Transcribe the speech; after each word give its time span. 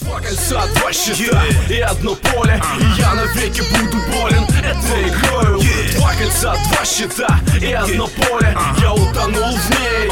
Кольца, 0.00 0.62
два 0.74 0.92
щита 0.92 1.42
и 1.70 1.80
одно 1.80 2.16
поле 2.16 2.60
И 2.80 3.00
я 3.00 3.14
навеки 3.14 3.62
буду 3.72 3.98
болен 4.12 4.44
этой 4.58 5.08
игрою 5.08 5.60
Два 5.96 6.12
кольца, 6.14 6.54
два 6.68 6.84
щита 6.84 7.38
и 7.60 7.72
одно 7.72 8.08
поле 8.08 8.56
Я 8.80 8.92
утонул 8.92 9.56
в 9.56 9.70
ней 9.70 10.10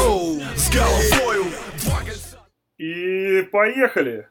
с 0.55 0.69
головою 0.71 1.45
кольца 1.83 2.39
И 2.77 3.41
поехали! 3.51 4.29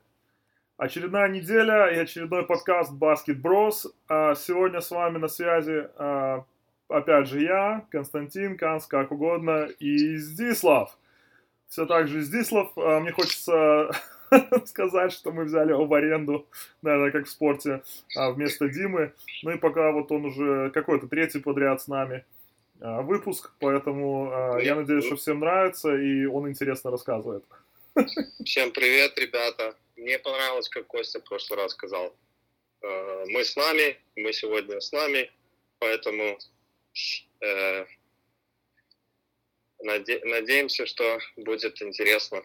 Очередная 0.79 1.29
неделя 1.29 1.87
и 1.93 1.99
очередной 1.99 2.45
подкаст 2.45 2.93
Basket 2.93 3.41
Bros. 3.41 3.87
А 4.09 4.35
Сегодня 4.35 4.81
с 4.81 4.91
вами 4.91 5.19
на 5.19 5.29
связи 5.29 5.87
а, 5.97 6.45
опять 6.89 7.29
же 7.29 7.41
я, 7.41 7.85
Константин, 7.91 8.57
Канс, 8.57 8.87
как 8.87 9.13
угодно, 9.13 9.69
и 9.79 10.17
Здислав. 10.17 10.99
Все 11.69 11.87
так 11.87 12.09
же 12.09 12.23
Здислав. 12.23 12.73
А, 12.77 12.99
Мне 12.99 13.13
хочется 13.13 13.91
сказать, 14.67 15.13
что 15.13 15.31
мы 15.31 15.45
взяли 15.45 15.71
его 15.71 15.87
в 15.87 15.95
аренду, 15.95 16.47
наверное, 16.83 17.11
как 17.11 17.27
в 17.27 17.31
спорте, 17.31 17.83
а, 18.17 18.31
вместо 18.31 18.69
Димы. 18.69 19.13
Ну 19.43 19.53
и 19.53 19.59
пока 19.59 19.93
вот 19.93 20.11
он 20.13 20.27
уже 20.27 20.71
какой-то 20.71 21.07
третий 21.09 21.41
подряд 21.41 21.83
с 21.83 21.89
нами 21.89 22.25
а, 22.81 23.03
выпуск, 23.03 23.53
поэтому 23.59 24.31
а, 24.33 24.59
я 24.61 24.75
надеюсь, 24.75 25.05
что 25.05 25.17
всем 25.17 25.41
нравится 25.41 25.95
и 25.97 26.25
он 26.25 26.49
интересно 26.49 26.91
рассказывает. 26.91 27.45
Всем 28.45 28.73
привет, 28.73 29.19
ребята. 29.19 29.77
Мне 29.97 30.19
понравилось, 30.19 30.69
как 30.69 30.87
Костя 30.87 31.21
в 31.21 31.25
прошлый 31.25 31.59
раз 31.59 31.73
сказал. 31.73 32.15
Мы 32.83 33.45
с 33.45 33.55
нами, 33.55 33.97
мы 34.17 34.33
сегодня 34.33 34.81
с 34.81 34.91
нами, 34.91 35.31
поэтому 35.79 36.39
э, 37.41 37.85
наде- 39.85 40.25
надеемся, 40.25 40.87
что 40.87 41.19
будет 41.37 41.81
интересно. 41.83 42.43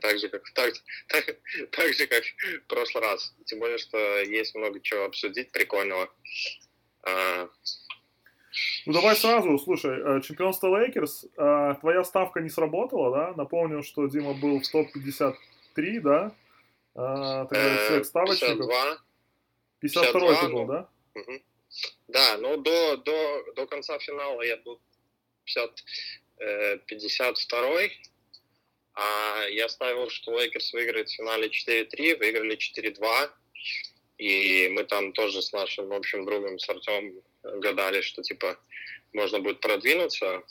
Так 0.00 0.18
же, 0.18 0.28
как, 0.28 0.42
так, 0.52 0.74
так- 1.08 1.36
так 1.70 1.92
же, 1.94 2.06
как 2.06 2.24
в 2.24 2.66
прошлый 2.66 3.04
раз. 3.04 3.34
Тем 3.44 3.58
более, 3.60 3.78
что 3.78 3.98
есть 4.20 4.54
много 4.54 4.80
чего 4.80 5.04
обсудить 5.04 5.50
прикольного. 5.52 6.10
А, 7.02 7.48
Ну 8.86 8.92
давай 8.92 9.16
сразу, 9.16 9.58
слушай, 9.58 9.98
э, 9.98 10.20
чемпионство 10.22 10.68
Лейкерс, 10.68 11.26
э, 11.36 11.74
твоя 11.80 12.04
ставка 12.04 12.40
не 12.40 12.48
сработала, 12.48 13.10
да? 13.10 13.34
Напомню, 13.36 13.82
что 13.82 14.06
Дима 14.06 14.32
был 14.34 14.60
в 14.60 14.68
топ-53, 14.68 16.00
да? 16.00 16.34
Э, 16.94 17.46
Тогда 17.50 17.74
э, 17.74 17.86
всех 17.86 18.06
ставочников. 18.06 18.68
52, 18.68 18.98
52 19.80 20.12
ты 20.12 20.18
52, 20.18 20.48
был, 20.48 20.58
ну, 20.60 20.66
да? 20.66 20.88
Да, 22.08 22.38
но 22.38 22.56
до, 22.56 22.96
до, 22.98 23.52
до 23.54 23.66
конца 23.66 23.98
финала 23.98 24.42
я 24.42 24.56
был 24.58 24.80
50, 25.44 25.84
э, 26.38 26.78
52 26.78 27.58
а 27.58 27.88
я 29.50 29.68
ставил, 29.68 30.08
что 30.10 30.38
Лейкерс 30.38 30.72
выиграет 30.72 31.08
в 31.08 31.14
финале 31.16 31.48
4-3, 31.48 32.18
выиграли 32.18 32.56
4-2, 32.56 33.30
и 34.18 34.68
мы 34.68 34.84
там 34.84 35.12
тоже 35.12 35.42
с 35.42 35.52
нашим 35.52 35.92
общим 35.92 36.24
другом, 36.24 36.58
с 36.58 36.68
Артем, 36.68 37.14
гадали, 37.42 38.00
что 38.00 38.22
типа 38.22 38.58
можно 39.12 39.40
будет 39.40 39.60
продвинуться 39.60 40.42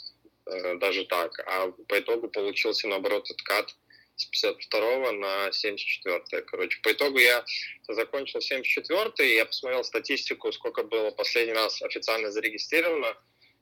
э, 0.45 0.75
даже 0.75 1.05
так, 1.05 1.39
а 1.45 1.72
по 1.88 2.00
итогу 2.00 2.30
получился 2.30 2.88
наоборот 2.88 3.30
откат 3.30 3.75
с 4.16 4.25
52 4.25 5.11
на 5.13 5.52
74 5.52 6.44
короче 6.44 6.80
по 6.81 6.91
итогу 6.91 7.17
я 7.17 7.44
закончил 7.88 8.41
74 8.41 9.35
я 9.35 9.45
посмотрел 9.45 9.83
статистику 9.83 10.52
сколько 10.52 10.83
было 10.83 11.09
последний 11.11 11.53
раз 11.53 11.81
официально 11.81 12.31
зарегистрировано. 12.31 13.17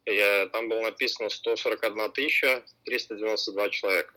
И 0.05 0.15
я- 0.15 0.47
там 0.47 0.67
было 0.67 0.81
написано 0.81 1.29
141 1.29 2.11
тысяча 2.11 2.65
392 2.85 3.69
человека 3.69 4.13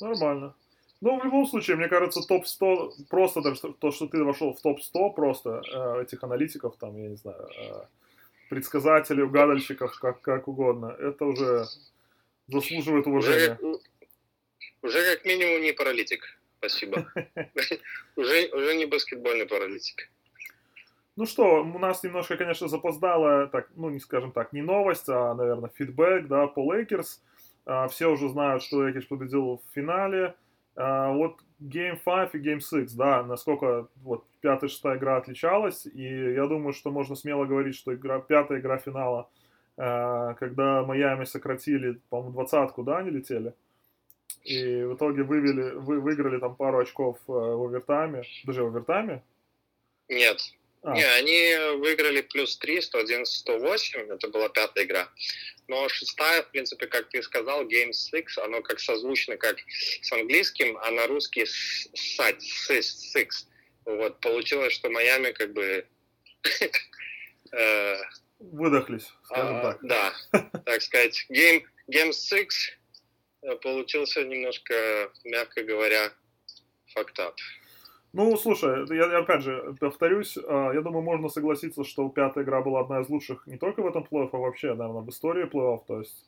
Нормально. 0.00 0.54
Ну, 1.00 1.18
в 1.20 1.24
любом 1.24 1.46
случае, 1.46 1.76
мне 1.76 1.88
кажется, 1.88 2.20
топ-100, 2.26 3.06
просто 3.08 3.40
даже 3.40 3.60
то, 3.60 3.92
что 3.92 4.08
ты 4.08 4.22
вошел 4.24 4.52
в 4.52 4.60
топ-100 4.60 5.14
просто 5.14 5.62
э, 5.72 6.02
этих 6.02 6.24
аналитиков, 6.24 6.76
там, 6.76 6.96
я 7.00 7.08
не 7.08 7.16
знаю, 7.16 7.48
э, 7.56 7.82
предсказателей, 8.50 9.22
угадальщиков, 9.22 9.96
как, 10.00 10.20
как 10.20 10.48
угодно, 10.48 10.96
это 10.98 11.24
уже 11.24 11.66
заслуживает 12.48 13.06
уже, 13.06 13.30
уважения. 13.30 13.54
как- 13.54 13.80
уже 14.82 15.14
как 15.14 15.24
минимум 15.24 15.62
не 15.62 15.72
паралитик 15.72 16.38
спасибо 16.58 17.06
уже 18.16 18.48
уже 18.52 18.74
не 18.74 18.86
баскетбольный 18.86 19.46
паралитик 19.46 20.10
Ну 21.16 21.26
что, 21.26 21.62
у 21.62 21.78
нас 21.78 22.02
немножко, 22.02 22.36
конечно, 22.36 22.68
запоздало, 22.68 23.46
так, 23.48 23.68
ну, 23.76 23.90
не 23.90 24.00
скажем 24.00 24.32
так, 24.32 24.52
не 24.52 24.62
новость, 24.62 25.08
а, 25.08 25.34
наверное, 25.34 25.70
фидбэк, 25.74 26.26
да, 26.26 26.46
по 26.46 26.72
Лейкерс. 26.72 27.20
А, 27.68 27.86
Все 27.88 28.10
уже 28.10 28.30
знают, 28.30 28.62
что 28.62 28.82
Лейкерс 28.82 29.04
победил 29.04 29.58
в 29.58 29.74
финале. 29.74 30.34
А, 30.74 31.12
Вот 31.12 31.38
Game 31.60 31.98
5 32.02 32.34
и 32.34 32.38
Game 32.38 32.60
6, 32.60 32.96
да, 32.96 33.22
насколько 33.22 33.88
вот 33.96 34.24
пятая 34.40 34.70
шестая 34.70 34.96
игра 34.96 35.18
отличалась, 35.18 35.84
и 35.84 36.32
я 36.32 36.46
думаю, 36.46 36.72
что 36.72 36.90
можно 36.90 37.14
смело 37.14 37.44
говорить, 37.44 37.74
что 37.74 37.94
игра, 37.94 38.20
пятая 38.20 38.60
игра 38.60 38.78
финала, 38.78 39.28
а, 39.76 40.32
когда 40.34 40.82
Майами 40.82 41.24
сократили, 41.24 42.00
по-моему, 42.08 42.32
двадцатку, 42.32 42.82
да, 42.84 42.98
они 42.98 43.10
летели, 43.10 43.52
и 44.44 44.82
в 44.84 44.94
итоге 44.94 45.22
вывели, 45.22 45.74
вы, 45.74 46.00
выиграли 46.00 46.38
там 46.38 46.56
пару 46.56 46.78
очков 46.78 47.18
э, 47.28 47.32
в 47.32 47.64
овертайме, 47.64 48.22
даже 48.44 48.62
в 48.62 48.68
овертайме, 48.68 49.22
нет 50.08 50.57
А. 50.82 50.94
Не, 50.94 51.04
они 51.04 51.76
выиграли 51.78 52.20
плюс 52.20 52.56
3, 52.58 52.78
111-108, 52.78 54.14
это 54.14 54.28
была 54.28 54.48
пятая 54.48 54.84
игра. 54.84 55.08
Но 55.66 55.88
шестая, 55.88 56.42
в 56.42 56.50
принципе, 56.50 56.86
как 56.86 57.08
ты 57.08 57.22
сказал, 57.22 57.64
Game 57.66 57.92
6, 57.92 58.38
оно 58.38 58.62
как 58.62 58.80
созвучно, 58.80 59.36
как 59.36 59.56
с 60.00 60.12
английским, 60.12 60.78
а 60.78 60.90
на 60.90 61.06
русский 61.06 61.46
сать, 61.46 62.42
сис, 62.42 63.14
six. 63.14 63.28
Вот, 63.84 64.20
получилось, 64.20 64.72
что 64.72 64.88
Майами 64.88 65.32
как 65.32 65.52
бы... 65.52 65.86
э, 67.52 67.96
выдохлись, 68.38 69.12
скажем 69.24 69.56
а, 69.56 69.62
так. 69.62 69.78
Да, 69.82 70.14
так 70.64 70.80
сказать, 70.80 71.26
Game, 71.30 71.64
game 71.92 72.12
6 72.12 72.78
э, 73.42 73.56
получился 73.56 74.22
немножко, 74.24 75.12
мягко 75.24 75.64
говоря, 75.64 76.12
фактап. 76.94 77.34
Ну, 78.12 78.36
слушай, 78.36 78.86
я, 78.96 79.18
опять 79.18 79.42
же 79.42 79.74
повторюсь, 79.78 80.38
а, 80.38 80.72
я 80.72 80.80
думаю, 80.80 81.02
можно 81.02 81.28
согласиться, 81.28 81.84
что 81.84 82.08
пятая 82.08 82.44
игра 82.44 82.62
была 82.62 82.80
одна 82.80 83.00
из 83.00 83.08
лучших 83.08 83.46
не 83.46 83.58
только 83.58 83.82
в 83.82 83.86
этом 83.86 84.06
плей-офф, 84.10 84.30
а 84.32 84.36
вообще, 84.38 84.74
наверное, 84.74 85.02
в 85.02 85.08
истории 85.10 85.44
плей-офф. 85.44 85.80
То 85.86 85.98
есть 85.98 86.26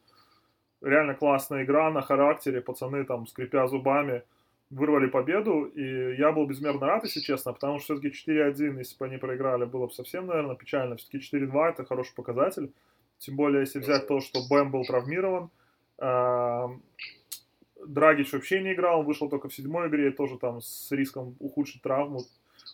реально 0.83 1.15
классная 1.15 1.65
игра 1.65 1.91
на 1.91 2.03
характере, 2.03 2.61
пацаны 2.61 3.05
там, 3.05 3.27
скрипя 3.27 3.67
зубами, 3.67 4.23
вырвали 4.69 5.07
победу, 5.07 5.65
и 5.65 6.17
я 6.17 6.33
был 6.33 6.47
безмерно 6.47 6.87
рад, 6.87 7.05
если 7.05 7.21
честно, 7.21 7.53
потому 7.53 7.79
что 7.79 7.95
все-таки 7.95 8.31
4-1, 8.31 8.79
если 8.79 8.97
бы 8.99 9.07
они 9.07 9.17
проиграли, 9.17 9.65
было 9.65 9.87
бы 9.87 9.93
совсем, 9.93 10.27
наверное, 10.27 10.57
печально. 10.57 10.97
Все-таки 10.97 11.37
4-2 11.37 11.71
это 11.71 11.85
хороший 11.85 12.15
показатель, 12.15 12.73
тем 13.19 13.37
более, 13.37 13.61
если 13.61 13.81
взять 13.81 14.07
то, 14.07 14.21
что 14.21 14.41
Бэм 14.49 14.71
был 14.71 14.85
травмирован, 14.85 15.51
а, 15.99 16.69
Драгич 17.87 18.33
вообще 18.33 18.61
не 18.61 18.73
играл, 18.73 19.01
он 19.01 19.07
вышел 19.07 19.29
только 19.29 19.49
в 19.49 19.55
седьмой 19.55 19.89
игре, 19.89 20.11
тоже 20.11 20.39
там 20.39 20.61
с 20.61 20.91
риском 20.93 21.37
ухудшить 21.39 21.83
травму. 21.83 22.25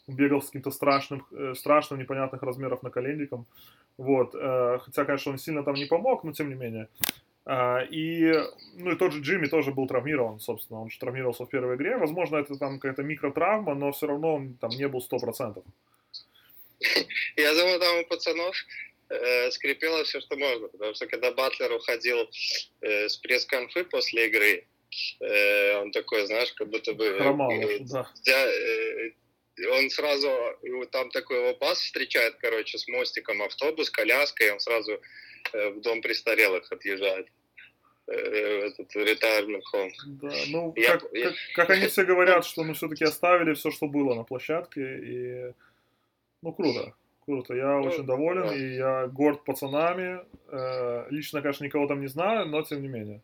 Бегал 0.08 0.40
с 0.40 0.46
каким-то 0.46 0.70
страшным, 0.70 1.26
э, 1.32 1.54
страшным 1.54 1.98
непонятных 1.98 2.42
размеров 2.42 2.82
наколенником. 2.82 3.46
Вот. 3.98 4.34
э, 4.34 4.78
Хотя, 4.82 5.04
конечно, 5.04 5.32
он 5.32 5.38
сильно 5.38 5.62
там 5.64 5.74
не 5.74 5.86
помог, 5.86 6.24
но 6.24 6.32
тем 6.32 6.48
не 6.48 6.54
менее. 6.54 6.88
А, 7.44 7.80
И, 7.90 8.32
ну, 8.74 8.92
и 8.92 8.96
тот 8.96 9.12
же 9.12 9.20
Джимми 9.20 9.46
тоже 9.46 9.70
был 9.70 9.86
травмирован, 9.86 10.40
собственно. 10.40 10.82
Он 10.82 10.90
же 10.90 10.98
травмировался 10.98 11.44
в 11.44 11.48
первой 11.48 11.76
игре. 11.76 11.96
Возможно, 11.96 12.36
это 12.36 12.56
там 12.58 12.78
какая-то 12.78 13.02
микротравма, 13.02 13.74
но 13.74 13.92
все 13.92 14.06
равно 14.06 14.34
он 14.34 14.54
там 14.54 14.70
не 14.70 14.88
был 14.88 15.00
100%. 15.00 15.62
Я 17.36 17.54
думаю, 17.54 17.80
там 17.80 17.98
у 17.98 18.04
пацанов 18.04 18.54
э, 19.08 19.50
скрипело 19.50 20.04
все, 20.04 20.20
что 20.20 20.36
можно, 20.36 20.68
потому 20.68 20.94
что 20.94 21.06
когда 21.06 21.32
Батлер 21.32 21.72
уходил 21.72 22.28
э, 22.80 23.08
с 23.08 23.16
пресс-конфы 23.16 23.84
после 23.84 24.26
игры, 24.26 24.66
э, 25.20 25.76
он 25.80 25.90
такой, 25.92 26.26
знаешь, 26.26 26.52
как 26.54 26.68
будто 26.68 26.92
бы... 26.94 27.04
э, 27.04 27.18
Хромал, 27.18 27.50
э, 27.50 27.78
да. 27.80 28.10
э, 28.26 29.10
он 29.78 29.88
сразу, 29.90 30.28
там 30.90 31.10
такой 31.10 31.38
его 31.38 31.56
бас 31.58 31.78
встречает, 31.80 32.34
короче, 32.36 32.78
с 32.78 32.86
мостиком 32.88 33.42
автобус, 33.42 33.90
коляской, 33.90 34.52
он 34.52 34.60
сразу 34.60 35.00
э, 35.52 35.68
в 35.70 35.80
дом 35.80 36.02
престарелых 36.02 36.70
отъезжает. 36.72 37.26
Э, 38.08 38.12
этот 38.68 38.94
retirement 38.94 39.62
home. 39.74 39.90
Да, 40.06 40.28
ну, 40.48 40.72
Я- 40.76 40.98
как, 40.98 41.12
я- 41.12 41.24
как, 41.24 41.34
как 41.54 41.70
они 41.70 41.86
все 41.86 42.04
говорят, 42.04 42.44
что 42.46 42.64
мы 42.64 42.74
все-таки 42.74 43.04
оставили 43.04 43.54
все, 43.54 43.70
что 43.70 43.86
было 43.88 44.14
на 44.14 44.24
площадке, 44.24 44.80
и, 44.80 45.52
ну, 46.42 46.52
круто, 46.52 46.94
круто, 47.24 47.54
я 47.54 47.78
Ну, 47.80 47.88
очень 47.88 48.04
доволен, 48.06 48.46
да. 48.48 48.54
и 48.54 48.74
я 48.76 49.06
горд 49.06 49.44
пацанами, 49.44 50.20
Э, 50.48 51.06
лично, 51.10 51.42
конечно, 51.42 51.64
никого 51.64 51.88
там 51.88 52.00
не 52.00 52.06
знаю, 52.06 52.46
но 52.46 52.62
тем 52.62 52.80
не 52.80 52.86
менее. 52.88 53.20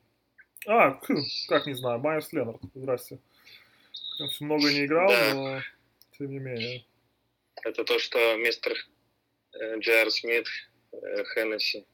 А, 0.66 0.92
хм, 1.02 1.22
как 1.48 1.66
не 1.66 1.74
знаю, 1.74 1.98
Майерс 2.00 2.32
Ленард, 2.32 2.60
здрасте. 2.74 3.18
Конечно, 4.18 4.46
много 4.46 4.72
не 4.72 4.84
играл, 4.86 5.08
Да. 5.08 5.34
но 5.34 5.60
тем 6.18 6.30
не 6.30 6.38
менее. 6.38 6.84
Это 7.64 7.84
то, 7.84 7.98
что 7.98 8.36
мистер 8.36 8.72
э, 9.54 9.78
Джер 9.78 10.10
Смит, 10.10 10.46
э, 10.92 11.24
Хеннесси, 11.34 11.84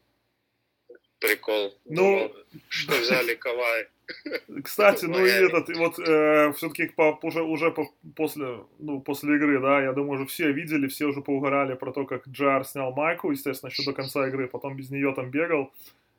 прикол. 1.19 1.79
Ну, 1.85 1.95
Думал, 1.95 2.37
что 2.69 2.93
взяли 3.01 3.35
Кавай. 3.35 3.89
Кстати, 4.65 5.05
ну 5.05 5.25
и 5.25 5.29
этот, 5.29 5.69
вот 5.77 5.99
э, 5.99 6.53
все-таки 6.55 6.89
по, 6.89 7.19
уже, 7.23 7.43
уже 7.43 7.71
по, 7.71 7.91
после, 8.17 8.65
ну, 8.79 9.01
после 9.03 9.37
игры, 9.37 9.61
да, 9.61 9.83
я 9.83 9.93
думаю, 9.93 10.21
уже 10.21 10.27
все 10.27 10.51
видели, 10.53 10.89
все 10.89 11.07
уже 11.07 11.21
поугорали 11.21 11.75
про 11.75 11.93
то, 11.93 12.07
как 12.07 12.27
Джар 12.29 12.65
снял 12.65 12.93
майку, 12.93 13.31
естественно, 13.31 13.71
еще 13.71 13.85
до 13.85 13.93
конца 13.93 14.27
игры, 14.29 14.49
потом 14.49 14.77
без 14.77 14.89
нее 14.91 15.13
там 15.15 15.31
бегал, 15.31 15.73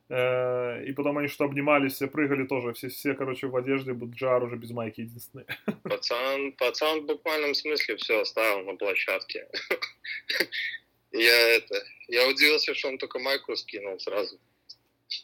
и 0.09 0.93
потом 0.93 1.19
они 1.19 1.27
что 1.27 1.45
обнимались, 1.45 1.93
все 1.93 2.07
прыгали 2.07 2.47
тоже, 2.47 2.73
все, 2.73 2.89
все, 2.89 3.13
короче, 3.13 3.45
в 3.47 3.55
одежде, 3.55 3.91
Джар 3.93 4.43
уже 4.43 4.55
без 4.55 4.71
майки 4.71 5.01
единственный. 5.01 5.45
Пацан, 5.83 6.53
пацан 6.53 7.01
в 7.01 7.05
буквальном 7.05 7.53
смысле 7.53 7.95
все 7.97 8.21
оставил 8.21 8.65
на 8.65 8.75
площадке. 8.75 9.47
Я 11.11 11.57
это, 11.57 11.83
я 12.07 12.27
удивился, 12.27 12.75
что 12.75 12.89
он 12.89 12.99
только 12.99 13.17
майку 13.19 13.55
скинул 13.55 13.99
сразу. 13.99 14.39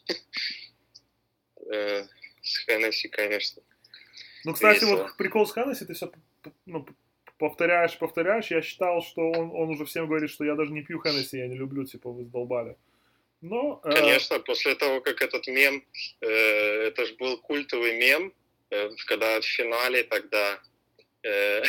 Э, 1.67 2.03
с 2.43 2.57
Хеннесси, 2.65 3.07
конечно. 3.07 3.63
Ну, 4.43 4.53
кстати, 4.53 4.81
Весело. 4.81 4.97
вот 4.97 5.17
прикол 5.17 5.47
с 5.47 5.53
Хеннесси, 5.53 5.85
ты 5.85 5.95
все 5.95 6.11
ну, 6.67 6.85
повторяешь, 7.39 7.97
повторяешь. 7.97 8.51
Я 8.51 8.61
считал, 8.61 9.01
что 9.01 9.31
он, 9.31 9.49
он 9.51 9.69
уже 9.69 9.85
всем 9.85 10.05
говорит, 10.07 10.29
что 10.29 10.45
я 10.45 10.53
даже 10.53 10.71
не 10.71 10.83
пью 10.83 11.01
Хеннесси, 11.01 11.39
я 11.39 11.47
не 11.47 11.55
люблю, 11.55 11.85
типа, 11.85 12.11
вы 12.11 12.23
сдолбали. 12.25 12.77
Но, 13.49 13.79
э... 13.83 13.91
Конечно, 13.91 14.39
после 14.39 14.73
того, 14.73 15.01
как 15.01 15.21
этот 15.21 15.45
мем, 15.47 15.85
э, 16.21 16.87
это 16.87 17.05
же 17.05 17.13
был 17.13 17.37
культовый 17.37 17.95
мем, 17.95 18.33
э, 18.71 18.89
когда 19.05 19.39
в 19.39 19.45
финале 19.45 20.03
тогда 20.03 20.59
э, 21.21 21.61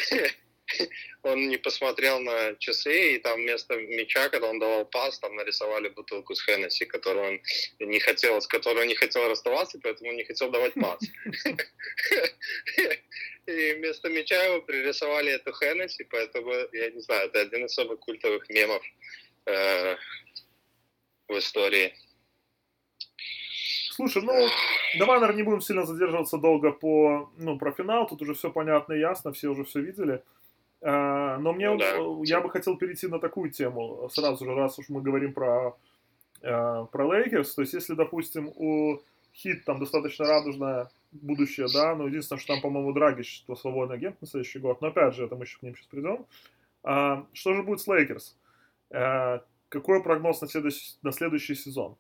он 1.23 1.49
не 1.49 1.59
посмотрел 1.59 2.21
на 2.21 2.55
часы, 2.59 3.17
и 3.17 3.19
там 3.19 3.43
вместо 3.43 3.77
мяча, 3.77 4.31
когда 4.31 4.49
он 4.49 4.59
давал 4.59 4.87
пас, 4.87 5.19
там 5.19 5.37
нарисовали 5.37 5.89
бутылку 5.89 6.35
с 6.35 6.43
Хеннесси, 6.47 6.87
которую 6.87 7.27
он 7.27 7.41
не 7.81 8.01
хотел, 8.01 8.41
с 8.41 8.47
которой 8.47 8.81
он 8.81 8.89
не 8.89 8.95
хотел 8.95 9.29
расставаться, 9.29 9.79
поэтому 9.83 10.13
не 10.13 10.25
хотел 10.25 10.51
давать 10.51 10.73
пас. 10.75 11.01
И 13.47 13.75
вместо 13.75 14.09
мяча 14.09 14.43
его 14.45 14.63
пририсовали 14.63 15.33
эту 15.33 15.53
Хеннесси, 15.53 16.05
поэтому, 16.05 16.55
я 16.73 16.91
не 16.91 17.01
знаю, 17.03 17.27
это 17.29 17.41
один 17.41 17.67
из 17.67 17.75
самых 17.75 18.01
культовых 18.01 18.49
мемов 18.49 18.83
э, 19.45 19.97
в 21.29 21.39
истории. 21.39 21.95
Слушай, 23.97 24.23
ну, 24.23 24.33
давай, 24.99 25.21
наверное, 25.21 25.39
не 25.39 25.43
будем 25.43 25.63
сильно 25.63 25.87
задерживаться 25.87 26.37
долго 26.37 26.71
по, 26.71 27.31
ну, 27.39 27.59
про 27.59 27.73
финал, 27.73 28.07
тут 28.07 28.21
уже 28.21 28.35
все 28.35 28.51
понятно 28.51 28.93
и 28.93 29.01
ясно, 29.01 29.33
все 29.33 29.49
уже 29.49 29.65
все 29.65 29.81
видели. 29.81 30.23
А, 30.83 31.39
но 31.39 31.55
мне, 31.55 31.71
ну, 31.71 31.79
да. 31.79 31.97
я 32.25 32.43
бы 32.43 32.51
хотел 32.51 32.77
перейти 32.77 33.07
на 33.07 33.19
такую 33.19 33.51
тему 33.51 34.09
сразу 34.13 34.45
же, 34.45 34.55
раз 34.55 34.79
уж 34.79 34.91
мы 34.91 35.01
говорим 35.01 35.33
про, 35.33 35.79
а, 36.43 36.85
про 36.85 37.07
Лейкерс. 37.07 37.55
То 37.55 37.63
есть, 37.63 37.73
если, 37.73 37.95
допустим, 37.95 38.53
у 38.55 39.01
Хит 39.33 39.65
там 39.65 39.79
достаточно 39.81 40.27
радужное 40.27 40.91
будущее, 41.13 41.67
да, 41.73 41.95
но 41.95 42.07
единственное, 42.07 42.39
что 42.39 42.53
там, 42.53 42.61
по-моему, 42.61 42.93
Драгич, 42.93 43.45
то 43.47 43.57
свободный 43.57 43.97
агент 43.97 44.21
на 44.21 44.27
следующий 44.27 44.59
год, 44.59 44.83
но 44.83 44.89
опять 44.89 45.15
же, 45.15 45.25
это 45.25 45.37
мы 45.37 45.45
еще 45.45 45.59
к 45.59 45.63
ним 45.63 45.75
сейчас 45.75 45.87
придем. 45.87 46.27
А, 46.83 47.27
что 47.33 47.55
же 47.55 47.63
будет 47.63 47.81
с 47.81 47.87
Лейкерс? 47.87 48.37
Какой 49.69 50.03
прогноз 50.03 50.41
на 50.41 50.49
следующий, 50.49 50.97
на 51.03 51.13
следующий 51.13 51.55
сезон? 51.55 51.97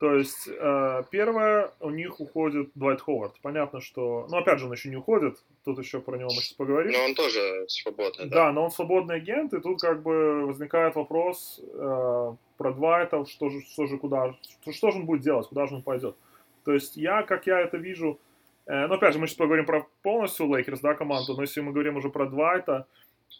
То 0.00 0.14
есть, 0.14 0.48
э, 0.48 1.02
первое, 1.10 1.72
у 1.78 1.90
них 1.90 2.20
уходит 2.20 2.70
Двайт 2.74 3.02
Ховард. 3.02 3.38
Понятно, 3.42 3.82
что... 3.82 4.26
Ну, 4.30 4.38
опять 4.38 4.58
же, 4.58 4.64
он 4.64 4.72
еще 4.72 4.88
не 4.88 4.96
уходит. 4.96 5.36
Тут 5.62 5.78
еще 5.78 6.00
про 6.00 6.16
него 6.16 6.30
мы 6.30 6.36
сейчас 6.36 6.54
поговорим. 6.54 6.92
Но 6.92 7.04
он 7.04 7.14
тоже 7.14 7.66
свободный, 7.68 8.24
да? 8.24 8.46
Да, 8.46 8.52
но 8.52 8.64
он 8.64 8.70
свободный 8.70 9.16
агент, 9.16 9.52
и 9.52 9.60
тут 9.60 9.82
как 9.82 10.02
бы 10.02 10.46
возникает 10.46 10.94
вопрос 10.94 11.60
э, 11.62 12.34
про 12.56 12.72
Двайта, 12.72 13.26
что 13.26 13.50
же, 13.50 13.60
что 13.60 13.86
же, 13.86 13.98
куда... 13.98 14.34
Что, 14.62 14.72
что 14.72 14.90
же 14.90 15.00
он 15.00 15.04
будет 15.04 15.20
делать, 15.20 15.46
куда 15.48 15.66
же 15.66 15.74
он 15.74 15.82
пойдет. 15.82 16.16
То 16.64 16.72
есть, 16.72 16.96
я, 16.96 17.22
как 17.22 17.46
я 17.46 17.60
это 17.60 17.76
вижу... 17.76 18.18
Э, 18.64 18.86
ну, 18.86 18.94
опять 18.94 19.12
же, 19.12 19.18
мы 19.18 19.26
сейчас 19.26 19.36
поговорим 19.36 19.66
про 19.66 19.86
полностью 20.00 20.46
Лейкерс, 20.46 20.80
да, 20.80 20.94
команду, 20.94 21.34
но 21.34 21.42
если 21.42 21.60
мы 21.60 21.72
говорим 21.72 21.98
уже 21.98 22.08
про 22.08 22.24
Двайта, 22.24 22.86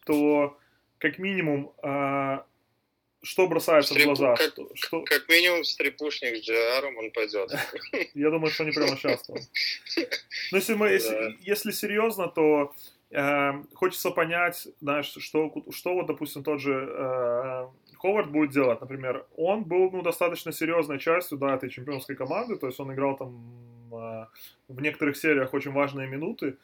то 0.04 0.58
как 0.98 1.18
минимум 1.18 1.72
э, 1.82 2.40
что 3.22 3.46
бросается 3.46 3.94
Стрипу, 3.94 4.14
в 4.14 4.18
глаза? 4.18 4.36
Как, 4.36 4.52
что, 4.52 4.70
что... 4.74 5.02
как 5.02 5.28
минимум 5.28 5.64
стрипушник 5.64 6.42
с 6.42 6.48
GR 6.48 6.92
он 6.96 7.10
пойдет. 7.10 7.50
Я 8.14 8.30
думаю, 8.30 8.50
что 8.50 8.64
не 8.64 8.72
прямо 8.72 8.96
сейчас. 8.96 9.28
Но 9.28 9.36
ну, 10.52 10.58
если, 10.58 10.74
мы, 10.74 10.88
если, 10.88 11.36
если 11.40 11.70
серьезно, 11.70 12.28
то 12.28 12.72
э, 13.10 13.52
хочется 13.74 14.10
понять, 14.10 14.68
знаешь, 14.80 15.06
что, 15.06 15.52
что 15.70 15.94
вот, 15.94 16.06
допустим, 16.06 16.42
тот 16.42 16.60
же 16.60 16.72
э, 16.72 17.66
Ховард 17.98 18.30
будет 18.30 18.50
делать. 18.50 18.80
Например, 18.80 19.26
он 19.36 19.64
был 19.64 19.90
ну, 19.90 20.02
достаточно 20.02 20.52
серьезной 20.52 20.98
частью 20.98 21.36
да, 21.38 21.54
этой 21.54 21.68
чемпионской 21.68 22.16
команды, 22.16 22.56
то 22.56 22.66
есть 22.66 22.80
он 22.80 22.92
играл 22.92 23.16
там 23.16 23.92
э, 23.92 24.26
в 24.68 24.80
некоторых 24.80 25.16
сериях 25.16 25.52
очень 25.52 25.72
важные 25.72 26.08
минуты. 26.08 26.56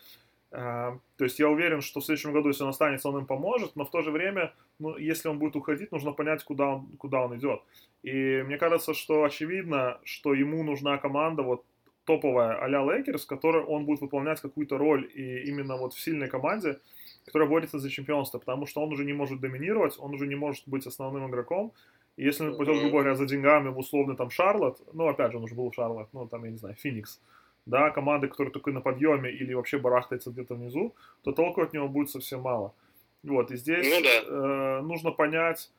То 0.56 1.24
есть 1.24 1.38
я 1.38 1.50
уверен, 1.50 1.82
что 1.82 2.00
в 2.00 2.04
следующем 2.04 2.32
году, 2.32 2.48
если 2.48 2.62
он 2.62 2.70
останется, 2.70 3.10
он 3.10 3.18
им 3.18 3.26
поможет, 3.26 3.76
но 3.76 3.84
в 3.84 3.90
то 3.90 4.00
же 4.00 4.10
время, 4.10 4.54
ну, 4.78 4.96
если 4.96 5.28
он 5.28 5.38
будет 5.38 5.54
уходить, 5.54 5.92
нужно 5.92 6.12
понять, 6.12 6.42
куда 6.44 6.68
он, 6.68 6.86
куда 6.96 7.20
он 7.20 7.36
идет. 7.36 7.60
И 8.02 8.42
мне 8.46 8.56
кажется, 8.56 8.94
что 8.94 9.24
очевидно, 9.24 9.98
что 10.04 10.32
ему 10.32 10.62
нужна 10.62 10.96
команда 10.96 11.42
вот 11.42 11.64
топовая 12.06 12.56
а-ля 12.62 12.82
Лейкерс, 12.82 13.24
в 13.24 13.28
которой 13.28 13.64
он 13.64 13.84
будет 13.84 14.00
выполнять 14.00 14.40
какую-то 14.40 14.78
роль 14.78 15.10
и 15.12 15.48
именно 15.50 15.76
вот 15.76 15.92
в 15.92 16.00
сильной 16.00 16.28
команде, 16.28 16.78
которая 17.26 17.48
борется 17.48 17.78
за 17.78 17.90
чемпионство, 17.90 18.38
потому 18.38 18.66
что 18.66 18.80
он 18.80 18.92
уже 18.92 19.04
не 19.04 19.12
может 19.12 19.40
доминировать, 19.40 19.98
он 19.98 20.14
уже 20.14 20.26
не 20.26 20.36
может 20.36 20.66
быть 20.66 20.86
основным 20.86 21.28
игроком. 21.28 21.72
И 22.16 22.24
если 22.24 22.46
он 22.46 22.56
пойдет, 22.56 22.78
грубо 22.78 22.98
говоря, 22.98 23.14
за 23.14 23.26
деньгами 23.26 23.68
в 23.68 23.78
условный 23.78 24.16
там 24.16 24.30
Шарлот, 24.30 24.80
ну, 24.94 25.06
опять 25.08 25.32
же, 25.32 25.38
он 25.38 25.44
уже 25.44 25.54
был 25.54 25.70
в 25.70 25.74
Шарлот, 25.74 26.08
ну, 26.12 26.26
там, 26.26 26.44
я 26.44 26.50
не 26.50 26.56
знаю, 26.56 26.76
Феникс, 26.76 27.20
да, 27.66 27.90
команды, 27.90 28.28
которые 28.28 28.52
только 28.52 28.70
на 28.70 28.80
подъеме 28.80 29.30
или 29.30 29.52
вообще 29.52 29.78
барахтается 29.78 30.30
где-то 30.30 30.54
внизу, 30.54 30.94
то 31.22 31.32
толку 31.32 31.62
от 31.62 31.72
него 31.72 31.88
будет 31.88 32.10
совсем 32.10 32.40
мало. 32.40 32.74
Вот, 33.22 33.50
и 33.50 33.56
здесь 33.56 33.86
ну, 33.88 34.02
да. 34.02 34.78
э, 34.78 34.80
нужно 34.82 35.10
понять, 35.10 35.70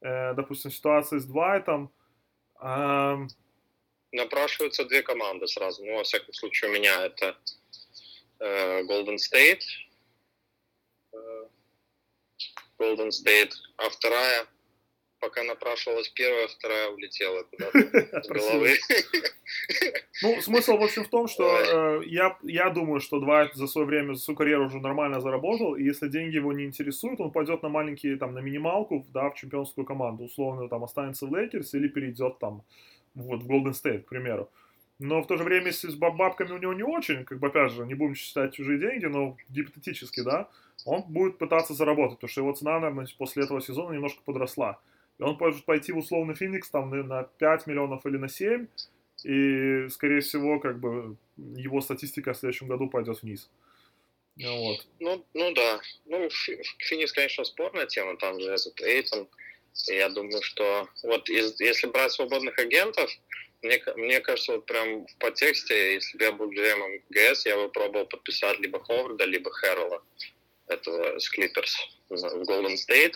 э, 0.00 0.34
допустим, 0.34 0.70
ситуация 0.70 1.18
с 1.18 1.26
Двайтом. 1.26 1.90
Э, 2.60 3.16
Напрашиваются 4.12 4.84
две 4.84 5.02
команды 5.02 5.48
сразу. 5.48 5.84
Ну, 5.84 5.96
во 5.96 6.02
всяком 6.02 6.34
случае, 6.34 6.70
у 6.70 6.74
меня 6.74 7.06
это 7.06 7.34
э, 8.40 8.82
Golden 8.82 9.16
State. 9.16 9.62
Э, 11.12 11.46
Golden 12.78 13.08
State. 13.08 13.52
А 13.78 13.88
вторая 13.88 14.46
пока 15.22 15.44
напрашивалась 15.44 16.08
первая, 16.08 16.48
вторая 16.48 16.90
улетела 16.90 17.44
куда-то 17.44 17.78
с 18.22 18.28
головы. 18.28 18.70
Ну, 20.22 20.40
смысл, 20.42 20.76
в 20.76 20.82
общем, 20.82 21.04
в 21.04 21.08
том, 21.08 21.28
что 21.28 21.44
э, 21.44 22.02
я, 22.06 22.36
я 22.42 22.70
думаю, 22.70 23.00
что 23.00 23.20
Двайт 23.20 23.54
за 23.54 23.68
свое 23.68 23.86
время, 23.86 24.14
за 24.14 24.20
свою 24.20 24.36
карьеру 24.36 24.66
уже 24.66 24.80
нормально 24.80 25.20
заработал, 25.20 25.76
и 25.76 25.84
если 25.84 26.08
деньги 26.08 26.36
его 26.36 26.52
не 26.52 26.64
интересуют, 26.64 27.20
он 27.20 27.30
пойдет 27.30 27.62
на 27.62 27.68
маленькие, 27.68 28.16
там, 28.16 28.34
на 28.34 28.40
минималку, 28.40 29.06
да, 29.14 29.30
в 29.30 29.36
чемпионскую 29.36 29.86
команду, 29.86 30.24
условно, 30.24 30.68
там, 30.68 30.82
останется 30.82 31.26
в 31.26 31.34
Лейкерс 31.34 31.74
или 31.74 31.86
перейдет, 31.86 32.38
там, 32.40 32.64
вот, 33.14 33.42
в 33.42 33.46
Голден 33.46 33.74
Стейт, 33.74 34.04
к 34.04 34.08
примеру. 34.08 34.50
Но 34.98 35.22
в 35.22 35.26
то 35.26 35.36
же 35.36 35.44
время, 35.44 35.66
если 35.66 35.88
с 35.88 35.94
бабками 35.94 36.52
у 36.52 36.58
него 36.58 36.72
не 36.72 36.82
очень, 36.84 37.24
как 37.24 37.38
бы, 37.38 37.46
опять 37.46 37.72
же, 37.72 37.86
не 37.86 37.94
будем 37.94 38.14
считать 38.14 38.54
чужие 38.54 38.78
деньги, 38.78 39.06
но 39.06 39.36
гипотетически, 39.48 40.22
да, 40.22 40.48
он 40.84 41.02
будет 41.02 41.38
пытаться 41.38 41.74
заработать, 41.74 42.18
потому 42.18 42.30
что 42.30 42.40
его 42.40 42.52
цена, 42.52 42.80
наверное, 42.80 43.06
после 43.18 43.44
этого 43.44 43.60
сезона 43.60 43.94
немножко 43.94 44.20
подросла. 44.24 44.80
И 45.18 45.22
он 45.22 45.36
может 45.38 45.64
пойти 45.64 45.92
в 45.92 45.98
условный 45.98 46.34
Феникс 46.34 46.70
там 46.70 46.90
на 46.90 47.24
5 47.24 47.66
миллионов 47.66 48.04
или 48.06 48.16
на 48.16 48.28
7, 48.28 48.66
и, 49.24 49.88
скорее 49.90 50.20
всего, 50.20 50.58
как 50.58 50.80
бы 50.80 51.16
его 51.36 51.80
статистика 51.80 52.32
в 52.32 52.36
следующем 52.36 52.66
году 52.66 52.88
пойдет 52.88 53.22
вниз. 53.22 53.48
Вот. 54.36 54.86
Ну, 54.98 55.24
ну 55.34 55.52
да. 55.52 55.80
Ну, 56.06 56.28
Феникс, 56.78 57.12
конечно, 57.12 57.44
спорная 57.44 57.86
тема, 57.86 58.16
там 58.16 58.40
же 58.40 58.50
этот 58.50 58.80
Эйтон. 58.80 59.28
Я 59.88 60.08
думаю, 60.08 60.42
что 60.42 60.88
вот 61.02 61.28
из, 61.30 61.58
если 61.60 61.86
брать 61.86 62.12
свободных 62.12 62.58
агентов, 62.58 63.10
мне, 63.62 63.80
мне 63.96 64.20
кажется, 64.20 64.52
вот 64.52 64.66
прям 64.66 65.06
в 65.06 65.16
подтексте, 65.18 65.94
если 65.94 66.18
бы 66.18 66.24
я 66.24 66.32
был 66.32 66.50
GM 66.50 67.02
ГС, 67.10 67.46
я 67.46 67.56
бы 67.56 67.68
пробовал 67.68 68.06
подписать 68.06 68.58
либо 68.58 68.82
Ховарда, 68.82 69.24
либо 69.24 69.50
Хэрролла, 69.50 70.02
этого 70.66 71.18
с 71.18 71.28
Клиперс 71.28 71.76
в 72.08 72.14
Golden 72.14 72.74
State. 72.74 73.14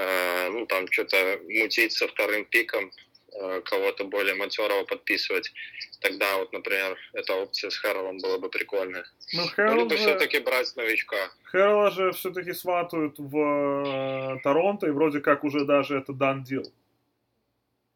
Э, 0.00 0.48
ну, 0.50 0.66
там 0.66 0.90
что-то 0.90 1.40
мутить 1.48 1.92
со 1.92 2.08
вторым 2.08 2.44
пиком, 2.44 2.90
э, 3.32 3.60
кого-то 3.62 4.04
более 4.04 4.34
матерого 4.34 4.84
подписывать, 4.84 5.52
тогда 6.00 6.38
вот, 6.38 6.52
например, 6.52 6.96
эта 7.12 7.34
опция 7.34 7.70
с 7.70 7.76
Хэролом 7.76 8.18
была 8.18 8.38
бы 8.38 8.48
прикольная. 8.48 9.04
Ну, 9.34 9.46
Хэрол 9.48 9.74
ну, 9.74 9.80
либо 9.82 9.96
же... 9.96 10.02
все-таки 10.02 10.38
брать 10.38 10.74
новичка. 10.76 11.30
Хэрола 11.44 11.90
же 11.90 12.12
все-таки 12.12 12.52
сватают 12.52 13.18
в 13.18 13.36
э, 13.36 14.40
Торонто, 14.42 14.86
и 14.86 14.90
вроде 14.90 15.20
как 15.20 15.44
уже 15.44 15.64
даже 15.64 15.98
это 15.98 16.12
дан 16.12 16.44
дел. 16.44 16.64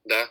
Да, 0.04 0.28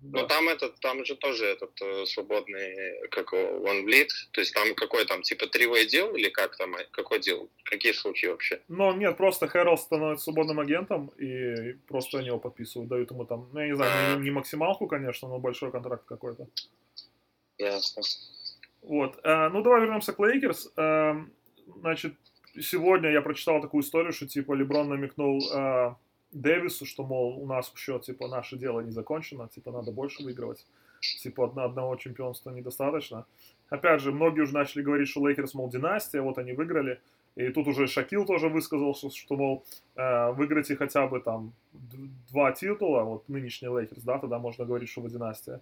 да. 0.00 0.22
Но 0.22 0.26
там 0.26 0.48
этот, 0.48 0.80
там 0.80 1.04
же 1.04 1.14
тоже 1.14 1.44
этот 1.44 1.70
э, 1.82 2.06
свободный, 2.06 3.06
как 3.10 3.34
One 3.34 3.84
Bleed, 3.84 4.08
то 4.32 4.40
есть 4.40 4.54
там 4.54 4.74
какой 4.74 5.04
там, 5.04 5.20
типа 5.20 5.46
тривей 5.46 5.86
дел 5.86 6.14
или 6.14 6.30
как 6.30 6.56
там, 6.56 6.74
какой 6.90 7.20
дел, 7.20 7.50
какие 7.64 7.92
слухи 7.92 8.26
вообще? 8.26 8.62
Ну, 8.68 8.94
нет, 8.94 9.18
просто 9.18 9.46
Хэрол 9.46 9.76
становится 9.76 10.24
свободным 10.24 10.58
агентом, 10.58 11.08
и 11.18 11.74
просто 11.86 12.18
они 12.18 12.28
его 12.28 12.38
подписывают, 12.38 12.88
дают 12.88 13.10
ему 13.10 13.26
там, 13.26 13.50
ну, 13.52 13.60
я 13.60 13.66
не 13.66 13.76
знаю, 13.76 14.18
не, 14.18 14.24
не 14.24 14.30
максималку, 14.30 14.86
конечно, 14.86 15.28
но 15.28 15.38
большой 15.38 15.70
контракт 15.70 16.06
какой-то. 16.06 16.48
Ясно. 17.58 18.02
Вот. 18.80 19.20
А, 19.22 19.50
ну, 19.50 19.62
давай 19.62 19.82
вернемся 19.82 20.14
к 20.14 20.18
Лейкерс. 20.18 20.72
А, 20.76 21.16
значит, 21.76 22.14
сегодня 22.58 23.10
я 23.10 23.20
прочитал 23.20 23.60
такую 23.60 23.82
историю, 23.82 24.12
что, 24.12 24.26
типа, 24.26 24.54
Леброн 24.54 24.88
намекнул 24.88 25.42
а, 25.52 25.96
Дэвису, 26.32 26.86
что, 26.86 27.04
мол, 27.04 27.42
у 27.42 27.46
нас 27.46 27.72
еще, 27.74 27.98
типа, 27.98 28.28
наше 28.28 28.56
дело 28.56 28.80
не 28.80 28.90
закончено, 28.90 29.48
типа, 29.48 29.72
надо 29.72 29.92
больше 29.92 30.22
выигрывать. 30.22 30.64
Типа, 31.22 31.46
одно, 31.46 31.64
одного 31.64 31.96
чемпионства 31.96 32.50
недостаточно. 32.50 33.26
Опять 33.68 34.00
же, 34.00 34.12
многие 34.12 34.40
уже 34.42 34.52
начали 34.52 34.82
говорить, 34.82 35.08
что 35.08 35.26
Лейкерс, 35.26 35.54
мол, 35.54 35.68
династия, 35.68 36.20
вот 36.20 36.38
они 36.38 36.52
выиграли. 36.52 37.00
И 37.36 37.48
тут 37.50 37.68
уже 37.68 37.86
Шакил 37.86 38.26
тоже 38.26 38.48
высказался, 38.48 39.10
что, 39.10 39.36
мол, 39.36 39.64
э, 39.96 40.32
выиграйте 40.32 40.76
хотя 40.76 41.06
бы 41.06 41.20
там 41.20 41.52
два 42.30 42.52
титула, 42.52 43.02
вот 43.04 43.28
нынешний 43.28 43.68
Лейкерс, 43.68 44.02
да, 44.02 44.18
тогда 44.18 44.38
можно 44.38 44.64
говорить, 44.64 44.90
что 44.90 45.00
вы 45.00 45.10
династия. 45.10 45.60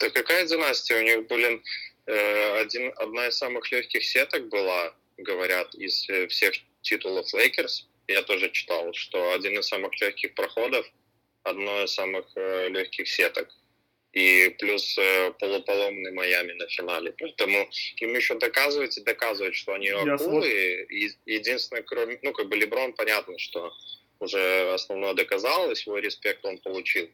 Да 0.00 0.10
какая 0.10 0.46
династия? 0.46 0.98
У 0.98 1.02
них, 1.02 1.28
блин, 1.28 1.62
э, 2.06 2.60
один, 2.60 2.92
одна 2.96 3.28
из 3.28 3.36
самых 3.36 3.70
легких 3.70 4.02
сеток 4.02 4.48
была, 4.48 4.94
говорят, 5.18 5.74
из 5.74 6.08
э, 6.08 6.26
всех 6.28 6.54
титулов 6.80 7.32
Лейкерс. 7.34 7.88
Я 8.08 8.22
тоже 8.22 8.50
читал, 8.50 8.92
что 8.92 9.32
один 9.32 9.58
из 9.58 9.66
самых 9.66 10.00
легких 10.00 10.34
проходов, 10.34 10.86
одно 11.42 11.84
из 11.84 11.92
самых 11.92 12.26
э, 12.36 12.68
легких 12.68 13.08
сеток 13.08 13.48
и 14.12 14.54
плюс 14.58 14.96
э, 14.96 15.32
полуполомный 15.40 16.12
Майами 16.12 16.52
на 16.52 16.68
финале. 16.68 17.14
Поэтому 17.18 17.68
им 17.96 18.14
еще 18.14 18.38
доказывать 18.38 18.96
и 18.96 19.02
доказывать, 19.02 19.54
что 19.54 19.74
они 19.74 19.88
акулы. 19.88 20.86
И 20.90 21.10
единственное, 21.26 21.82
кроме, 21.82 22.18
ну, 22.22 22.32
как 22.32 22.48
бы 22.48 22.56
Леброн, 22.56 22.92
понятно, 22.92 23.38
что 23.38 23.72
уже 24.20 24.72
основное 24.72 25.14
доказал, 25.14 25.70
и 25.70 25.74
свой 25.74 26.00
респект 26.00 26.44
он 26.44 26.58
получил. 26.58 27.08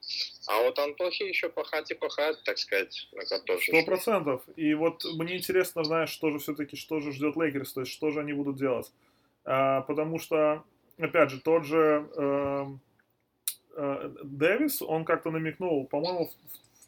А 0.47 0.63
вот 0.63 0.79
Антохи 0.79 1.23
еще 1.25 1.49
пахать 1.49 1.91
и 1.91 1.95
пахать, 1.95 2.43
так 2.45 2.59
сказать, 2.59 3.09
на 3.13 3.25
картошечку. 3.25 3.77
Сто 3.77 3.85
процентов. 3.87 4.43
И 4.57 4.75
вот 4.75 5.05
мне 5.05 5.37
интересно, 5.39 5.85
знаешь, 5.85 6.11
что 6.11 6.31
же 6.31 6.39
все-таки, 6.39 6.77
что 6.77 7.01
же 7.01 7.13
ждет 7.13 7.37
Лейкерс, 7.37 7.73
то 7.73 7.81
есть 7.81 7.93
что 7.93 8.11
же 8.11 8.21
они 8.21 8.33
будут 8.33 8.57
делать. 8.59 8.91
А, 9.45 9.81
потому 9.83 10.19
что, 10.19 10.65
опять 11.00 11.30
же, 11.30 11.40
тот 11.40 11.64
же 11.64 12.09
э, 12.16 12.66
э, 13.76 14.11
Дэвис, 14.25 14.83
он 14.83 15.04
как-то 15.04 15.30
намекнул, 15.30 15.87
по-моему, 15.87 16.30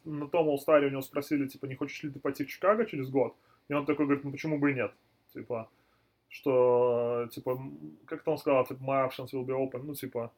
на 0.05 0.27
том 0.27 0.49
All-Star 0.49 0.85
у 0.85 0.89
него 0.89 1.01
спросили, 1.01 1.47
типа, 1.47 1.65
не 1.65 1.75
хочешь 1.75 2.03
ли 2.03 2.09
ты 2.09 2.19
пойти 2.19 2.43
в 2.43 2.47
Чикаго 2.47 2.85
через 2.85 3.09
год? 3.09 3.35
И 3.69 3.73
он 3.73 3.85
такой 3.85 4.05
говорит, 4.05 4.23
ну 4.23 4.31
почему 4.31 4.57
бы 4.57 4.71
и 4.71 4.75
нет? 4.75 4.91
Типа, 5.33 5.69
что, 6.29 7.27
типа, 7.31 7.61
как-то 8.05 8.31
он 8.31 8.37
сказал, 8.37 8.65
типа, 8.65 8.83
my 8.83 9.09
options 9.09 9.31
will 9.33 9.45
be 9.45 9.55
open, 9.55 9.83
ну, 9.83 9.95
типа, 9.95 10.31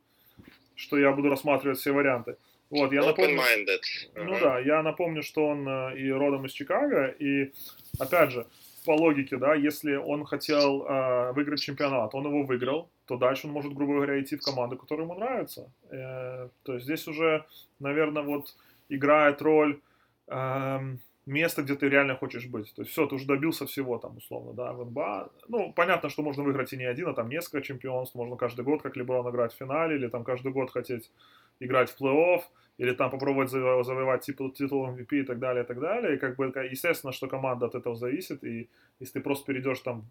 что 0.75 0.97
я 0.97 1.11
буду 1.11 1.29
рассматривать 1.29 1.79
все 1.79 1.91
варианты. 1.91 2.37
Вот, 2.69 2.91
я 2.91 3.03
напомню, 3.03 3.39
uh-huh. 3.39 4.23
ну 4.23 4.39
да, 4.39 4.59
я 4.59 4.81
напомню, 4.81 5.21
что 5.21 5.47
он 5.47 5.67
э, 5.67 5.99
и 5.99 6.11
родом 6.11 6.45
из 6.45 6.51
Чикаго, 6.51 7.07
и, 7.07 7.53
опять 7.99 8.31
же, 8.31 8.47
по 8.85 8.91
логике, 8.91 9.37
да, 9.37 9.53
если 9.53 9.95
он 9.95 10.25
хотел 10.25 10.83
э, 10.83 11.31
выиграть 11.33 11.61
чемпионат, 11.61 12.15
он 12.15 12.25
его 12.25 12.43
выиграл, 12.43 12.89
то 13.05 13.17
дальше 13.17 13.47
он 13.47 13.53
может, 13.53 13.73
грубо 13.73 13.93
говоря, 13.93 14.19
идти 14.19 14.35
в 14.35 14.41
команду, 14.41 14.77
которая 14.77 15.05
ему 15.05 15.15
нравится. 15.15 15.71
Э, 15.89 16.49
то 16.63 16.73
есть 16.73 16.85
здесь 16.85 17.07
уже, 17.07 17.45
наверное, 17.79 18.23
вот 18.23 18.55
играет 18.89 19.41
роль 19.41 19.79
э, 20.27 20.79
места, 21.25 21.63
где 21.63 21.75
ты 21.75 21.89
реально 21.89 22.15
хочешь 22.15 22.47
быть. 22.47 22.73
То 22.75 22.81
есть 22.81 22.91
все, 22.91 23.07
ты 23.07 23.15
уже 23.15 23.25
добился 23.25 23.65
всего 23.65 23.97
там, 23.97 24.17
условно, 24.17 24.53
да, 24.53 24.73
в 24.73 24.85
НБА. 24.85 25.29
Ну, 25.47 25.73
понятно, 25.73 26.09
что 26.09 26.23
можно 26.23 26.43
выиграть 26.43 26.73
и 26.73 26.77
не 26.77 26.85
один, 26.85 27.09
а 27.09 27.13
там 27.13 27.29
несколько 27.29 27.61
чемпионств. 27.61 28.15
Можно 28.15 28.35
каждый 28.35 28.65
год, 28.65 28.81
как 28.81 28.95
Леброн, 28.95 29.29
играть 29.29 29.53
в 29.53 29.57
финале, 29.57 29.95
или 29.95 30.07
там 30.07 30.23
каждый 30.23 30.51
год 30.51 30.71
хотеть 30.71 31.11
играть 31.59 31.89
в 31.89 32.01
плей-офф, 32.01 32.41
или 32.77 32.91
там 32.91 33.09
попробовать 33.09 33.49
завоевать 33.49 34.25
титул, 34.25 34.51
титул 34.51 34.87
MVP 34.89 35.19
и 35.19 35.23
так 35.23 35.39
далее, 35.39 35.63
и 35.63 35.67
так 35.67 35.79
далее. 35.79 36.15
И 36.15 36.17
как 36.17 36.35
бы, 36.35 36.45
естественно, 36.69 37.13
что 37.13 37.27
команда 37.27 37.67
от 37.67 37.75
этого 37.75 37.95
зависит, 37.95 38.43
и 38.43 38.69
если 38.99 39.13
ты 39.13 39.21
просто 39.21 39.45
перейдешь 39.45 39.79
там 39.79 40.05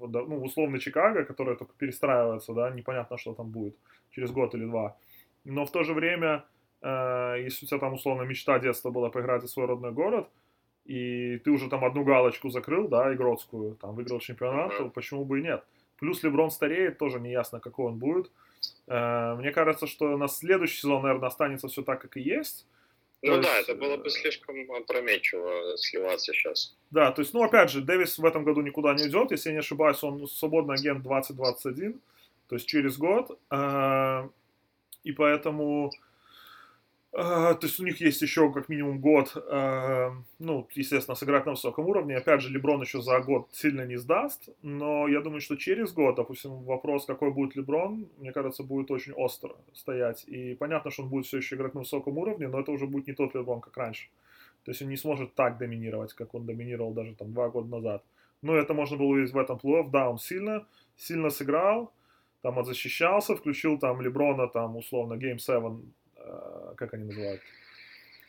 ну, 0.00 0.42
условно 0.42 0.78
Чикаго, 0.78 1.24
которая 1.24 1.56
только 1.56 1.74
перестраивается, 1.76 2.52
да, 2.52 2.70
непонятно, 2.70 3.18
что 3.18 3.34
там 3.34 3.50
будет 3.50 3.76
через 4.10 4.30
год 4.30 4.54
или 4.54 4.64
два. 4.64 4.96
Но 5.44 5.64
в 5.64 5.72
то 5.72 5.82
же 5.82 5.94
время 5.94 6.44
Э, 6.80 7.36
если 7.38 7.64
у 7.64 7.68
тебя 7.68 7.78
там 7.78 7.94
условно 7.94 8.22
мечта 8.22 8.58
детства 8.58 8.90
была 8.90 9.10
поиграть 9.10 9.42
за 9.42 9.48
свой 9.48 9.66
родной 9.66 9.92
город, 9.92 10.28
и 10.84 11.38
ты 11.38 11.50
уже 11.50 11.68
там 11.68 11.84
одну 11.84 12.04
галочку 12.04 12.50
закрыл, 12.50 12.88
да, 12.88 13.12
игротскую, 13.12 13.74
там 13.76 13.94
выиграл 13.94 14.20
чемпионат, 14.20 14.76
то 14.76 14.88
почему 14.88 15.24
бы 15.24 15.40
и 15.40 15.42
нет. 15.42 15.64
Плюс 15.98 16.22
Леброн 16.22 16.50
стареет, 16.50 16.98
тоже 16.98 17.20
не 17.20 17.30
ясно, 17.30 17.60
какой 17.60 17.86
он 17.86 17.98
будет. 17.98 18.30
Э, 18.86 19.34
мне 19.34 19.50
кажется, 19.50 19.86
что 19.86 20.16
на 20.16 20.28
следующий 20.28 20.78
сезон, 20.78 21.02
наверное, 21.02 21.28
останется 21.28 21.68
все 21.68 21.82
так, 21.82 22.00
как 22.00 22.16
и 22.16 22.20
есть. 22.20 22.66
Ну 23.22 23.36
то 23.36 23.42
да, 23.42 23.56
есть, 23.56 23.68
это 23.68 23.78
было 23.78 23.96
бы 23.96 24.10
слишком 24.10 24.70
опрометчиво 24.70 25.76
сливаться 25.76 26.32
сейчас. 26.32 26.76
Да, 26.90 27.10
то 27.10 27.22
есть, 27.22 27.34
ну 27.34 27.42
опять 27.42 27.70
же, 27.70 27.80
Дэвис 27.80 28.18
в 28.18 28.24
этом 28.24 28.44
году 28.44 28.60
никуда 28.60 28.94
не 28.94 29.04
уйдет, 29.04 29.32
если 29.32 29.50
я 29.50 29.54
не 29.54 29.60
ошибаюсь, 29.60 30.02
он 30.04 30.26
свободный 30.28 30.76
агент 30.76 31.02
2021, 31.02 32.00
то 32.48 32.54
есть 32.54 32.66
через 32.66 32.96
год. 32.96 33.36
Э, 33.50 34.28
и 35.02 35.12
поэтому 35.12 35.90
а, 35.90 36.07
то 37.10 37.58
есть 37.62 37.80
у 37.80 37.84
них 37.84 38.00
есть 38.00 38.20
еще 38.20 38.52
как 38.52 38.68
минимум 38.68 39.00
год, 39.00 39.32
э, 39.34 40.10
ну, 40.38 40.68
естественно, 40.74 41.14
сыграть 41.14 41.46
на 41.46 41.52
высоком 41.52 41.88
уровне. 41.88 42.16
Опять 42.16 42.42
же, 42.42 42.50
Леброн 42.50 42.82
еще 42.82 43.00
за 43.00 43.20
год 43.20 43.48
сильно 43.52 43.86
не 43.86 43.96
сдаст, 43.96 44.50
но 44.62 45.08
я 45.08 45.20
думаю, 45.20 45.40
что 45.40 45.56
через 45.56 45.92
год, 45.92 46.16
допустим, 46.16 46.64
вопрос, 46.64 47.06
какой 47.06 47.30
будет 47.30 47.56
Леброн, 47.56 48.08
мне 48.18 48.32
кажется, 48.32 48.62
будет 48.62 48.90
очень 48.90 49.14
остро 49.14 49.56
стоять. 49.72 50.24
И 50.26 50.54
понятно, 50.54 50.90
что 50.90 51.02
он 51.02 51.08
будет 51.08 51.26
все 51.26 51.38
еще 51.38 51.56
играть 51.56 51.74
на 51.74 51.80
высоком 51.80 52.18
уровне, 52.18 52.46
но 52.46 52.60
это 52.60 52.72
уже 52.72 52.86
будет 52.86 53.06
не 53.06 53.14
тот 53.14 53.34
Леброн, 53.34 53.60
как 53.60 53.76
раньше. 53.76 54.08
То 54.64 54.70
есть 54.70 54.82
он 54.82 54.90
не 54.90 54.96
сможет 54.96 55.34
так 55.34 55.56
доминировать, 55.56 56.12
как 56.12 56.34
он 56.34 56.44
доминировал 56.44 56.92
даже 56.92 57.14
там 57.14 57.32
два 57.32 57.48
года 57.48 57.68
назад. 57.68 58.04
Но 58.42 58.54
это 58.54 58.74
можно 58.74 58.98
было 58.98 59.06
увидеть 59.06 59.32
в 59.32 59.38
этом 59.38 59.56
плей-офф. 59.56 59.90
Да, 59.90 60.10
он 60.10 60.18
сильно, 60.18 60.66
сильно 60.96 61.30
сыграл, 61.30 61.92
там 62.42 62.58
отзащищался, 62.58 63.34
включил 63.34 63.78
там 63.78 64.00
Леброна, 64.02 64.46
там 64.46 64.76
условно 64.76 65.14
Game 65.14 65.38
7 65.38 65.80
Э, 66.18 66.74
как 66.76 66.94
они 66.94 67.04
называют? 67.04 67.40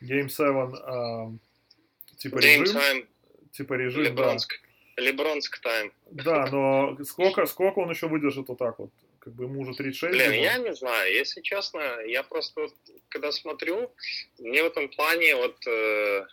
Game 0.01 0.29
7, 0.29 0.75
э, 0.75 2.17
типа 2.17 2.37
Game 2.37 2.61
режим. 2.61 2.77
Time. 2.77 3.07
Типа 3.51 3.73
режим, 3.73 4.03
Лебронск. 4.03 4.59
да. 4.61 4.69
Лебронск 5.01 5.59
тайм. 5.59 5.93
Да, 6.11 6.47
но 6.47 6.97
сколько, 7.03 7.45
сколько 7.45 7.79
он 7.79 7.89
еще 7.89 8.07
выдержит 8.07 8.47
вот 8.47 8.57
так 8.57 8.79
вот? 8.79 8.91
Как 9.19 9.33
бы 9.33 9.45
ему 9.45 9.61
уже 9.61 9.73
36. 9.73 10.11
Блин, 10.11 10.33
я 10.33 10.57
не 10.57 10.73
знаю, 10.73 11.13
если 11.13 11.41
честно, 11.41 11.79
я 12.05 12.23
просто, 12.23 12.67
когда 13.09 13.31
смотрю, 13.31 13.91
мне 14.37 14.63
в 14.63 14.67
этом 14.67 14.89
плане 14.89 15.35
вот 15.35 15.55
э, 15.67 16.25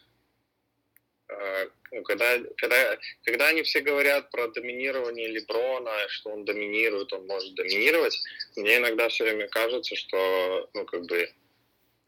э, 1.28 1.68
ну, 1.92 2.02
когда, 2.02 2.38
когда, 2.56 2.98
когда 3.24 3.48
они 3.48 3.62
все 3.62 3.80
говорят 3.80 4.30
про 4.30 4.48
доминирование 4.48 5.28
Леброна, 5.28 5.92
что 6.08 6.30
он 6.30 6.44
доминирует, 6.44 7.12
он 7.12 7.26
может 7.26 7.54
доминировать, 7.54 8.20
мне 8.56 8.76
иногда 8.76 9.08
все 9.08 9.24
время 9.24 9.48
кажется, 9.48 9.96
что, 9.96 10.68
ну, 10.74 10.84
как 10.84 11.06
бы, 11.06 11.28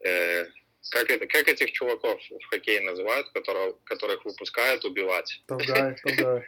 э, 0.05 0.47
как, 0.91 1.11
это, 1.11 1.27
как 1.27 1.49
этих 1.49 1.73
чуваков 1.73 2.21
в 2.31 2.45
хоккее 2.47 2.81
называют, 2.81 3.29
которых, 3.31 3.77
которых 3.85 4.25
выпускают 4.25 4.85
убивать? 4.85 5.43
Тогда, 5.47 5.95
тогда. 6.03 6.43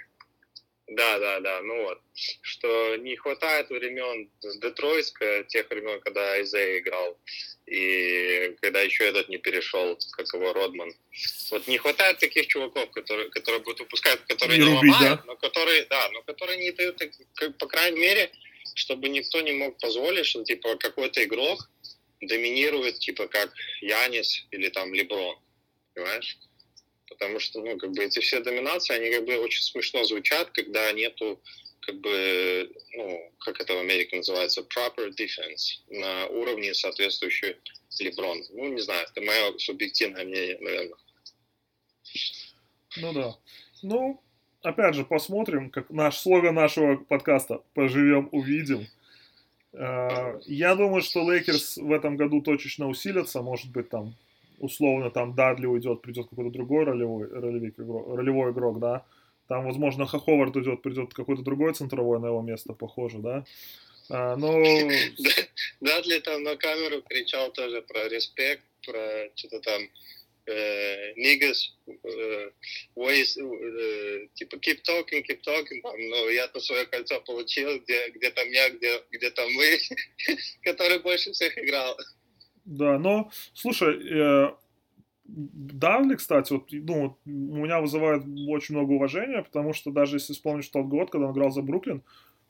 Да, 0.91 1.21
да, 1.21 1.39
да, 1.39 1.61
ну 1.63 1.85
вот, 1.85 2.01
что 2.43 2.97
не 2.97 3.15
хватает 3.15 3.71
времен 3.71 4.29
с 4.41 4.59
Детройска, 4.59 5.45
тех 5.45 5.71
времен, 5.71 6.01
когда 6.01 6.33
Айзей 6.33 6.81
играл, 6.81 7.17
и 7.67 8.57
когда 8.61 8.81
еще 8.81 9.05
этот 9.05 9.29
не 9.29 9.39
перешел, 9.39 9.97
как 10.17 10.27
его 10.35 10.53
Родман. 10.53 10.93
Вот 11.53 11.69
не 11.69 11.79
хватает 11.79 12.19
таких 12.19 12.49
чуваков, 12.49 12.91
которые, 12.91 13.31
которые 13.31 13.61
будут 13.61 13.81
выпускать, 13.81 14.19
которые 14.27 14.59
не, 14.59 14.67
не 14.67 14.75
рубить, 14.75 14.93
ломают, 14.93 15.21
да? 15.21 15.25
но 15.27 15.37
которые, 15.37 15.85
да, 15.85 16.11
но 16.11 16.23
которые 16.23 16.59
не 16.59 16.73
дают, 16.73 17.01
по 17.59 17.67
крайней 17.69 18.01
мере, 18.01 18.33
чтобы 18.75 19.09
никто 19.09 19.41
не 19.43 19.53
мог 19.53 19.79
позволить, 19.79 20.27
что 20.27 20.43
типа 20.43 20.77
какой-то 20.77 21.23
игрок 21.23 21.71
доминирует, 22.21 22.99
типа 22.99 23.29
как 23.29 23.53
Янис 23.81 24.47
или 24.51 24.69
там 24.69 24.93
Леброн, 24.95 25.37
понимаешь? 25.95 26.39
Потому 27.09 27.41
что, 27.41 27.61
ну, 27.61 27.77
как 27.77 27.91
бы 27.91 28.05
эти 28.05 28.21
все 28.21 28.41
доминации, 28.41 28.95
они 28.95 29.11
как 29.11 29.25
бы 29.25 29.37
очень 29.39 29.63
смешно 29.63 30.05
звучат, 30.05 30.51
когда 30.51 30.93
нету, 30.93 31.43
как 31.81 31.97
бы, 32.01 32.73
ну, 32.93 33.33
как 33.41 33.61
это 33.61 33.75
в 33.75 33.79
Америке 33.79 34.17
называется, 34.17 34.61
proper 34.61 35.11
defense 35.11 35.81
на 35.89 36.27
уровне 36.27 36.73
соответствующий 36.73 37.57
Леброн. 37.99 38.45
Ну, 38.51 38.69
не 38.69 38.81
знаю, 38.81 39.07
это 39.11 39.21
мое 39.23 39.59
субъективное 39.59 40.25
мнение, 40.25 40.59
наверное. 40.61 40.97
Ну 42.97 43.13
да. 43.13 43.37
Ну, 43.83 44.23
опять 44.63 44.95
же, 44.95 45.05
посмотрим, 45.05 45.71
как 45.71 45.91
наш 45.91 46.19
слоган 46.19 46.55
нашего 46.55 46.97
подкаста 46.97 47.63
«Поживем, 47.75 48.29
увидим». 48.33 48.87
Э, 49.73 50.39
я 50.47 50.75
думаю, 50.75 51.03
что 51.03 51.23
Лейкерс 51.23 51.77
в 51.77 51.93
этом 51.93 52.17
году 52.17 52.41
точечно 52.43 52.89
усилятся. 52.89 53.43
Может 53.43 53.71
быть, 53.71 53.89
там, 53.89 54.15
условно, 54.59 55.11
там 55.11 55.35
Дадли 55.35 55.67
уйдет, 55.67 56.03
придет 56.03 56.29
какой-то 56.29 56.51
другой 56.51 56.85
ролевой, 56.85 57.29
ролевик, 57.29 57.79
ролевой 57.79 58.53
игрок, 58.53 58.79
да. 58.79 59.05
Там, 59.49 59.65
возможно, 59.65 60.07
Хоховард 60.07 60.57
уйдет, 60.57 60.83
придет 60.83 61.13
какой-то 61.13 61.43
другой 61.43 61.75
центровой 61.75 62.21
на 62.21 62.27
его 62.27 62.41
место, 62.41 62.73
похоже, 62.73 63.19
да. 63.19 63.45
А, 64.09 64.37
но... 64.37 64.53
Дадли 65.81 66.19
там 66.21 66.43
на 66.43 66.57
камеру 66.57 67.03
кричал 67.03 67.51
тоже 67.53 67.83
про 67.83 68.09
респект, 68.09 68.65
про 68.87 69.29
что-то 69.35 69.61
там 69.61 69.83
э, 70.51 71.15
niggas, 71.17 71.59
э, 71.87 72.51
ways, 72.97 73.37
э, 73.39 74.29
типа 74.35 74.57
keep 74.57 74.81
talking, 74.87 75.23
keep 75.29 75.41
talking, 75.47 75.81
там, 75.83 76.09
но 76.09 76.29
я-то 76.31 76.61
свое 76.61 76.87
кольцо 76.87 77.21
получил, 77.21 77.81
где, 77.81 78.11
где 78.11 78.31
там 78.31 78.49
я, 78.51 78.71
где, 78.71 79.03
где 79.11 79.31
там 79.31 79.51
мы, 79.53 79.79
который 80.63 80.99
больше 80.99 81.33
всех 81.33 81.57
играл. 81.59 81.97
Да, 82.65 82.99
но, 82.99 83.31
слушай, 83.55 83.97
э, 83.97 84.53
Давли, 85.25 86.17
кстати, 86.17 86.53
вот, 86.53 86.69
ну, 86.73 87.17
у 87.25 87.31
меня 87.65 87.81
вызывает 87.81 88.23
очень 88.49 88.75
много 88.75 88.93
уважения, 88.93 89.43
потому 89.43 89.73
что 89.73 89.91
даже 89.91 90.17
если 90.17 90.33
вспомнишь 90.33 90.69
тот 90.69 90.87
год, 90.87 91.11
когда 91.11 91.29
он 91.29 91.33
играл 91.33 91.51
за 91.51 91.63
Бруклин, 91.63 92.03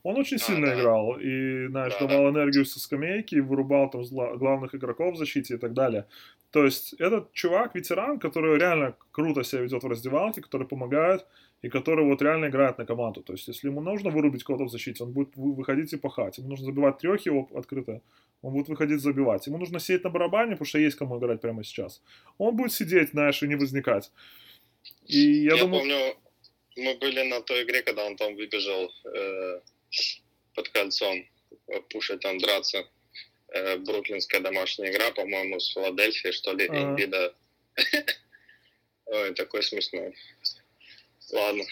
он 0.03 0.17
очень 0.17 0.39
сильно 0.39 0.69
а, 0.69 0.75
да. 0.75 0.81
играл 0.81 1.19
и, 1.21 1.67
знаешь, 1.69 1.93
да, 2.01 2.07
давал 2.07 2.33
да. 2.33 2.41
энергию 2.41 2.65
со 2.65 2.81
скамейки, 2.81 3.37
вырубал 3.37 3.91
там 3.91 4.03
главных 4.03 4.75
игроков 4.75 5.15
в 5.15 5.19
защите 5.19 5.55
и 5.55 5.59
так 5.59 5.75
далее. 5.75 6.07
То 6.51 6.65
есть 6.65 6.95
этот 6.95 7.33
чувак, 7.33 7.75
ветеран, 7.75 8.19
который 8.19 8.59
реально 8.59 8.97
круто 9.13 9.45
себя 9.45 9.63
ведет 9.63 9.83
в 9.83 9.87
раздевалке, 9.87 10.41
который 10.41 10.67
помогает 10.67 11.25
и 11.63 11.69
который 11.69 12.05
вот 12.05 12.23
реально 12.23 12.47
играет 12.47 12.79
на 12.79 12.87
команду. 12.87 13.23
То 13.23 13.35
есть 13.35 13.47
если 13.49 13.69
ему 13.69 13.81
нужно 13.81 14.11
вырубить 14.11 14.43
кого-то 14.43 14.65
в 14.65 14.71
защите, 14.71 15.05
он 15.05 15.13
будет 15.13 15.37
выходить 15.37 15.93
и 15.93 15.97
пахать. 15.97 16.39
Ему 16.39 16.49
нужно 16.49 16.67
забивать 16.67 16.99
трех 16.99 17.25
его 17.27 17.49
открыто, 17.55 18.03
он 18.43 18.53
будет 18.53 18.69
выходить 18.69 19.01
забивать. 19.01 19.47
Ему 19.47 19.59
нужно 19.59 19.79
сидеть 19.79 20.05
на 20.05 20.11
барабане, 20.11 20.53
потому 20.53 20.67
что 20.67 20.79
есть 20.79 20.97
кому 20.97 21.19
играть 21.19 21.41
прямо 21.41 21.63
сейчас. 21.63 22.03
Он 22.39 22.57
будет 22.57 22.73
сидеть, 22.73 23.11
знаешь, 23.11 23.43
и 23.43 23.49
не 23.49 23.55
возникать. 23.55 24.11
И 25.07 25.19
я, 25.19 25.55
я 25.55 25.61
думаю... 25.61 25.81
помню, 25.81 26.17
мы 26.77 26.99
были 26.99 27.29
на 27.29 27.43
той 27.43 27.63
игре, 27.63 27.83
когда 27.83 28.07
он 28.07 28.17
там 28.17 28.35
выбежал 28.35 28.91
э, 29.05 29.61
под 30.55 30.69
кольцом, 30.71 31.25
пушить 31.91 32.21
там 32.21 32.39
драться. 32.39 32.85
Э, 33.53 33.77
бруклинская 33.79 34.41
домашняя 34.41 34.93
игра, 34.93 35.11
по-моему, 35.11 35.59
с 35.59 35.73
Филадельфией, 35.73 36.33
что 36.33 36.53
ли, 36.53 36.67
ага. 36.67 36.83
Эмбида. 36.83 37.35
Ой, 39.07 39.35
такой 39.35 39.63
смешной. 39.63 40.15
Ладно. 41.33 41.65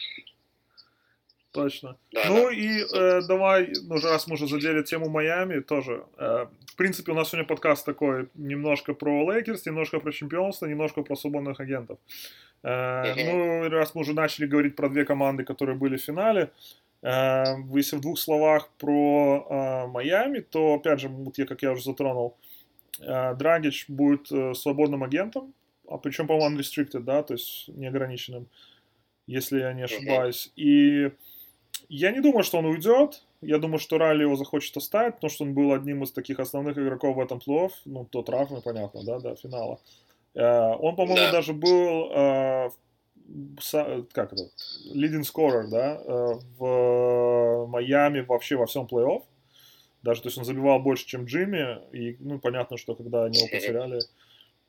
Точно. 1.53 1.97
Да, 2.13 2.25
ну 2.27 2.47
да. 2.47 2.53
и 2.53 2.81
э, 2.81 3.23
давай, 3.27 3.73
ну 3.85 3.97
раз 4.01 4.27
мы 4.27 4.35
уже 4.35 4.47
задели 4.49 4.83
тему 4.83 5.09
Майами, 5.09 5.61
тоже. 5.61 6.05
Э, 6.17 6.47
в 6.67 6.77
принципе, 6.77 7.13
у 7.13 7.15
нас 7.15 7.29
сегодня 7.29 7.47
подкаст 7.47 7.87
такой 7.87 8.29
немножко 8.35 8.95
про 8.95 9.33
Лейкерс, 9.33 9.67
немножко 9.67 10.01
про 10.01 10.13
чемпионство, 10.13 10.67
немножко 10.67 11.03
про 11.03 11.17
свободных 11.17 11.61
агентов. 11.61 11.99
Э, 12.63 13.15
Ну, 13.15 13.69
раз 13.71 13.95
мы 13.95 14.03
уже 14.03 14.15
начали 14.15 14.47
говорить 14.47 14.77
про 14.77 14.89
две 14.89 15.05
команды, 15.05 15.45
которые 15.45 15.77
были 15.77 15.97
в 15.97 16.03
финале, 16.03 16.51
если 17.03 17.97
в 17.97 18.01
двух 18.01 18.19
словах 18.19 18.71
про 18.79 19.47
э, 19.49 19.87
Майами, 19.87 20.41
то, 20.41 20.75
опять 20.75 21.01
же, 21.01 21.09
вот 21.09 21.39
я, 21.39 21.47
как 21.47 21.63
я 21.63 21.73
уже 21.73 21.85
затронул, 21.85 22.37
э, 23.01 23.35
Драгич 23.35 23.89
будет 23.89 24.33
э, 24.33 24.55
свободным 24.55 25.05
агентом, 25.05 25.55
а 25.89 25.99
причем, 25.99 26.27
по-моему, 26.27 26.59
unrestricted, 26.59 27.01
да, 27.01 27.23
то 27.23 27.35
есть 27.35 27.69
неограниченным, 27.69 28.49
если 29.27 29.61
я 29.61 29.73
не 29.73 29.83
ошибаюсь. 29.83 30.51
И 30.57 31.13
я 31.89 32.11
не 32.11 32.21
думаю, 32.21 32.43
что 32.43 32.59
он 32.59 32.67
уйдет. 32.67 33.23
Я 33.41 33.59
думаю, 33.59 33.79
что 33.79 33.99
Ралли 33.99 34.23
его 34.23 34.37
захочет 34.37 34.77
оставить, 34.77 35.15
потому 35.15 35.31
что 35.31 35.45
он 35.45 35.55
был 35.55 35.73
одним 35.73 36.03
из 36.03 36.11
таких 36.11 36.41
основных 36.41 36.77
игроков 36.77 37.17
в 37.17 37.21
этом 37.21 37.39
плей-офф. 37.39 37.71
Ну, 37.85 38.05
то 38.05 38.23
травмы, 38.23 38.61
понятно, 38.61 39.05
да, 39.05 39.21
до 39.21 39.37
финала. 39.37 39.79
Э, 40.35 40.75
он, 40.75 40.97
по-моему, 40.97 41.27
да. 41.27 41.33
даже 41.33 41.53
был, 41.53 42.11
э, 42.11 42.71
как 44.13 44.33
это, 44.33 44.51
leading 44.95 45.23
scorer, 45.23 45.69
да, 45.69 46.01
э, 46.03 46.35
в 46.59 47.67
Майами 47.69 48.21
вообще 48.21 48.57
во 48.57 48.67
всем 48.67 48.87
плей-офф. 48.87 49.23
Даже, 50.03 50.23
то 50.23 50.29
есть 50.29 50.39
он 50.39 50.45
забивал 50.45 50.81
больше, 50.81 51.07
чем 51.07 51.25
Джимми. 51.25 51.79
И, 51.93 52.17
ну, 52.21 52.39
понятно, 52.39 52.77
что 52.77 52.95
когда 52.95 53.25
они 53.25 53.39
его 53.39 53.49
потеряли, 53.49 54.01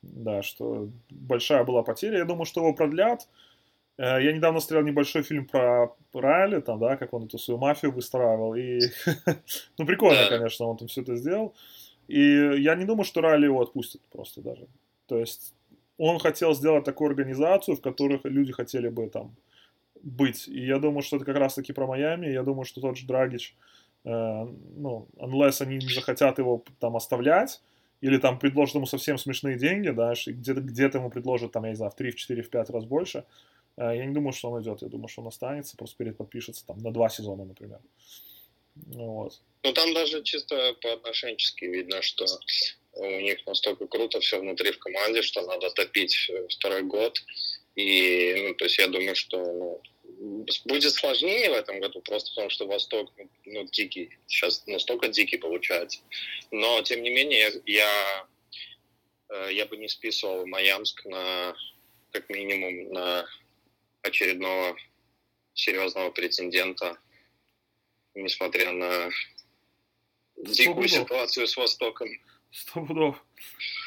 да, 0.02 0.42
что 0.42 0.88
большая 1.08 1.64
была 1.64 1.82
потеря. 1.82 2.18
Я 2.18 2.24
думаю, 2.24 2.46
что 2.46 2.60
его 2.60 2.74
продлят. 2.74 3.28
Э, 3.96 4.22
я 4.22 4.32
недавно 4.32 4.60
смотрел 4.60 4.82
небольшой 4.82 5.22
фильм 5.22 5.46
про 5.46 5.94
Райли, 6.12 6.60
там, 6.60 6.78
да, 6.78 6.96
как 6.96 7.12
он 7.14 7.24
эту 7.24 7.38
свою 7.38 7.58
мафию 7.58 7.92
выстраивал. 7.92 8.54
И, 8.54 8.80
ну, 9.78 9.86
прикольно, 9.86 10.28
конечно, 10.28 10.66
он 10.66 10.76
там 10.76 10.88
все 10.88 11.02
это 11.02 11.16
сделал. 11.16 11.54
И 12.08 12.20
я 12.60 12.74
не 12.74 12.84
думаю, 12.84 13.04
что 13.04 13.20
Райли 13.20 13.44
его 13.44 13.60
отпустит 13.62 14.02
просто 14.10 14.40
даже. 14.40 14.66
То 15.06 15.18
есть 15.18 15.54
он 16.02 16.18
хотел 16.18 16.54
сделать 16.54 16.84
такую 16.84 17.10
организацию, 17.10 17.76
в 17.76 17.80
которой 17.80 18.20
люди 18.24 18.52
хотели 18.52 18.88
бы 18.88 19.08
там 19.08 19.34
быть. 20.02 20.48
И 20.48 20.66
я 20.66 20.78
думаю, 20.78 21.02
что 21.02 21.16
это 21.16 21.24
как 21.24 21.36
раз-таки 21.36 21.72
про 21.72 21.86
Майами. 21.86 22.26
Я 22.26 22.42
думаю, 22.42 22.64
что 22.64 22.80
тот 22.80 22.96
же 22.96 23.06
Драгич, 23.06 23.54
э, 24.04 24.10
ну, 24.10 25.08
unless 25.16 25.62
они 25.62 25.76
не 25.76 25.92
захотят 25.92 26.38
его 26.38 26.64
там 26.78 26.96
оставлять, 26.96 27.60
или 28.00 28.16
там 28.16 28.38
предложат 28.38 28.76
ему 28.76 28.86
совсем 28.86 29.18
смешные 29.18 29.58
деньги, 29.58 29.90
да, 29.90 30.14
где-то 30.26 30.60
где 30.60 30.84
ему 30.84 31.10
предложат, 31.10 31.52
там, 31.52 31.64
я 31.64 31.70
не 31.70 31.76
знаю, 31.76 31.90
в 31.90 31.96
3, 31.96 32.10
в 32.12 32.16
4, 32.16 32.42
в 32.42 32.48
5 32.48 32.70
раз 32.70 32.84
больше, 32.84 33.24
Э, 33.80 33.96
я 33.96 34.04
не 34.04 34.14
думаю, 34.14 34.32
что 34.32 34.50
он 34.50 34.62
идет. 34.62 34.82
Я 34.82 34.88
думаю, 34.88 35.08
что 35.08 35.22
он 35.22 35.28
останется, 35.28 35.76
просто 35.76 35.96
перед 35.96 36.16
подпишется 36.16 36.66
там 36.66 36.78
на 36.78 36.92
два 36.92 37.08
сезона, 37.08 37.44
например. 37.44 37.80
Вот. 38.76 39.40
Ну 39.62 39.72
там 39.72 39.92
даже 39.94 40.22
чисто 40.22 40.74
по-отношенчески 40.80 41.64
видно, 41.64 42.02
что 42.02 42.26
у 42.92 43.20
них 43.20 43.46
настолько 43.46 43.86
круто 43.86 44.20
все 44.20 44.40
внутри 44.40 44.72
в 44.72 44.78
команде, 44.78 45.22
что 45.22 45.42
надо 45.42 45.70
топить 45.70 46.30
второй 46.50 46.82
год. 46.82 47.22
И, 47.76 48.34
ну, 48.48 48.54
то 48.54 48.64
есть 48.64 48.78
я 48.78 48.88
думаю, 48.88 49.14
что 49.14 49.80
ну, 50.18 50.44
будет 50.66 50.92
сложнее 50.92 51.50
в 51.50 51.54
этом 51.54 51.80
году, 51.80 52.00
просто 52.02 52.30
потому 52.30 52.50
что 52.50 52.66
Восток 52.66 53.12
ну, 53.44 53.64
дикий, 53.64 54.10
сейчас 54.26 54.66
настолько 54.66 55.08
дикий 55.08 55.38
получается. 55.38 56.00
Но, 56.50 56.82
тем 56.82 57.02
не 57.02 57.10
менее, 57.10 57.52
я, 57.64 58.26
э, 59.28 59.48
я 59.52 59.66
бы 59.66 59.76
не 59.76 59.88
списывал 59.88 60.46
Майамск 60.46 61.04
на, 61.06 61.54
как 62.12 62.28
минимум, 62.28 62.92
на 62.92 63.26
очередного 64.02 64.76
серьезного 65.54 66.10
претендента, 66.10 66.98
несмотря 68.14 68.72
на 68.72 69.10
дикую 70.36 70.88
ситуацию 70.88 71.46
с 71.46 71.56
Востоком. 71.56 72.08
Сто 72.50 72.84
пудов. 72.84 73.24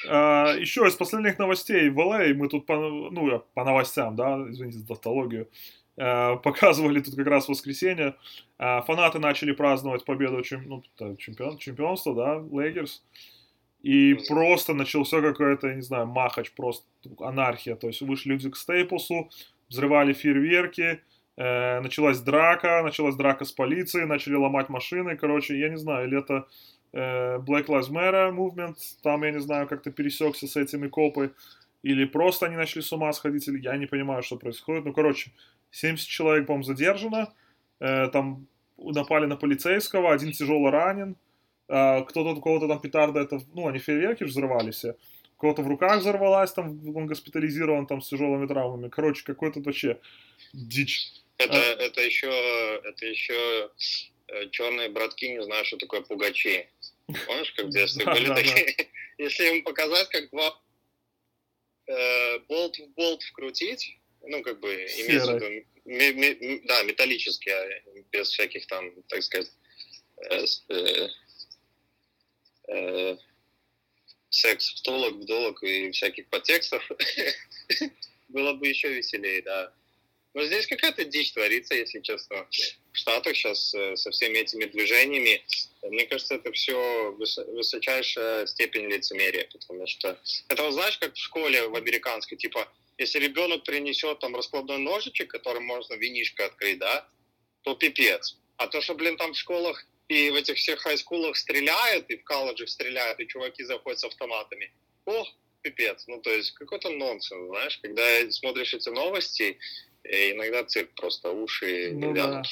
А, 0.10 0.54
еще 0.58 0.88
из 0.88 0.96
последних 0.96 1.38
новостей 1.38 1.90
в 1.90 2.00
ЛА, 2.00 2.34
мы 2.34 2.48
тут 2.48 2.66
по, 2.66 2.78
ну, 2.78 3.44
по 3.54 3.64
новостям, 3.66 4.16
да, 4.16 4.38
извините 4.50 4.80
за 4.80 4.88
тавтологию, 4.88 5.50
а, 5.98 6.38
показывали 6.38 7.02
тут 7.02 7.16
как 7.16 7.28
раз 7.28 7.46
в 7.46 7.50
воскресенье. 7.50 8.16
А, 8.58 8.82
фанаты 8.82 9.20
начали 9.20 9.52
праздновать 9.52 10.06
победу 10.06 10.42
чем, 10.44 10.68
ну, 10.68 10.84
чемпион, 11.18 11.58
чемпионства, 11.58 12.16
да, 12.16 12.44
Лейкерс. 12.52 13.04
И 13.82 14.14
просто 14.30 14.74
начался 14.74 15.22
какой-то, 15.22 15.68
я 15.68 15.76
не 15.76 15.82
знаю, 15.82 16.08
махач, 16.08 16.52
просто 16.54 16.86
анархия. 17.20 17.76
То 17.76 17.88
есть 17.88 18.02
вышли 18.02 18.30
люди 18.30 18.50
к 18.50 18.56
Стейплсу, 18.56 19.30
взрывали 19.68 20.14
фейерверки, 20.14 21.02
э, 21.38 21.80
началась 21.80 22.20
драка, 22.20 22.82
началась 22.84 23.16
драка 23.16 23.46
с 23.46 23.52
полицией, 23.52 24.06
начали 24.06 24.36
ломать 24.36 24.70
машины, 24.70 25.18
короче, 25.18 25.58
я 25.58 25.70
не 25.70 25.78
знаю, 25.78 26.08
или 26.08 26.20
это 26.20 26.48
э, 26.94 27.38
Black 27.38 27.68
Lives 27.68 27.92
Matter 27.92 28.32
movement, 28.32 28.76
там, 29.02 29.24
я 29.24 29.32
не 29.32 29.40
знаю, 29.40 29.68
как-то 29.68 29.92
пересекся 29.92 30.48
с 30.48 30.56
этими 30.56 30.88
копы, 30.88 31.34
или 31.84 32.06
просто 32.06 32.46
они 32.46 32.56
начали 32.56 32.82
с 32.82 32.94
ума 32.94 33.12
сходить, 33.14 33.48
или 33.48 33.60
я 33.60 33.78
не 33.78 33.86
понимаю, 33.86 34.24
что 34.24 34.38
происходит, 34.38 34.86
ну, 34.86 34.94
короче, 34.94 35.32
70 35.72 36.08
человек, 36.08 36.48
по-моему, 36.48 36.64
задержано, 36.64 37.34
э, 37.80 38.08
там 38.10 38.48
напали 38.78 39.26
на 39.26 39.36
полицейского, 39.36 40.14
один 40.14 40.32
тяжело 40.32 40.72
ранен, 40.72 41.16
э, 41.68 42.04
кто-то, 42.04 42.36
у 42.36 42.42
кого-то 42.42 42.68
там 42.68 42.80
петарда, 42.80 43.22
это, 43.22 43.40
ну, 43.54 43.68
они 43.68 43.80
фейерверки 43.80 44.24
взрывались, 44.24 44.86
кого-то 45.44 45.62
в 45.62 45.68
руках 45.68 46.00
взорвалась, 46.00 46.54
там 46.54 46.80
он 46.96 47.06
госпитализирован 47.06 47.86
там 47.86 48.02
с 48.02 48.08
тяжелыми 48.08 48.48
травмами. 48.48 48.88
Короче, 48.88 49.26
какой-то 49.26 49.60
вообще 49.60 50.00
дичь. 50.54 51.12
Это, 51.44 51.74
а... 51.74 51.84
это 51.84 52.02
еще, 52.02 52.82
это 52.84 53.06
еще 53.06 53.72
э, 54.28 54.50
черные 54.50 54.90
братки 54.90 55.26
не 55.26 55.44
знаю, 55.44 55.66
что 55.66 55.78
такое 55.78 56.02
пугачи. 56.02 56.68
Помнишь, 57.26 57.52
как 57.52 57.66
в 57.66 57.70
детстве 57.70 58.06
были 58.14 58.28
такие? 58.28 58.90
Если 59.18 59.58
им 59.58 59.64
показать, 59.64 60.10
как 60.10 60.30
два 60.32 60.60
э, 61.88 62.40
болт 62.40 62.78
в 62.78 62.88
болт 62.94 63.24
вкрутить, 63.24 63.98
ну, 64.22 64.42
как 64.42 64.60
бы, 64.60 64.74
имеется 64.74 65.34
в 65.34 65.42
виду, 65.42 66.64
да, 66.66 66.84
металлические, 66.84 67.56
а 67.56 67.68
без 68.12 68.30
всяких 68.30 68.66
там, 68.68 68.92
так 69.04 69.22
сказать, 69.22 69.52
э, 72.70 73.18
секс 74.30 74.80
вдолок, 74.82 75.16
вдолок 75.16 75.64
и 75.64 75.92
всяких 75.92 76.28
подтекстов, 76.30 76.90
было 78.30 78.54
бы 78.54 78.68
еще 78.68 78.94
веселее, 78.94 79.42
да. 79.42 79.74
Но 80.34 80.44
здесь 80.46 80.66
какая-то 80.68 81.06
дичь 81.06 81.32
творится, 81.32 81.76
если 81.76 82.00
честно. 82.00 82.48
В 82.92 82.98
Штатах 82.98 83.36
сейчас 83.36 83.74
э, 83.74 83.96
со 83.96 84.12
всеми 84.12 84.40
этими 84.40 84.66
движениями, 84.66 85.46
мне 85.84 86.06
кажется, 86.06 86.36
это 86.36 86.52
все 86.52 87.12
высочайшая 87.12 88.48
степень 88.48 88.88
лицемерия, 88.88 89.48
потому 89.52 89.86
что 89.86 90.20
это, 90.48 90.72
знаешь, 90.72 90.98
как 90.98 91.14
в 91.14 91.18
школе 91.18 91.68
в 91.68 91.76
американской, 91.76 92.38
типа, 92.38 92.68
если 92.98 93.20
ребенок 93.20 93.64
принесет 93.64 94.20
там 94.20 94.36
раскладной 94.36 94.78
ножичек, 94.78 95.30
которым 95.30 95.66
можно 95.66 95.96
винишко 95.96 96.46
открыть, 96.46 96.80
да, 96.80 97.08
то 97.62 97.76
пипец. 97.76 98.38
А 98.58 98.68
то, 98.68 98.82
что, 98.82 98.96
блин, 98.96 99.18
там 99.18 99.34
в 99.34 99.38
школах 99.38 99.86
и 100.08 100.30
в 100.30 100.36
этих 100.36 100.58
всех 100.58 100.80
хайскулах 100.82 101.36
стреляют, 101.38 102.10
и 102.10 102.18
в 102.18 102.24
колледжах 102.24 102.70
стреляют, 102.70 103.20
и 103.20 103.28
чуваки 103.28 103.64
заходят 103.64 104.00
с 104.00 104.04
автоматами. 104.04 104.72
О, 105.06 105.26
пипец. 105.62 106.06
Ну, 106.08 106.22
то 106.22 106.32
есть 106.32 106.52
какой-то 106.52 106.90
нонсенс, 106.90 107.48
знаешь, 107.48 107.80
когда 107.82 108.32
смотришь 108.32 108.74
эти 108.74 108.90
новости, 108.90 109.58
иногда 110.04 110.64
цирк 110.64 110.90
просто 110.96 111.32
уши 111.32 111.92
ну, 111.94 112.14
Да. 112.14 112.44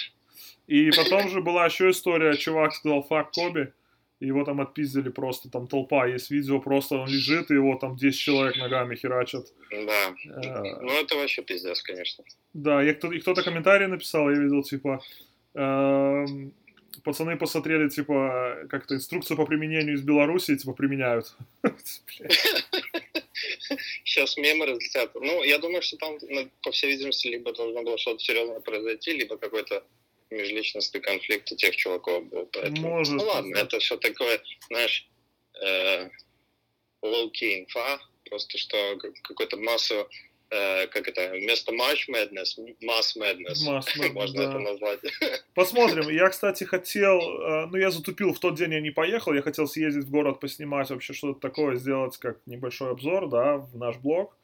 И 0.67 0.91
потом 0.91 1.29
же 1.29 1.41
была 1.41 1.65
еще 1.65 1.89
история, 1.89 2.37
чувак 2.37 2.73
сказал 2.73 3.03
«фак 3.03 3.31
Коби», 3.31 3.73
его 4.21 4.45
там 4.45 4.61
отпиздили 4.61 5.09
просто, 5.09 5.49
там 5.49 5.67
толпа, 5.67 6.05
есть 6.05 6.29
видео, 6.31 6.59
просто 6.59 6.95
он 6.95 7.09
лежит, 7.09 7.49
и 7.49 7.55
его 7.55 7.75
там 7.75 7.95
10 7.95 8.17
человек 8.17 8.57
ногами 8.57 8.95
херачат. 8.95 9.47
Да, 9.71 10.15
э, 10.25 10.81
ну 10.81 10.91
это 11.01 11.15
вообще 11.15 11.41
пиздец, 11.41 11.81
конечно. 11.81 12.23
Да, 12.53 12.83
и 12.83 12.93
кто-то, 12.93 13.41
и 13.41 13.43
комментарий 13.43 13.87
написал, 13.87 14.29
я 14.29 14.37
видел, 14.37 14.61
типа, 14.61 15.01
э, 15.55 16.25
пацаны 17.03 17.35
посмотрели, 17.35 17.89
типа, 17.89 18.67
как-то 18.69 18.95
инструкцию 18.95 19.37
по 19.37 19.45
применению 19.45 19.95
из 19.95 20.03
Беларуси, 20.03 20.55
типа, 20.55 20.73
применяют. 20.73 21.35
Сейчас 24.05 24.37
мемы 24.37 24.65
разлетят. 24.65 25.13
Ну, 25.15 25.43
я 25.43 25.57
думаю, 25.57 25.81
что 25.81 25.97
там, 25.97 26.17
ну, 26.21 26.49
по 26.63 26.71
всей 26.71 26.91
видимости, 26.91 27.27
либо 27.27 27.53
должно 27.53 27.83
было 27.83 27.97
что-то 27.97 28.19
серьезное 28.19 28.59
произойти, 28.59 29.13
либо 29.13 29.37
какой-то 29.37 29.83
межличностный 30.29 31.01
конфликт 31.01 31.51
у 31.51 31.55
тех 31.55 31.75
чуваков 31.75 32.25
был. 32.27 32.47
Поэтому, 32.53 32.89
Может. 32.89 33.15
Ну 33.15 33.23
ладно, 33.23 33.57
это 33.57 33.79
все 33.79 33.97
такое, 33.97 34.41
знаешь, 34.69 35.07
э, 35.61 36.09
low-key 37.03 37.61
инфа, 37.61 37.99
просто 38.29 38.57
что 38.57 38.97
какой-то 39.23 39.57
массу 39.57 40.09
э, 40.51 40.87
как 40.87 41.07
это, 41.07 41.31
вместо 41.31 41.71
March 41.71 42.07
Madness, 42.09 42.57
Mass 42.83 43.17
Madness, 43.17 43.65
Mass 43.67 43.85
Madness 43.97 44.13
можно 44.13 44.43
да. 44.43 44.49
это 44.49 44.59
назвать. 44.59 44.99
Посмотрим. 45.55 46.09
Я, 46.09 46.29
кстати, 46.29 46.63
хотел, 46.63 47.19
э, 47.19 47.65
ну, 47.67 47.77
я 47.77 47.91
затупил, 47.91 48.33
в 48.33 48.39
тот 48.39 48.55
день 48.55 48.73
я 48.73 48.81
не 48.81 48.91
поехал, 48.91 49.33
я 49.33 49.41
хотел 49.41 49.67
съездить 49.67 50.05
в 50.05 50.11
город, 50.11 50.39
поснимать 50.39 50.89
вообще 50.89 51.13
что-то 51.13 51.39
такое, 51.39 51.75
сделать 51.75 52.17
как 52.17 52.37
небольшой 52.45 52.91
обзор, 52.91 53.29
да, 53.29 53.57
в 53.57 53.77
наш 53.77 53.97
блог 53.97 54.35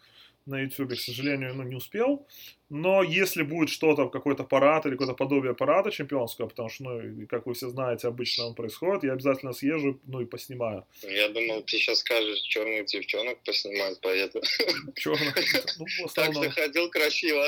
на 0.48 0.62
YouTube, 0.62 0.94
к 0.94 1.00
сожалению, 1.00 1.54
ну, 1.54 1.64
не 1.64 1.76
успел. 1.76 2.26
Но 2.70 3.04
если 3.04 3.44
будет 3.44 3.70
что-то, 3.70 4.10
какой-то 4.10 4.44
парад 4.44 4.86
или 4.86 4.94
какое-то 4.94 5.14
подобие 5.14 5.54
парада 5.54 5.92
чемпионского, 5.92 6.48
потому 6.48 6.70
что, 6.70 6.84
ну, 6.84 7.28
как 7.28 7.46
вы 7.46 7.54
все 7.54 7.70
знаете, 7.70 8.08
обычно 8.08 8.48
он 8.48 8.56
происходит, 8.56 9.04
я 9.04 9.14
обязательно 9.14 9.54
съезжу, 9.54 10.00
ну, 10.06 10.22
и 10.22 10.26
поснимаю. 10.26 10.86
Я 11.02 11.30
думал, 11.30 11.62
ты 11.62 11.78
сейчас 11.78 12.00
скажешь, 12.00 12.40
черных 12.40 12.86
девчонок 12.86 13.40
поснимать 13.44 14.02
поеду. 14.02 14.42
Черных? 14.96 15.36
Ну. 15.80 15.86
Так 16.16 16.34
что 16.34 16.50
ходил 16.50 16.90
красиво. 16.90 17.46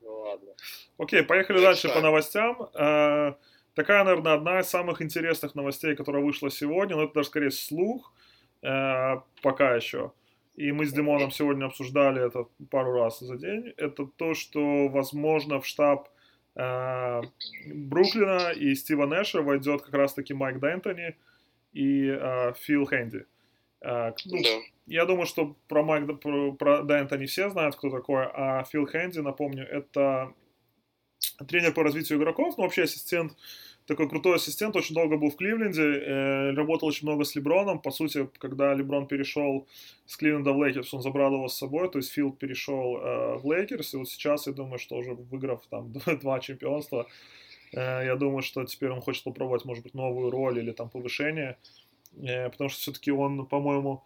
Ну, 0.00 0.20
ладно. 0.20 0.52
Окей, 0.98 1.22
поехали 1.22 1.60
дальше 1.60 1.88
по 1.88 2.00
новостям. 2.00 2.68
Э, 2.74 3.34
такая, 3.74 4.04
наверное, 4.04 4.34
одна 4.34 4.60
из 4.60 4.68
самых 4.68 5.00
интересных 5.00 5.54
новостей, 5.54 5.94
которая 5.94 6.22
вышла 6.22 6.50
сегодня, 6.50 6.96
но 6.96 7.04
это 7.04 7.14
даже 7.14 7.28
скорее 7.28 7.50
слух, 7.50 8.12
э, 8.62 9.16
пока 9.42 9.76
еще 9.76 10.12
и 10.58 10.72
мы 10.72 10.86
с 10.86 10.92
Димоном 10.92 11.30
сегодня 11.30 11.66
обсуждали 11.66 12.26
это 12.26 12.48
пару 12.70 12.92
раз 12.92 13.20
за 13.20 13.36
день, 13.36 13.72
это 13.76 14.06
то, 14.06 14.34
что, 14.34 14.88
возможно, 14.88 15.60
в 15.60 15.66
штаб 15.66 16.08
э, 16.56 17.22
Бруклина 17.72 18.50
и 18.50 18.74
Стива 18.74 19.06
Нэша 19.06 19.40
войдет 19.40 19.82
как 19.82 19.94
раз-таки 19.94 20.34
Майк 20.34 20.56
Д'Энтони 20.56 21.14
и 21.72 22.08
э, 22.08 22.54
Фил 22.54 22.86
Хэнди. 22.86 23.24
Э, 23.82 24.12
ну, 24.24 24.42
да. 24.42 24.58
Я 24.86 25.06
думаю, 25.06 25.26
что 25.26 25.56
про 25.68 25.84
Майк 25.84 26.20
про, 26.20 26.52
про 26.52 26.80
Д'Энтони 26.80 27.26
все 27.26 27.50
знают, 27.50 27.76
кто 27.76 27.88
такой, 27.90 28.26
а 28.26 28.64
Фил 28.64 28.84
Хэнди, 28.84 29.20
напомню, 29.20 29.64
это 29.64 30.34
тренер 31.46 31.72
по 31.72 31.84
развитию 31.84 32.18
игроков, 32.18 32.58
но 32.58 32.64
вообще 32.64 32.82
ассистент 32.82 33.36
такой 33.88 34.08
крутой 34.08 34.36
ассистент, 34.36 34.76
очень 34.76 34.94
долго 34.94 35.16
был 35.16 35.30
в 35.30 35.36
Кливленде, 35.36 35.82
э, 35.82 36.50
работал 36.52 36.88
очень 36.88 37.08
много 37.08 37.24
с 37.24 37.34
Леброном. 37.34 37.80
По 37.80 37.90
сути, 37.90 38.28
когда 38.38 38.74
Леброн 38.74 39.06
перешел 39.06 39.66
с 40.06 40.16
Кливленда 40.16 40.52
в 40.52 40.62
Лейкерс, 40.62 40.92
он 40.92 41.00
забрал 41.00 41.32
его 41.32 41.48
с 41.48 41.56
собой, 41.56 41.90
то 41.90 41.98
есть 41.98 42.12
Фил 42.12 42.38
перешел 42.38 42.98
э, 42.98 43.36
в 43.38 43.50
Лейкерс, 43.50 43.94
и 43.94 43.96
вот 43.96 44.08
сейчас, 44.08 44.46
я 44.46 44.52
думаю, 44.52 44.78
что 44.78 44.96
уже 44.96 45.14
выиграв 45.14 45.66
там 45.70 45.92
два 46.22 46.38
чемпионства, 46.40 47.06
э, 47.72 48.04
я 48.04 48.16
думаю, 48.16 48.42
что 48.42 48.64
теперь 48.64 48.90
он 48.90 49.00
хочет 49.00 49.24
попробовать, 49.24 49.64
может 49.64 49.82
быть, 49.82 49.94
новую 49.94 50.30
роль 50.30 50.58
или 50.58 50.72
там 50.72 50.90
повышение, 50.90 51.56
э, 52.22 52.50
потому 52.50 52.68
что 52.68 52.80
все-таки 52.80 53.10
он, 53.10 53.46
по-моему, 53.46 54.04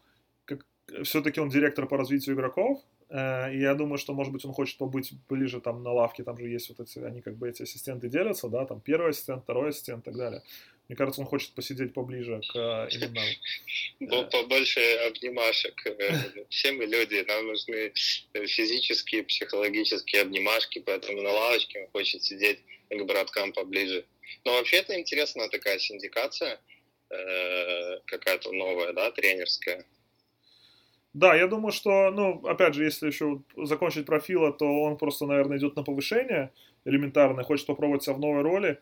все-таки 1.02 1.40
он 1.40 1.48
директор 1.48 1.86
по 1.86 1.96
развитию 1.96 2.36
игроков, 2.36 2.80
и 3.12 3.58
я 3.58 3.74
думаю, 3.74 3.98
что, 3.98 4.14
может 4.14 4.32
быть, 4.32 4.44
он 4.46 4.54
хочет 4.54 4.78
побыть 4.78 5.12
ближе 5.28 5.60
там 5.60 5.82
на 5.82 5.92
лавке, 5.92 6.24
там 6.24 6.38
же 6.38 6.48
есть 6.48 6.70
вот 6.70 6.80
эти, 6.80 6.98
они 6.98 7.20
как 7.20 7.36
бы 7.36 7.48
эти 7.48 7.62
ассистенты 7.62 8.08
делятся, 8.08 8.48
да, 8.48 8.64
там 8.64 8.80
первый 8.80 9.10
ассистент, 9.10 9.42
второй 9.42 9.70
ассистент 9.70 10.00
и 10.00 10.04
так 10.04 10.16
далее. 10.16 10.42
Мне 10.88 10.96
кажется, 10.96 11.20
он 11.20 11.26
хочет 11.26 11.54
посидеть 11.54 11.94
поближе 11.94 12.40
к 12.52 12.56
э, 12.56 12.88
именно... 12.90 13.20
Ну, 14.00 14.28
побольше 14.28 14.80
обнимашек. 15.06 15.86
Э, 15.86 16.44
все 16.48 16.72
мы 16.72 16.86
люди, 16.86 17.24
нам 17.26 17.46
нужны 17.46 17.92
физические, 18.46 19.22
психологические 19.24 20.22
обнимашки, 20.22 20.80
поэтому 20.80 21.22
на 21.22 21.30
лавочке 21.30 21.80
он 21.80 21.88
хочет 21.92 22.22
сидеть 22.22 22.60
к 22.90 23.02
браткам 23.04 23.52
поближе. 23.52 24.04
Но 24.44 24.52
вообще 24.52 24.78
это 24.78 24.98
интересная 24.98 25.48
такая 25.48 25.78
синдикация, 25.78 26.60
какая-то 28.06 28.52
новая, 28.52 28.92
да, 28.92 29.10
тренерская. 29.10 29.84
Да, 31.14 31.34
я 31.34 31.46
думаю, 31.46 31.72
что, 31.72 32.10
ну, 32.10 32.46
опять 32.46 32.74
же, 32.74 32.84
если 32.84 33.06
еще 33.06 33.42
закончить 33.56 34.06
профила, 34.06 34.52
то 34.52 34.66
он 34.82 34.96
просто, 34.96 35.26
наверное, 35.26 35.58
идет 35.58 35.76
на 35.76 35.82
повышение 35.82 36.50
элементарно, 36.84 37.42
хочет 37.42 37.66
попробовать 37.66 38.02
себя 38.02 38.14
в 38.14 38.20
новой 38.20 38.42
роли. 38.42 38.78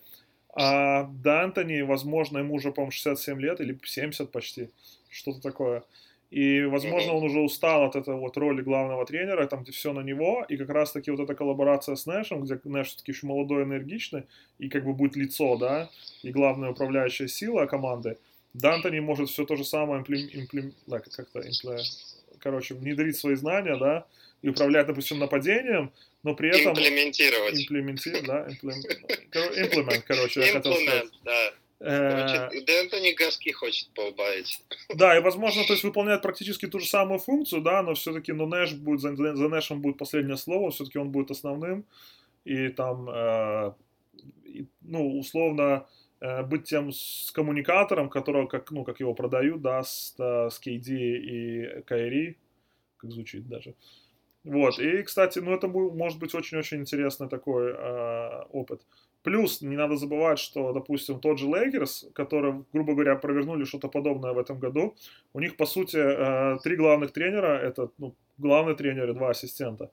А 0.55 1.05
Д'Антони, 1.25 1.85
возможно, 1.85 2.39
ему 2.39 2.55
уже, 2.55 2.73
по-моему, 2.73 2.93
67 2.93 3.41
лет 3.41 3.61
или 3.61 3.79
70 3.83 4.31
почти, 4.31 4.71
что-то 5.09 5.41
такое. 5.41 5.83
И, 6.31 6.63
возможно, 6.63 7.15
он 7.15 7.25
уже 7.25 7.41
устал 7.41 7.85
от 7.85 7.97
этой 7.97 8.15
вот 8.15 8.37
роли 8.37 8.63
главного 8.63 9.05
тренера, 9.05 9.47
там, 9.47 9.63
где 9.63 9.73
все 9.73 9.93
на 9.93 10.01
него, 10.01 10.45
и 10.49 10.57
как 10.57 10.71
раз-таки 10.71 11.11
вот 11.11 11.19
эта 11.19 11.35
коллаборация 11.35 11.97
с 11.97 12.07
Нэшем, 12.07 12.43
где 12.43 12.61
Нэш 12.63 12.89
все-таки 12.89 13.11
еще 13.11 13.27
молодой, 13.27 13.65
энергичный, 13.65 14.25
и 14.61 14.69
как 14.69 14.85
бы 14.85 14.93
будет 14.93 15.17
лицо, 15.17 15.57
да, 15.57 15.91
и 16.23 16.31
главная 16.31 16.71
управляющая 16.71 17.27
сила 17.27 17.67
команды, 17.67 18.19
Д'Антони 18.55 19.01
может 19.01 19.29
все 19.29 19.45
то 19.45 19.57
же 19.57 19.65
самое 19.65 20.01
имплем... 20.01 20.29
имплем... 20.33 20.73
да, 20.87 21.01
как-то 21.01 21.41
имплем 21.41 21.81
короче, 22.41 22.75
внедрить 22.75 23.17
свои 23.17 23.35
знания, 23.35 23.77
да, 23.77 24.07
и 24.43 24.49
управлять, 24.49 24.87
допустим, 24.87 25.19
нападением, 25.19 25.93
но 26.23 26.35
при 26.35 26.49
этом... 26.49 26.73
Имплементировать. 26.73 27.61
Имплементировать, 27.61 28.27
да, 28.27 28.47
имплемент, 28.49 30.05
короче, 30.07 30.41
я 30.41 30.53
хотел 30.53 30.75
сказать. 30.75 31.09
да. 31.25 31.53
Э, 31.83 32.51
Д'Энтони 32.53 33.15
Гаски 33.15 33.53
хочет 33.53 33.89
поубавить. 33.95 34.63
Да, 34.95 35.17
и 35.17 35.21
возможно, 35.21 35.65
то 35.65 35.73
есть 35.73 35.83
выполняет 35.83 36.21
практически 36.21 36.67
ту 36.67 36.79
же 36.79 36.87
самую 36.87 37.21
функцию, 37.21 37.63
да, 37.63 37.83
но 37.83 37.95
все-таки, 37.95 38.33
ну, 38.33 38.47
Нэш 38.47 38.75
будет, 38.75 39.01
за, 39.01 39.17
за 39.17 39.49
Нэшем 39.49 39.81
будет 39.81 39.97
последнее 39.97 40.37
слово, 40.37 40.71
все-таки 40.71 40.99
он 40.99 41.11
будет 41.11 41.31
основным, 41.31 41.87
и 42.45 42.69
там, 42.69 43.09
э, 43.09 43.73
и, 44.45 44.67
ну, 44.83 45.19
условно, 45.19 45.87
быть 46.21 46.65
тем 46.65 46.93
с 46.93 47.31
коммуникатором, 47.35 48.11
которого, 48.11 48.47
как, 48.47 48.71
ну, 48.71 48.85
как 48.85 49.01
его 49.01 49.15
продают, 49.15 49.63
да, 49.63 49.83
с, 49.83 50.15
с 50.19 50.61
KD 50.61 50.93
и 50.93 51.83
Кайри, 51.83 52.37
как 52.99 53.11
звучит 53.11 53.49
даже. 53.49 53.75
Вот, 54.45 54.79
и, 54.79 55.03
кстати, 55.03 55.39
ну, 55.39 55.53
это 55.53 55.69
может 55.69 56.19
быть 56.19 56.35
очень-очень 56.35 56.79
интересный 56.81 57.29
такой 57.29 57.73
э, 57.73 58.43
опыт. 58.53 58.81
Плюс, 59.23 59.61
не 59.61 59.77
надо 59.77 59.97
забывать, 59.97 60.39
что, 60.39 60.73
допустим, 60.73 61.21
тот 61.21 61.39
же 61.39 61.47
Лейкерс, 61.47 62.07
которые, 62.15 62.65
грубо 62.73 62.95
говоря, 62.95 63.17
провернули 63.17 63.65
что-то 63.65 63.89
подобное 63.89 64.33
в 64.33 64.39
этом 64.39 64.59
году, 64.59 64.97
у 65.35 65.41
них, 65.41 65.57
по 65.57 65.67
сути, 65.67 65.99
э, 65.99 66.59
три 66.63 66.77
главных 66.77 67.13
тренера, 67.13 67.59
это, 67.59 67.91
ну, 67.99 68.15
главный 68.39 68.75
тренер 68.75 69.11
и 69.11 69.15
два 69.15 69.31
ассистента. 69.31 69.91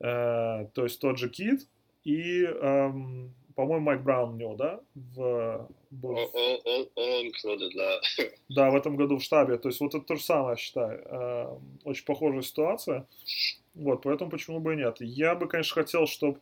Э, 0.00 0.66
то 0.74 0.84
есть 0.84 1.00
тот 1.00 1.18
же 1.18 1.30
Кидд 1.30 1.66
и 2.04 2.44
эм, 2.44 3.32
по-моему, 3.56 3.86
Майк 3.86 4.02
Браун 4.02 4.34
у 4.34 4.36
него, 4.36 4.54
да? 4.54 4.80
В, 4.94 5.68
был... 5.90 6.14
All, 6.14 6.88
all, 6.94 7.22
included, 7.24 7.70
да. 7.74 8.00
Да, 8.50 8.70
в 8.70 8.76
этом 8.76 8.96
году 8.96 9.16
в 9.16 9.22
штабе. 9.22 9.56
То 9.56 9.70
есть 9.70 9.80
вот 9.80 9.94
это 9.94 10.04
то 10.04 10.14
же 10.14 10.22
самое, 10.22 10.50
я 10.50 10.56
считаю. 10.56 11.02
Э, 11.06 11.58
очень 11.84 12.04
похожая 12.04 12.42
ситуация. 12.42 13.06
Вот, 13.74 14.02
поэтому 14.02 14.30
почему 14.30 14.60
бы 14.60 14.74
и 14.74 14.76
нет. 14.76 14.98
Я 15.00 15.34
бы, 15.34 15.48
конечно, 15.48 15.74
хотел, 15.74 16.06
чтобы 16.06 16.38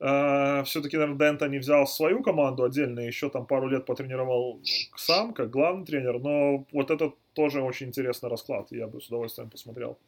э, 0.00 0.64
все-таки, 0.64 0.96
наверное, 0.96 1.18
Дента 1.18 1.48
не 1.48 1.58
взял 1.58 1.86
свою 1.86 2.20
команду 2.20 2.64
отдельно, 2.64 2.98
еще 2.98 3.30
там 3.30 3.46
пару 3.46 3.68
лет 3.68 3.86
потренировал 3.86 4.60
сам, 4.96 5.32
как 5.32 5.50
главный 5.50 5.86
тренер, 5.86 6.18
но 6.18 6.66
вот 6.72 6.90
это 6.90 7.12
тоже 7.34 7.62
очень 7.62 7.86
интересный 7.86 8.28
расклад. 8.28 8.72
Я 8.72 8.88
бы 8.88 9.00
с 9.00 9.06
удовольствием 9.06 9.50
посмотрел, 9.50 9.98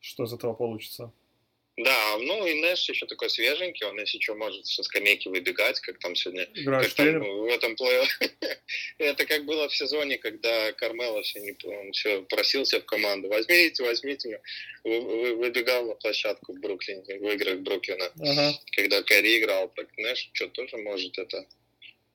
что 0.00 0.24
из 0.24 0.32
этого 0.32 0.54
получится. 0.54 1.12
Да, 1.84 2.18
ну 2.18 2.46
и 2.46 2.60
Нэш 2.60 2.88
еще 2.88 3.06
такой 3.06 3.30
свеженький, 3.30 3.86
он 3.86 3.98
если 3.98 4.18
что 4.20 4.34
может 4.34 4.66
со 4.66 4.82
скамейки 4.82 5.28
выбегать, 5.28 5.80
как 5.80 5.98
там 5.98 6.14
сегодня, 6.14 6.46
как 6.64 6.92
там, 6.94 7.20
в 7.20 7.46
этом 7.46 7.76
плей 7.76 8.02
Это 8.98 9.26
как 9.26 9.44
было 9.44 9.68
в 9.68 9.76
сезоне, 9.76 10.18
когда 10.18 10.72
Кармело 10.72 11.22
все, 11.22 11.40
не, 11.40 11.56
он 11.64 11.92
все 11.92 12.22
просился 12.22 12.80
в 12.80 12.84
команду, 12.84 13.28
возьмите, 13.28 13.82
возьмите 13.82 14.28
меня. 14.28 14.40
Выбегал 14.84 15.86
на 15.86 15.94
площадку 15.94 16.52
в 16.52 16.60
Бруклине, 16.60 17.02
в 17.18 17.30
играх 17.32 17.58
Бруклина. 17.58 18.12
Ага. 18.20 18.54
Когда 18.76 19.02
Кэрри 19.02 19.38
играл, 19.38 19.68
так 19.74 19.86
Нэш 19.96 20.30
что 20.32 20.48
тоже 20.48 20.76
может 20.78 21.18
это 21.18 21.46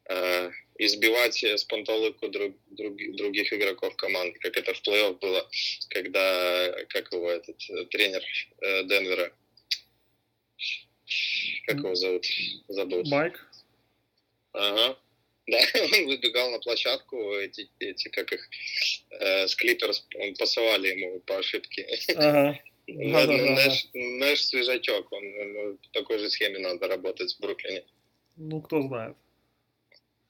э, 0.09 0.51
избивать 0.77 1.43
с 1.43 1.63
пантолыку 1.63 2.27
друг, 2.29 2.55
друг, 2.71 2.95
других 3.15 3.51
игроков 3.53 3.95
команды, 3.95 4.37
как 4.39 4.57
это 4.57 4.73
в 4.73 4.81
плей-офф 4.81 5.19
было, 5.19 5.49
когда, 5.89 6.85
как 6.89 7.11
его 7.11 7.29
этот 7.29 7.57
э, 7.69 7.85
тренер 7.85 8.23
э, 8.61 8.83
Денвера, 8.83 9.31
как 11.65 11.77
его 11.77 11.95
зовут? 11.95 12.25
Забыл. 12.67 13.03
Майк? 13.05 13.47
Ага. 14.53 14.97
Да, 15.49 15.57
он 15.75 16.07
выбегал 16.07 16.51
на 16.51 16.59
площадку, 16.59 17.15
эти, 17.35 17.69
эти 17.79 18.09
как 18.09 18.33
их, 18.33 18.49
э, 19.11 19.47
с 19.47 19.55
Клиперс 19.55 20.05
пасовали 20.37 20.89
ему 20.89 21.21
по 21.21 21.37
ошибке. 21.37 21.87
Ага. 22.17 22.59
Нэш, 22.87 23.87
Нэш 23.93 24.45
свежачок, 24.45 25.09
он, 25.09 25.23
он, 25.39 25.77
по 25.77 25.89
такой 25.93 26.19
же 26.19 26.29
схеме 26.29 26.59
надо 26.59 26.87
работать 26.87 27.33
в 27.33 27.39
Бруклине. 27.39 27.85
Ну, 28.35 28.61
кто 28.61 28.81
знает. 28.81 29.15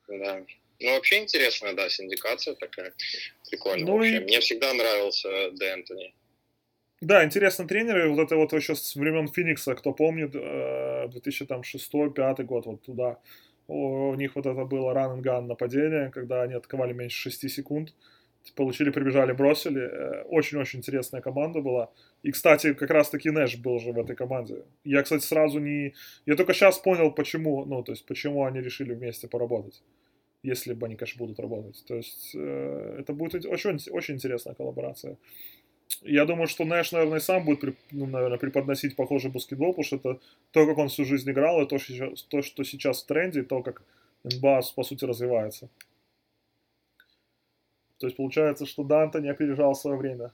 Да. 0.07 0.45
Ну, 0.79 0.91
вообще 0.91 1.17
интересная, 1.17 1.73
да, 1.73 1.89
синдикация 1.89 2.53
такая. 2.55 2.93
Прикольно 3.49 3.85
ну 3.85 3.97
вообще. 3.97 4.17
И... 4.17 4.19
Мне 4.19 4.39
всегда 4.39 4.73
нравился 4.73 5.51
Дэ 5.51 5.65
Энтони. 5.65 6.13
Да, 7.01 7.23
интересно 7.23 7.67
тренеры, 7.67 8.09
вот 8.09 8.19
это 8.19 8.35
вот 8.35 8.53
еще 8.53 8.73
с 8.75 8.95
времен 8.95 9.27
Феникса, 9.27 9.75
кто 9.75 9.93
помнит, 9.93 10.35
2006-2005 10.35 12.35
э, 12.39 12.43
год, 12.43 12.65
вот 12.65 12.81
туда. 12.81 13.19
У 13.67 14.15
них 14.15 14.35
вот 14.35 14.47
это 14.47 14.65
было 14.65 14.93
run 14.93 15.17
and 15.17 15.21
gun 15.21 15.41
нападение, 15.41 16.09
когда 16.09 16.41
они 16.41 16.55
атаковали 16.55 16.93
меньше 16.93 17.29
6 17.29 17.49
секунд, 17.51 17.93
получили, 18.55 18.89
прибежали, 18.89 19.33
бросили. 19.33 19.81
Э, 19.81 20.23
очень-очень 20.23 20.79
интересная 20.79 21.21
команда 21.21 21.61
была. 21.61 21.91
И, 22.23 22.31
кстати, 22.31 22.73
как 22.73 22.89
раз-таки 22.89 23.29
Нэш 23.29 23.57
был 23.57 23.77
же 23.79 23.91
в 23.91 23.99
этой 23.99 24.15
команде. 24.15 24.63
Я, 24.83 25.03
кстати, 25.03 25.23
сразу 25.23 25.59
не... 25.59 25.93
Я 26.25 26.35
только 26.35 26.53
сейчас 26.53 26.79
понял, 26.79 27.11
почему, 27.11 27.63
ну, 27.65 27.83
то 27.83 27.91
есть, 27.91 28.05
почему 28.07 28.43
они 28.45 28.59
решили 28.59 28.95
вместе 28.95 29.27
поработать. 29.27 29.83
Если 30.43 30.73
бы 30.73 30.85
они, 30.87 30.95
конечно, 30.95 31.19
будут 31.19 31.39
работать. 31.39 31.83
То 31.87 31.95
есть, 31.95 32.31
э, 32.35 32.95
это 32.99 33.13
будет 33.13 33.45
очень, 33.45 33.77
очень 33.91 34.15
интересная 34.15 34.55
коллаборация. 34.55 35.17
Я 36.01 36.25
думаю, 36.25 36.47
что 36.47 36.65
Нэш, 36.65 36.91
наверное, 36.91 37.19
сам 37.19 37.45
будет, 37.45 37.75
ну, 37.91 38.05
наверное, 38.05 38.37
преподносить 38.37 38.95
похожий 38.95 39.31
баскетбол, 39.31 39.69
потому 39.69 39.83
что 39.83 39.95
это 39.95 40.19
то, 40.51 40.65
как 40.65 40.77
он 40.77 40.89
всю 40.89 41.05
жизнь 41.05 41.29
играл, 41.29 41.61
и 41.61 41.67
то, 41.67 41.77
то, 42.29 42.41
что 42.41 42.63
сейчас 42.63 43.01
в 43.01 43.07
тренде, 43.07 43.41
и 43.41 43.43
то, 43.43 43.63
как 43.63 43.81
НБА, 44.23 44.61
по 44.75 44.83
сути, 44.83 45.05
развивается. 45.05 45.69
То 47.99 48.07
есть 48.07 48.17
получается, 48.17 48.65
что 48.65 48.83
Данте 48.83 49.21
не 49.21 49.29
опережал 49.29 49.73
свое 49.75 49.97
время. 49.97 50.31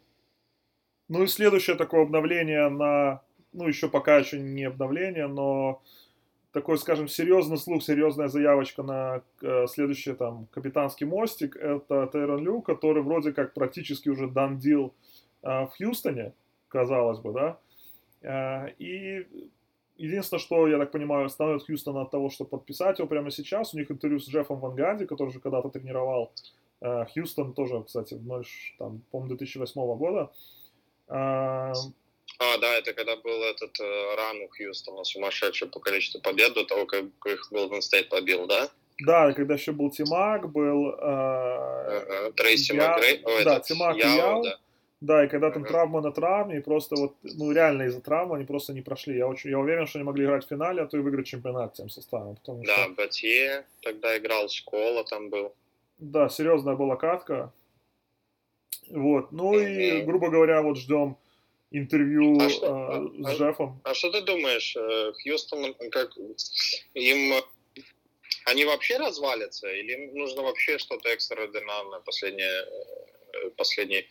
Ну 1.08 1.24
и 1.24 1.28
следующее 1.28 1.76
такое 1.76 2.04
обновление 2.04 2.70
на... 2.70 3.22
Ну, 3.54 3.68
еще 3.68 3.88
пока 3.88 4.18
еще 4.18 4.39
не 4.39 4.63
обновление, 4.63 5.28
но 5.28 5.82
такой, 6.52 6.78
скажем, 6.78 7.08
серьезный 7.08 7.58
слух, 7.58 7.84
серьезная 7.84 8.28
заявочка 8.28 8.84
на 8.84 9.22
э, 9.42 9.68
следующий 9.68 10.13
там 10.13 10.48
капитанский 10.52 11.06
мостик. 11.06 11.56
Это 11.56 12.10
Тейрон 12.12 12.44
Лю, 12.44 12.62
который 12.62 13.04
вроде 13.04 13.32
как 13.32 13.54
практически 13.54 14.10
уже 14.10 14.28
дан 14.28 14.58
дил 14.58 14.88
э, 14.88 15.12
в 15.43 15.71
Хьюстоне, 15.77 16.34
казалось 16.69 17.19
бы, 17.19 17.34
да. 17.34 17.58
Э, 18.23 18.71
и 18.79 19.27
единственное, 19.97 20.39
что, 20.39 20.67
я 20.67 20.77
так 20.77 20.91
понимаю, 20.91 21.25
остановит 21.25 21.65
Хьюстона 21.65 22.01
от 22.01 22.12
того, 22.12 22.29
чтобы 22.29 22.49
подписать 22.49 22.99
его 22.99 23.08
прямо 23.08 23.32
сейчас. 23.32 23.73
У 23.73 23.77
них 23.77 23.91
интервью 23.91 24.19
с 24.19 24.27
Джеффом 24.27 24.60
Ван 24.60 24.75
Ганди, 24.75 25.06
который 25.06 25.32
же 25.32 25.39
когда-то 25.39 25.69
тренировал 25.69 26.32
э, 26.82 27.06
Хьюстон, 27.13 27.53
тоже, 27.53 27.84
кстати, 27.84 28.15
в 28.15 28.25
0, 28.25 28.45
там, 28.79 29.01
по-моему, 29.12 29.36
2008 29.36 29.97
года. 29.97 30.32
А, 31.08 32.58
да, 32.60 32.77
это 32.77 32.93
когда 32.93 33.15
был 33.17 33.43
этот 33.43 33.79
э, 33.79 34.15
run 34.15 34.41
у 34.41 34.47
Хьюстона, 34.47 35.03
сумасшедший 35.03 35.67
по 35.67 35.79
количеству 35.79 36.21
побед 36.21 36.53
до 36.53 36.65
того, 36.65 36.86
как 36.86 37.06
их 37.25 37.47
Голден 37.51 37.82
Стейт 37.82 38.10
побил, 38.10 38.47
да? 38.47 38.69
Да, 38.99 39.34
когда 39.34 39.56
еще 39.56 39.71
был 39.71 39.91
Ти-Мак, 39.91 40.52
был... 40.51 40.89
Э, 40.89 40.93
ага, 41.01 42.32
Трейси 42.32 42.73
я... 42.73 42.89
Макгрей, 42.89 43.23
да, 43.43 43.60
Ти-Мак, 43.60 43.98
Яо, 43.97 44.08
и 44.08 44.17
Яо. 44.17 44.43
Да. 44.43 44.60
Да, 45.04 45.26
и 45.26 45.28
когда 45.28 45.52
там 45.52 45.66
травма 45.66 46.00
на 46.00 46.13
травме, 46.13 46.58
и 46.58 46.62
просто 46.62 46.96
вот, 46.96 47.16
ну 47.24 47.52
реально 47.52 47.84
из-за 47.84 48.00
травмы 48.00 48.38
они 48.38 48.46
просто 48.46 48.72
не 48.72 48.82
прошли. 48.82 49.18
Я, 49.18 49.28
очень, 49.28 49.50
я 49.50 49.60
уверен, 49.60 49.86
что 49.86 50.00
они 50.00 50.06
могли 50.06 50.24
играть 50.24 50.46
в 50.46 50.48
финале, 50.48 50.82
а 50.82 50.88
то 50.88 50.96
и 50.96 51.02
выиграть 51.02 51.28
чемпионат 51.28 51.74
тем 51.74 51.89
составом. 51.89 52.38
Потому 52.38 52.63
да, 52.63 52.86
что... 52.86 52.94
Батье 52.94 53.66
тогда 53.82 54.18
играл, 54.18 54.48
Школа 54.48 55.04
там 55.04 55.30
был. 55.30 55.54
Да, 55.98 56.30
серьезная 56.30 56.76
была 56.76 56.96
катка. 56.96 57.52
Вот, 58.89 59.34
ну 59.34 59.60
и, 59.60 60.04
грубо 60.04 60.30
говоря, 60.30 60.62
вот 60.62 60.78
ждем 60.78 61.18
интервью 61.72 62.39
а 62.39 62.50
что, 62.50 63.12
э, 63.18 63.24
с 63.24 63.28
а, 63.28 63.36
Джеффом. 63.36 63.82
А 63.84 63.94
что 63.94 64.10
ты 64.10 64.22
думаешь, 64.22 64.74
э, 64.78 65.12
Хьюстон, 65.22 65.74
как 65.92 66.12
им 66.94 67.44
они 68.46 68.63
вообще 68.63 68.98
развалятся, 68.98 69.70
или 69.70 69.92
им 69.92 70.16
нужно 70.16 70.44
вообще 70.44 70.78
что-то 70.78 71.10
экстраординарное 71.10 72.00
последнее, 72.00 72.66
э, 73.34 73.50
последний 73.58 74.08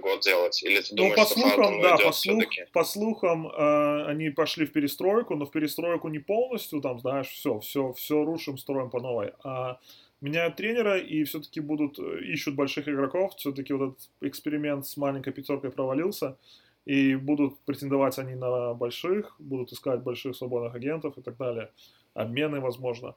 год 0.00 0.20
делать? 0.20 0.62
Или 0.62 0.80
ты 0.80 0.88
ну, 0.90 0.96
думаешь, 0.96 1.16
ну, 1.16 1.24
по 1.24 1.28
слухам, 1.28 1.82
да, 1.82 1.96
по, 1.96 2.12
слух, 2.12 2.44
по 2.72 2.84
слухам 2.84 3.48
э, 3.48 4.04
они 4.06 4.30
пошли 4.30 4.66
в 4.66 4.72
перестройку, 4.72 5.36
но 5.36 5.44
в 5.44 5.50
перестройку 5.50 6.08
не 6.08 6.18
полностью, 6.18 6.80
там, 6.80 6.98
знаешь, 7.00 7.28
все, 7.28 7.58
все, 7.60 7.92
все 7.92 8.24
рушим, 8.24 8.58
строим 8.58 8.90
по 8.90 9.00
новой. 9.00 9.32
А 9.44 9.78
меняют 10.20 10.56
тренера 10.56 10.98
и 10.98 11.24
все-таки 11.24 11.60
будут, 11.60 11.98
э, 11.98 12.24
ищут 12.24 12.54
больших 12.54 12.88
игроков, 12.88 13.34
все-таки 13.36 13.72
вот 13.72 13.92
этот 13.92 14.10
эксперимент 14.20 14.86
с 14.86 14.96
маленькой 14.96 15.32
пятеркой 15.32 15.70
провалился, 15.70 16.38
и 16.84 17.16
будут 17.16 17.58
претендовать 17.60 18.18
они 18.18 18.34
на 18.34 18.72
больших, 18.74 19.34
будут 19.38 19.72
искать 19.72 20.00
больших 20.00 20.36
свободных 20.36 20.74
агентов 20.74 21.18
и 21.18 21.22
так 21.22 21.36
далее, 21.36 21.70
обмены, 22.14 22.60
возможно. 22.60 23.14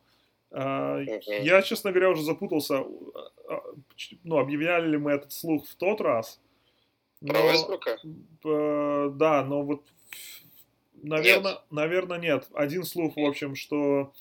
А, 0.52 1.00
я, 1.28 1.62
честно 1.62 1.92
говоря, 1.92 2.10
уже 2.10 2.24
запутался, 2.24 2.80
а, 3.48 3.62
ну, 4.24 4.40
объявляли 4.40 4.90
ли 4.90 4.98
мы 4.98 5.12
этот 5.12 5.32
слух 5.32 5.68
в 5.68 5.76
тот 5.76 6.02
раз. 6.02 6.40
Но, 7.22 7.34
Про 7.34 7.52
Вестбрука? 7.52 7.98
Да, 9.18 9.44
но 9.44 9.64
вот, 9.64 9.84
наверное, 11.02 11.54
нет. 11.54 11.62
наверное, 11.70 12.18
нет. 12.18 12.48
Один 12.54 12.84
слух, 12.84 13.18
в 13.18 13.26
общем, 13.26 13.56
что 13.56 14.14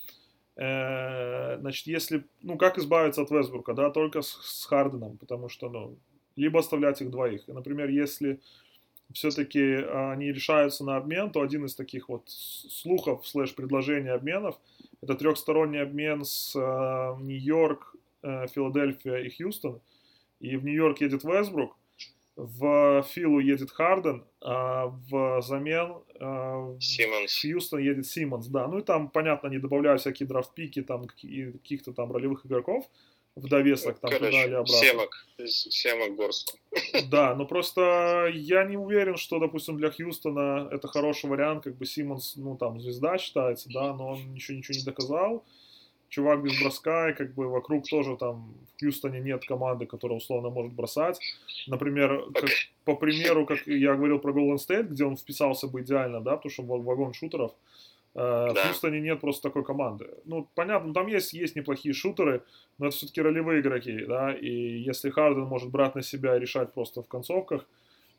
Э, 0.59 1.57
значит, 1.61 1.87
если, 1.87 2.25
ну, 2.43 2.59
как 2.59 2.79
избавиться 2.79 3.23
от 3.23 3.31
Вестбрука, 3.31 3.75
да, 3.75 3.91
только 3.91 4.23
с, 4.23 4.29
с 4.29 4.67
Харденом, 4.67 5.17
потому 5.17 5.49
что, 5.49 5.69
ну, 5.71 5.97
либо 6.35 6.59
оставлять 6.59 7.01
их 7.01 7.11
двоих. 7.11 7.47
например, 7.47 7.89
если 7.89 8.41
все-таки 9.13 9.63
они 9.63 10.33
решаются 10.33 10.85
на 10.85 10.97
обмен, 10.97 11.31
то 11.31 11.43
один 11.43 11.65
из 11.65 11.77
таких 11.77 12.09
вот 12.09 12.25
слухов, 12.27 13.27
слэш 13.27 13.55
предложений 13.55 14.11
обменов, 14.11 14.59
это 15.01 15.15
трехсторонний 15.15 15.81
обмен 15.81 16.25
с 16.25 16.55
э, 16.57 17.23
Нью-Йорк, 17.23 17.95
э, 18.23 18.49
Филадельфия 18.49 19.19
и 19.19 19.31
Хьюстон. 19.31 19.81
И 20.41 20.57
в 20.57 20.65
Нью-Йорк 20.65 21.01
едет 21.01 21.23
Вестбрук, 21.23 21.77
в 22.38 23.03
Филу 23.03 23.40
едет 23.40 23.72
Харден, 23.72 24.24
а 24.40 24.87
в 24.87 25.42
замен 25.42 25.96
а, 26.20 26.59
в 26.61 26.79
Хьюстон 27.40 27.81
едет 27.81 28.07
Симмонс, 28.07 28.46
да. 28.46 28.68
Ну 28.68 28.79
и 28.79 28.83
там, 28.83 29.11
понятно, 29.11 29.48
они 29.48 29.59
добавляют 29.59 30.01
всякие 30.01 30.29
драфт-пики, 30.29 30.83
там, 30.83 31.07
каких-то 31.07 31.92
там 31.92 32.12
ролевых 32.12 32.46
игроков 32.46 32.88
в 33.35 33.48
довесок 33.48 33.98
там 33.98 34.11
Короче, 34.11 34.31
туда 34.31 34.44
или 34.44 34.55
обратно. 34.55 34.77
Семок, 34.77 35.27
семок 35.46 36.14
горстку. 36.14 36.59
Да, 37.11 37.35
но 37.35 37.44
просто 37.44 38.31
я 38.33 38.62
не 38.64 38.77
уверен, 38.77 39.16
что, 39.16 39.40
допустим, 39.40 39.77
для 39.77 39.90
Хьюстона 39.90 40.68
это 40.70 40.87
хороший 40.87 41.29
вариант, 41.29 41.64
как 41.64 41.77
бы 41.77 41.87
Симмонс, 41.87 42.37
ну 42.37 42.57
там, 42.57 42.81
звезда 42.81 43.18
считается, 43.18 43.68
да, 43.72 43.92
но 43.94 44.11
он 44.11 44.33
ничего, 44.33 44.57
ничего 44.57 44.79
не 44.79 44.85
доказал 44.85 45.44
чувак 46.09 46.42
без 46.42 46.61
броска, 46.61 47.11
и 47.11 47.14
как 47.14 47.35
бы 47.35 47.49
вокруг 47.49 47.88
тоже 47.88 48.16
там 48.16 48.55
в 48.77 48.81
Хьюстоне 48.81 49.21
нет 49.21 49.44
команды, 49.44 49.87
которая 49.87 50.18
условно 50.18 50.51
может 50.51 50.73
бросать. 50.73 51.21
Например, 51.66 52.25
как, 52.33 52.51
по 52.85 52.97
примеру, 52.97 53.47
как 53.47 53.66
я 53.66 53.94
говорил 53.94 54.18
про 54.18 54.33
Golden 54.33 54.57
State, 54.57 54.88
где 54.88 55.05
он 55.05 55.16
вписался 55.16 55.68
бы 55.68 55.83
идеально, 55.83 56.21
да, 56.21 56.37
потому 56.37 56.51
что 56.51 56.62
вагон 56.62 57.12
шутеров, 57.12 57.53
э, 58.14 58.18
да. 58.18 58.55
в 58.55 58.68
Хьюстоне 58.68 59.01
нет 59.01 59.21
просто 59.21 59.42
такой 59.42 59.64
команды. 59.64 60.09
Ну, 60.25 60.49
понятно, 60.55 60.94
там 60.94 61.07
есть, 61.07 61.33
есть 61.33 61.57
неплохие 61.57 61.94
шутеры, 61.94 62.42
но 62.79 62.87
это 62.87 62.97
все-таки 62.97 63.21
ролевые 63.21 63.61
игроки, 63.61 64.05
да, 64.07 64.33
и 64.33 64.79
если 64.79 65.11
Харден 65.11 65.44
может 65.44 65.71
брать 65.71 65.94
на 65.94 66.03
себя 66.03 66.37
и 66.37 66.40
решать 66.40 66.73
просто 66.73 67.03
в 67.03 67.09
концовках, 67.09 67.66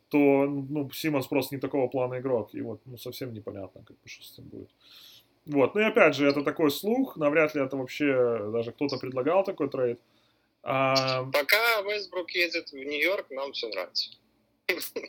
то, 0.10 0.46
ну, 0.46 0.90
Симмонс 0.92 1.28
просто 1.28 1.56
не 1.56 1.62
такого 1.62 1.88
плана 1.88 2.20
игрок, 2.20 2.50
и 2.54 2.62
вот, 2.62 2.82
ну, 2.86 2.98
совсем 2.98 3.34
непонятно, 3.34 3.82
как 3.86 3.96
бы, 3.96 4.08
что 4.08 4.24
с 4.24 4.34
этим 4.34 4.50
будет. 4.50 4.70
Вот, 5.50 5.74
ну 5.74 5.82
и 5.82 5.86
опять 5.86 6.16
же, 6.16 6.28
это 6.28 6.44
такой 6.44 6.70
слух, 6.70 7.18
навряд 7.18 7.56
ли 7.56 7.62
это 7.62 7.76
вообще 7.76 8.52
даже 8.54 8.72
кто-то 8.72 8.98
предлагал 8.98 9.44
такой 9.44 9.68
трейд. 9.68 10.00
А... 10.62 11.24
Пока 11.26 11.82
Вестбрук 11.82 12.30
ездит 12.32 12.70
в 12.70 12.74
Нью-Йорк, 12.74 13.32
нам 13.32 13.52
все 13.54 13.68
нравится. 13.70 14.12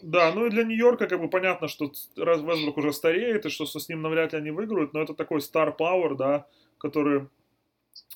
Да, 0.03 0.33
ну 0.33 0.47
и 0.47 0.51
для 0.51 0.65
Нью-Йорка 0.65 1.09
как 1.09 1.21
бы 1.21 1.29
понятно, 1.29 1.69
что 1.69 1.93
раз 2.17 2.41
Вестбрук 2.41 2.79
уже 2.79 2.95
стареет, 2.95 3.45
и 3.45 3.51
что 3.51 3.67
с 3.67 3.89
ним 3.91 4.01
навряд 4.01 4.33
ли 4.33 4.39
они 4.39 4.51
выиграют, 4.51 4.95
но 4.95 5.03
это 5.03 5.13
такой 5.13 5.41
star 5.41 5.77
power, 5.77 6.15
да, 6.15 6.47
который 6.79 7.27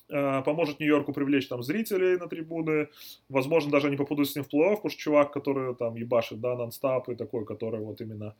э, 0.09 0.41
поможет 0.41 0.79
Нью-Йорку 0.79 1.13
привлечь 1.13 1.47
там 1.47 1.61
зрителей 1.61 2.17
на 2.17 2.27
трибуны, 2.27 2.89
возможно, 3.29 3.71
даже 3.71 3.87
они 3.87 3.97
попадут 3.97 4.27
с 4.27 4.35
ним 4.35 4.45
в 4.45 4.47
плей-офф, 4.47 4.77
потому 4.77 4.89
что 4.89 4.99
чувак, 4.99 5.31
который 5.31 5.75
там 5.75 5.93
ебашит, 5.95 6.41
да, 6.41 6.55
нон-стап 6.55 7.07
и 7.09 7.15
такой, 7.15 7.45
который 7.45 7.81
вот 7.81 8.01
именно 8.01 8.35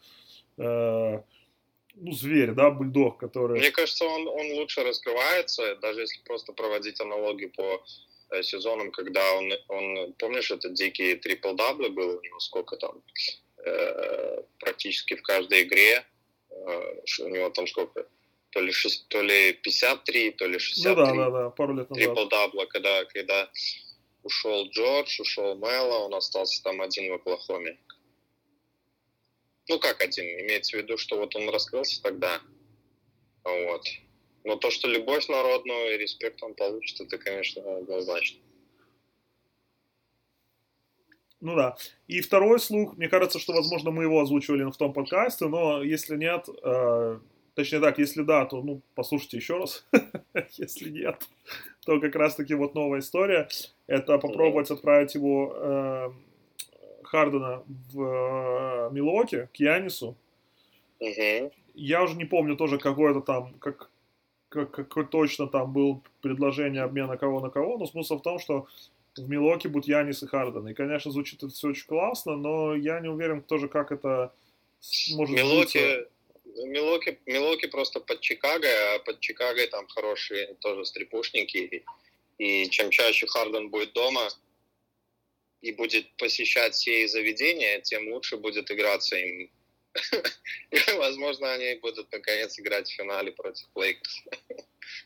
э, 0.58 1.20
ну, 1.98 2.12
зверь, 2.12 2.52
да, 2.52 2.70
бульдог, 2.72 3.18
который... 3.18 3.60
Мне 3.60 3.72
кажется, 3.72 4.06
он, 4.06 4.28
он 4.28 4.52
лучше 4.54 4.84
раскрывается, 4.84 5.76
даже 5.78 6.02
если 6.02 6.22
просто 6.24 6.54
проводить 6.54 7.00
аналогии 7.00 7.46
по 7.46 7.84
э, 8.32 8.44
сезонам, 8.44 8.92
когда 8.92 9.34
он, 9.34 9.54
он, 9.70 10.14
помнишь, 10.14 10.52
это 10.52 10.70
дикий 10.70 11.16
трипл-даблы 11.16 11.90
был 11.90 12.18
у 12.18 12.22
него, 12.22 12.40
сколько 12.40 12.76
там, 12.76 13.02
э, 13.66 14.42
практически 14.60 15.16
в 15.16 15.22
каждой 15.22 15.64
игре, 15.64 16.06
э, 16.50 17.02
у 17.22 17.30
него 17.30 17.50
там 17.50 17.66
сколько, 17.68 18.06
то 18.50 18.60
ли, 18.60 18.72
6, 18.72 19.08
то 19.08 19.22
ли 19.22 19.54
53, 19.54 20.32
то 20.32 20.48
ли 20.48 20.60
63. 20.60 20.90
Ну 20.90 20.96
да, 20.96 21.14
да, 21.14 21.30
да, 21.30 21.50
пару 21.50 21.76
лет 21.76 21.90
назад. 21.90 22.04
Трипл-дабла, 22.04 22.66
когда, 22.68 23.06
когда 23.06 23.50
ушел 24.24 24.68
Джордж, 24.70 25.22
ушел 25.22 25.56
Мэлло, 25.56 26.00
он 26.00 26.14
остался 26.14 26.62
там 26.64 26.82
один 26.82 27.12
в 27.12 27.16
Оклахоме. 27.16 27.78
Ну, 29.68 29.80
как 29.80 30.02
один? 30.02 30.26
Имеется 30.42 30.78
в 30.78 30.82
виду, 30.82 30.98
что 30.98 31.18
вот 31.18 31.36
он 31.36 31.50
раскрылся 31.50 32.02
тогда. 32.02 32.40
Вот. 33.44 33.86
Но 34.44 34.56
то, 34.58 34.70
что 34.70 34.88
любовь 34.88 35.28
народную 35.28 35.96
и 35.96 35.98
респект 35.98 36.42
он 36.44 36.54
получит, 36.54 37.02
это, 37.02 37.18
конечно, 37.18 37.78
однозначно. 37.78 38.40
Ну 41.42 41.56
да. 41.56 41.76
И 42.08 42.22
второй 42.22 42.60
слух, 42.60 42.96
мне 42.98 43.08
кажется, 43.08 43.40
что, 43.40 43.54
возможно, 43.54 43.92
мы 43.92 44.04
его 44.04 44.22
озвучивали 44.22 44.64
в 44.64 44.78
том 44.78 44.94
подкасте, 44.94 45.46
но 45.48 45.84
если 45.84 46.16
нет, 46.16 46.48
э, 46.64 47.20
точнее 47.56 47.80
так, 47.82 47.98
если 48.00 48.22
да, 48.22 48.46
то, 48.46 48.62
ну, 48.62 48.82
послушайте 48.96 49.38
еще 49.38 49.58
раз. 49.58 49.86
если 50.58 50.90
нет, 50.90 51.22
то 51.86 52.00
как 52.00 52.16
раз-таки 52.16 52.54
вот 52.54 52.76
новая 52.76 53.00
история. 53.00 53.48
Это 53.88 54.18
попробовать 54.18 54.72
отправить 54.72 55.16
его 55.16 55.54
э, 55.56 56.10
Хардена 57.16 57.64
в 57.94 58.02
э, 58.02 58.90
Милоке, 58.92 59.50
к 59.54 59.56
Янису. 59.56 60.18
Угу. 61.00 61.52
Я 61.76 62.04
уже 62.04 62.16
не 62.16 62.26
помню 62.26 62.58
тоже 62.58 62.78
какое-то 62.78 63.22
там, 63.22 63.54
как, 63.60 63.90
как, 64.50 64.72
какое 64.72 65.06
точно 65.06 65.48
там 65.48 65.72
было 65.72 66.02
предложение 66.22 66.84
обмена 66.84 67.18
кого 67.18 67.40
на 67.40 67.50
кого, 67.50 67.78
но 67.78 67.86
смысл 67.86 68.18
в 68.18 68.22
том, 68.22 68.40
что 68.40 68.68
в 69.16 69.30
Милоке 69.30 69.70
будут 69.70 69.88
Янис 69.88 70.24
и 70.24 70.28
Харден. 70.28 70.68
И, 70.68 70.74
конечно, 70.74 71.10
звучит 71.10 71.42
это 71.42 71.54
все 71.54 71.70
очень 71.70 71.88
классно, 71.88 72.36
но 72.36 72.76
я 72.76 73.00
не 73.00 73.08
уверен 73.08 73.42
тоже, 73.42 73.70
как 73.70 73.94
это 73.94 74.34
может 75.16 75.36
Милоки, 75.38 76.06
Милоки, 76.66 77.20
Милоки 77.26 77.68
просто 77.68 78.02
под 78.02 78.20
Чикаго, 78.20 78.68
а 78.68 79.00
под 79.00 79.22
Чикаго 79.22 79.66
там 79.68 79.88
хорошие 79.88 80.56
тоже 80.60 80.84
стрипушники. 80.84 81.86
И 82.38 82.70
чем 82.70 82.90
чаще 82.90 83.26
Харден 83.28 83.70
будет 83.70 83.94
дома, 83.94 84.28
и 85.66 85.72
будет 85.72 86.16
посещать 86.18 86.76
все 86.76 87.08
заведения, 87.08 87.82
тем 87.82 88.14
лучше 88.14 88.38
будет 88.38 88.70
играться 88.70 89.16
им. 89.16 89.50
Возможно, 90.98 91.54
они 91.54 91.80
будут 91.82 92.12
наконец 92.12 92.60
играть 92.60 92.88
в 92.88 92.94
финале 92.94 93.32
против 93.32 93.68
Лейкерс. 93.76 94.24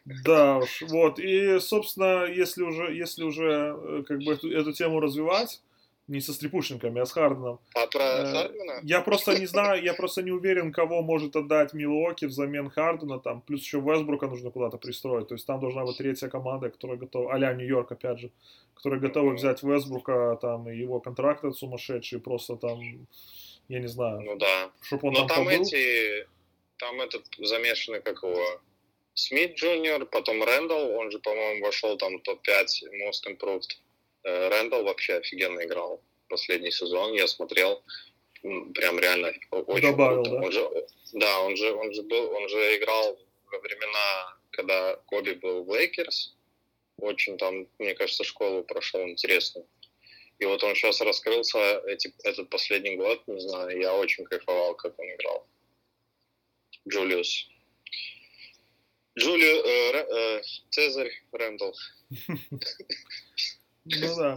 Да 0.05 0.57
уж, 0.57 0.81
вот. 0.81 1.17
И, 1.19 1.59
собственно, 1.59 2.25
если 2.25 2.63
уже, 2.63 2.93
если 2.93 3.23
уже 3.23 3.73
э, 3.77 4.03
как 4.05 4.19
бы 4.19 4.33
эту, 4.33 4.51
эту 4.51 4.73
тему 4.73 4.99
развивать, 4.99 5.61
не 6.09 6.21
со 6.21 6.33
стрипушниками, 6.33 6.99
а 6.99 7.05
с 7.05 7.11
Харденом. 7.11 7.59
А 7.75 7.87
про 7.87 8.03
э, 8.03 8.31
Хардена? 8.31 8.79
Я 8.83 9.01
просто 9.01 9.39
не 9.39 9.45
знаю, 9.45 9.83
я 9.83 9.93
просто 9.93 10.23
не 10.23 10.31
уверен, 10.31 10.73
кого 10.73 11.01
может 11.01 11.35
отдать 11.35 11.73
Милуоки 11.73 12.25
взамен 12.25 12.69
Хардена, 12.69 13.19
там, 13.19 13.41
плюс 13.41 13.61
еще 13.61 13.79
Вестбрука 13.79 14.27
нужно 14.27 14.49
куда-то 14.49 14.77
пристроить, 14.77 15.27
то 15.27 15.35
есть 15.35 15.45
там 15.45 15.59
должна 15.59 15.85
быть 15.85 15.97
третья 15.97 16.27
команда, 16.27 16.69
которая 16.69 16.97
готова, 16.97 17.33
а 17.33 17.53
Нью-Йорк, 17.53 17.91
опять 17.91 18.19
же, 18.19 18.31
которые 18.73 18.99
готовы 18.99 19.35
взять 19.35 19.61
Вестбрука, 19.63 20.35
там, 20.41 20.67
и 20.67 20.75
его 20.75 20.99
контракт 20.99 21.45
от 21.45 21.55
сумасшедший, 21.55 22.19
просто 22.19 22.55
там, 22.55 22.79
я 23.67 23.79
не 23.79 23.87
знаю. 23.87 24.21
Ну 24.21 24.35
да. 24.35 24.71
Чтобы 24.81 25.09
он 25.09 25.13
Но 25.13 25.19
там, 25.19 25.27
там 25.27 25.45
побыл. 25.45 25.61
эти, 25.61 26.27
там 26.77 26.99
этот 27.01 27.23
замешанный, 27.37 28.01
как 28.01 28.23
его, 28.23 28.61
Смит 29.13 29.55
Джуниор, 29.57 30.05
потом 30.05 30.41
Рэндалл, 30.41 30.91
он 30.97 31.11
же, 31.11 31.19
по-моему, 31.19 31.65
вошел 31.65 31.97
там 31.97 32.17
в 32.17 32.21
топ-5 32.21 32.65
Most 33.03 33.27
Improved. 33.27 33.69
Э, 34.29 34.49
Рэндалл 34.49 34.83
вообще 34.83 35.15
офигенно 35.15 35.61
играл 35.65 36.01
последний 36.27 36.71
сезон, 36.71 37.13
я 37.13 37.27
смотрел, 37.27 37.83
прям 38.41 38.99
реально 38.99 39.33
очень 39.51 39.91
Добавил, 39.91 40.23
круто. 40.23 40.39
да? 40.39 40.45
Он 40.45 40.51
же, 40.51 40.87
да, 41.13 41.39
он 41.41 41.57
же, 41.57 41.73
он 41.73 41.93
же 41.93 42.03
был, 42.03 42.31
он 42.31 42.47
же 42.49 42.77
играл 42.77 43.17
во 43.51 43.59
времена, 43.59 44.37
когда 44.51 44.95
Коби 45.07 45.31
был 45.33 45.63
в 45.63 45.73
Лейкерс, 45.73 46.35
очень 46.97 47.37
там, 47.37 47.67
мне 47.79 47.95
кажется, 47.95 48.23
школу 48.23 48.63
прошел 48.63 49.01
интересно. 49.07 49.63
И 50.37 50.45
вот 50.45 50.63
он 50.63 50.75
сейчас 50.75 51.01
раскрылся 51.01 51.81
эти, 51.87 52.13
этот 52.23 52.49
последний 52.49 52.95
год, 52.95 53.27
не 53.27 53.41
знаю, 53.41 53.77
я 53.79 53.93
очень 53.95 54.25
кайфовал, 54.25 54.75
как 54.75 54.97
он 54.99 55.07
играл. 55.15 55.47
Джулиус. 56.87 57.49
Джулио, 59.17 59.65
э, 59.65 60.37
э, 60.37 60.41
Цезарь 60.69 61.11
Рэндалл. 61.31 61.75
Ну 64.01 64.15
да. 64.17 64.35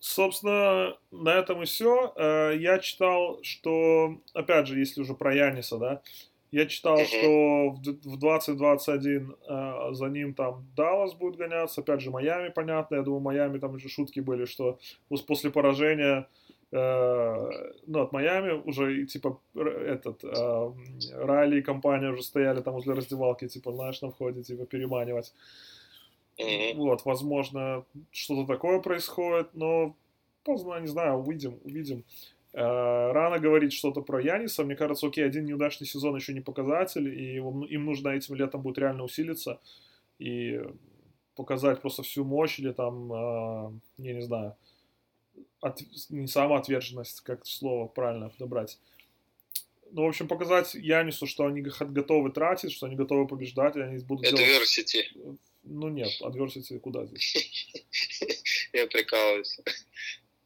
Собственно, 0.00 0.96
на 1.12 1.34
этом 1.34 1.62
и 1.62 1.64
все. 1.64 2.12
Я 2.58 2.78
читал, 2.80 3.38
что, 3.42 4.16
опять 4.34 4.66
же, 4.66 4.78
если 4.78 5.00
уже 5.00 5.14
про 5.14 5.32
Яниса, 5.34 5.78
да, 5.78 6.02
я 6.50 6.66
читал, 6.66 6.98
что 6.98 7.70
в 7.70 7.82
д- 7.82 7.92
в 8.08 8.18
2021 8.18 9.36
э, 9.48 9.88
за 9.92 10.06
ним 10.08 10.34
там 10.34 10.66
Даллас 10.76 11.14
будет 11.14 11.36
гоняться, 11.36 11.80
опять 11.80 12.00
же, 12.02 12.10
Майами, 12.10 12.50
понятно, 12.50 12.96
я 12.96 13.02
думаю, 13.02 13.20
Майами 13.22 13.58
там 13.58 13.74
уже 13.74 13.88
шутки 13.88 14.20
были, 14.20 14.44
что 14.44 14.78
пос- 15.08 15.24
после 15.26 15.50
поражения 15.50 16.28
э, 16.72 17.50
ну, 17.86 18.00
от 18.02 18.12
Майами 18.12 18.52
уже, 18.64 19.06
типа, 19.06 19.40
этот, 19.54 20.22
э, 20.24 20.72
Райли 21.14 21.60
и 21.60 21.62
компания 21.62 22.10
уже 22.10 22.22
стояли 22.22 22.60
там 22.60 22.74
возле 22.74 22.92
раздевалки, 22.94 23.48
типа, 23.48 23.72
знаешь, 23.72 24.02
на 24.02 24.10
входе, 24.10 24.42
типа, 24.42 24.66
переманивать. 24.66 25.32
Мгм. 26.38 26.78
Вот, 26.78 27.04
возможно, 27.04 27.84
что-то 28.10 28.46
такое 28.46 28.80
происходит, 28.80 29.54
но 29.54 29.94
поздно, 30.44 30.80
не 30.80 30.88
знаю, 30.88 31.18
увидим, 31.18 31.58
увидим. 31.64 32.04
Э, 32.54 33.12
Рано 33.12 33.38
говорить 33.38 33.72
что-то 33.72 34.02
про 34.02 34.20
Яниса. 34.20 34.64
Мне 34.64 34.76
кажется, 34.76 35.06
окей, 35.06 35.24
один 35.24 35.44
неудачный 35.44 35.86
сезон 35.86 36.16
еще 36.16 36.32
не 36.32 36.40
показатель, 36.40 37.08
и 37.08 37.36
им 37.36 37.84
нужно 37.84 38.10
этим 38.10 38.34
летом 38.34 38.62
будет 38.62 38.78
реально 38.78 39.04
усилиться 39.04 39.60
и 40.18 40.60
показать 41.34 41.80
просто 41.80 42.02
всю 42.02 42.24
мощь 42.24 42.58
или 42.58 42.72
там, 42.72 43.12
э, 43.12 43.72
я 43.98 44.14
не 44.14 44.22
знаю, 44.22 44.56
от- 45.60 45.82
не 46.10 46.26
самоотверженность, 46.26 47.20
как 47.20 47.46
слово 47.46 47.86
правильно 47.88 48.28
подобрать. 48.28 48.78
Ну, 49.90 50.04
в 50.04 50.08
общем, 50.08 50.26
показать 50.26 50.74
Янису, 50.74 51.26
что 51.26 51.46
они 51.46 51.60
готовы 51.60 52.30
тратить, 52.30 52.72
что 52.72 52.86
они 52.86 52.96
готовы 52.96 53.26
побеждать, 53.26 53.76
и 53.76 53.80
они 53.80 53.98
будут 54.04 54.24
делать... 54.36 54.52
Ну 55.64 55.88
нет, 55.88 56.10
adversity 56.20 56.78
куда 56.80 57.06
здесь? 57.06 57.36
Я 58.72 58.86
прикалываюсь. 58.86 59.58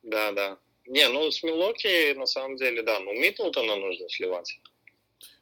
Да, 0.03 0.33
да. 0.33 0.59
Не, 0.87 1.09
ну 1.09 1.31
с 1.31 1.43
Милоки 1.43 2.15
на 2.15 2.27
самом 2.27 2.57
деле, 2.57 2.83
да. 2.83 3.01
Ну 3.01 3.13
Миддлтона 3.13 3.77
нужно 3.77 4.09
сливать. 4.09 4.61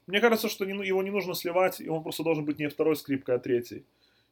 Мне 0.06 0.20
кажется, 0.20 0.48
что 0.48 0.64
не- 0.64 0.86
его 0.86 1.02
не 1.02 1.10
нужно 1.10 1.34
сливать, 1.34 1.80
и 1.80 1.88
он 1.88 2.02
просто 2.02 2.22
должен 2.22 2.44
быть 2.44 2.58
не 2.58 2.68
второй 2.68 2.96
скрипкой, 2.96 3.36
а 3.36 3.38
третий. 3.38 3.84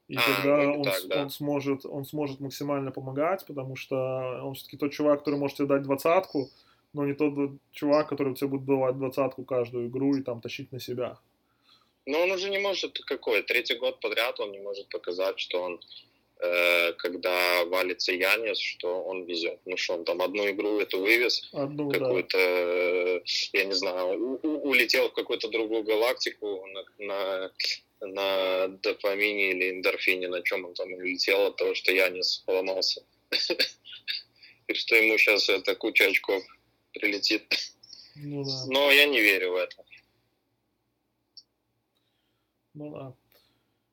И 0.09 0.17
А, 0.17 0.21
тогда 0.21 0.57
ну, 0.63 0.79
он, 0.79 0.83
так, 0.85 1.07
да. 1.09 1.23
он, 1.23 1.31
сможет, 1.31 1.87
он 1.87 2.05
сможет 2.05 2.41
максимально 2.41 2.91
помогать, 2.91 3.47
потому 3.47 3.77
что 3.77 4.41
он 4.43 4.55
все-таки 4.55 4.77
тот 4.77 4.93
чувак, 4.93 5.21
который 5.21 5.39
может 5.39 5.57
тебе 5.57 5.69
дать 5.69 5.83
двадцатку, 5.83 6.51
но 6.93 7.07
не 7.07 7.15
тот 7.15 7.53
чувак, 7.73 8.09
который 8.09 8.35
тебе 8.35 8.49
будет 8.49 8.67
давать 8.67 8.97
двадцатку 8.99 9.45
каждую 9.45 9.89
игру 9.89 10.15
и 10.17 10.23
там 10.23 10.41
тащить 10.41 10.73
на 10.73 10.81
себя. 10.81 11.19
Но 12.07 12.23
он 12.23 12.31
уже 12.33 12.51
не 12.51 12.59
может, 12.59 12.99
какой, 13.07 13.43
третий 13.43 13.75
год 13.75 14.01
подряд 14.01 14.41
он 14.41 14.51
не 14.53 14.59
может 14.59 14.89
показать, 14.89 15.39
что 15.39 15.63
он, 15.63 15.81
э, 16.41 16.93
когда 16.95 17.65
валится 17.67 18.13
Янис, 18.13 18.59
что 18.59 19.03
он 19.05 19.25
везет. 19.25 19.61
Ну 19.67 19.77
что, 19.77 19.95
он 19.95 20.05
там 20.05 20.21
одну 20.21 20.49
игру 20.51 20.81
эту 20.81 20.99
вывез, 21.01 21.49
Одну, 21.53 21.91
да. 21.93 21.99
какую-то, 22.01 22.39
э, 22.39 23.21
я 23.53 23.65
не 23.65 23.75
знаю, 23.75 24.19
у- 24.21 24.41
у- 24.43 24.69
улетел 24.69 25.09
в 25.09 25.13
какую-то 25.13 25.49
другую 25.49 25.85
галактику 25.85 26.67
на, 26.67 26.85
на, 26.99 27.51
на 28.01 28.69
дофамине 28.69 29.51
или 29.53 29.71
эндорфине, 29.71 30.29
на 30.29 30.43
чем 30.43 30.65
он 30.65 30.75
там 30.75 30.93
улетел 30.93 31.47
от 31.47 31.57
того, 31.57 31.75
что 31.75 31.93
Янис 31.93 32.43
поломался. 32.47 33.03
И 34.69 34.75
что 34.75 34.97
ему 34.97 35.19
сейчас 35.19 35.49
эта 35.49 35.75
куча 35.77 36.07
очков 36.07 36.43
прилетит. 36.93 37.43
Ну 38.17 38.45
да. 38.45 38.51
Но 38.69 38.91
я 38.93 39.07
не 39.07 39.21
верю 39.21 39.53
в 39.53 39.57
это. 39.57 39.77
Ну 42.75 42.91
да. 42.91 43.13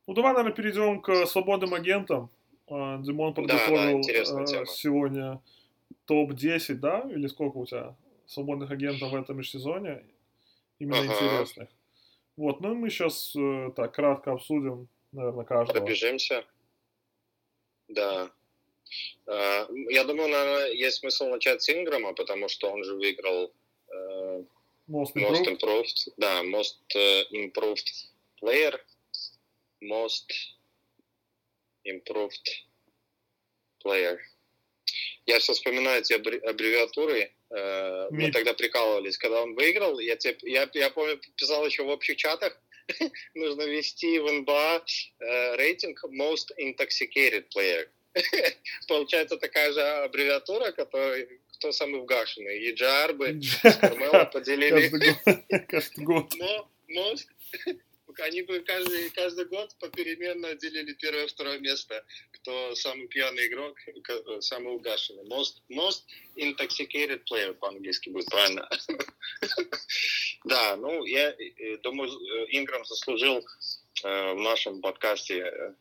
Ну 0.07 0.13
давай, 0.13 0.33
наверное, 0.33 0.55
перейдем 0.55 1.01
к 1.01 1.25
свободным 1.25 1.73
агентам. 1.73 2.29
А, 2.67 2.97
Димон 2.99 3.33
да, 3.33 3.41
подготовил 3.41 3.97
интересная 3.97 4.43
э, 4.43 4.47
тема. 4.47 4.65
сегодня 4.67 5.41
топ-10, 6.05 6.75
да? 6.75 7.01
Или 7.11 7.27
сколько 7.27 7.57
у 7.57 7.65
тебя 7.65 7.95
свободных 8.27 8.71
агентов 8.71 9.11
в 9.11 9.15
этом 9.15 9.37
межсезоне? 9.37 10.03
Именно 10.79 10.99
Ага. 11.01 11.13
интересных. 11.13 11.69
Вот, 12.37 12.61
ну 12.61 12.71
и 12.71 12.75
мы 12.75 12.89
сейчас 12.89 13.35
так 13.75 13.93
кратко 13.93 14.31
обсудим, 14.31 14.87
наверное, 15.11 15.43
каждого. 15.45 15.79
Пробежимся. 15.79 16.45
Да. 17.89 18.31
А, 19.27 19.67
Я 19.89 20.03
думаю, 20.05 20.29
наверное, 20.29 20.71
есть 20.71 20.97
смысл 20.97 21.27
начать 21.29 21.61
с 21.61 21.69
Инграма, 21.69 22.13
потому 22.13 22.47
что 22.47 22.71
он 22.71 22.83
же 22.83 22.95
выиграл 22.95 23.51
э, 23.89 24.43
Most 24.89 25.13
Most 25.15 25.43
improved. 25.45 25.59
improved, 25.59 26.13
да, 26.17 26.43
most 26.43 26.77
э, 26.95 27.23
improved 27.33 27.85
player, 28.41 28.79
most 29.81 30.27
improved 31.85 32.47
player. 33.83 34.17
Я 35.25 35.39
сейчас 35.39 35.57
вспоминаю 35.57 36.01
эти 36.01 36.13
аббре- 36.13 36.39
аббревиатуры. 36.41 37.31
Э, 37.51 38.07
Мы 38.11 38.31
тогда 38.31 38.53
прикалывались, 38.53 39.17
когда 39.17 39.41
он 39.41 39.55
выиграл. 39.55 39.99
Я, 39.99 40.15
тебе, 40.15 40.37
я, 40.51 40.69
я 40.73 40.89
помню, 40.89 41.19
писал 41.35 41.65
еще 41.65 41.83
в 41.83 41.89
общих 41.89 42.17
чатах. 42.17 42.59
Нужно 43.35 43.63
ввести 43.63 44.19
в 44.19 44.31
НБА 44.31 44.83
э, 45.19 45.55
рейтинг 45.55 46.03
Most 46.05 46.49
Intoxicated 46.59 47.45
Player. 47.55 47.87
Получается 48.87 49.37
такая 49.37 49.71
же 49.71 49.81
аббревиатура, 49.81 50.71
которая 50.71 51.27
кто 51.53 51.71
самый 51.71 52.01
вгашенный. 52.01 52.57
И 52.59 52.73
Джарбы, 52.73 53.39
Кармела 53.61 54.25
поделили. 54.33 54.89
Каждый 55.67 56.05
год. 56.05 56.33
Most 56.89 57.27
они 58.19 58.41
бы 58.43 58.59
каждый, 58.61 59.09
каждый 59.11 59.45
год 59.45 59.75
попеременно 59.79 60.55
делили 60.55 60.93
первое 60.93 61.25
и 61.25 61.27
второе 61.27 61.59
место. 61.59 62.03
Кто 62.31 62.75
самый 62.75 63.07
пьяный 63.07 63.47
игрок, 63.47 63.77
самый 64.39 64.75
угашенный. 64.75 65.23
Most, 65.25 65.61
most 65.69 66.03
intoxicated 66.35 67.23
player 67.29 67.53
по-английски 67.53 68.09
будет 68.09 68.27
правильно. 68.27 68.69
Да, 70.45 70.77
ну, 70.77 71.03
я 71.03 71.31
э, 71.31 71.77
думаю, 71.83 72.09
э, 72.09 72.45
Инграм 72.51 72.85
заслужил 72.85 73.45
э, 74.03 74.33
в 74.33 74.39
нашем 74.39 74.81
подкасте 74.81 75.75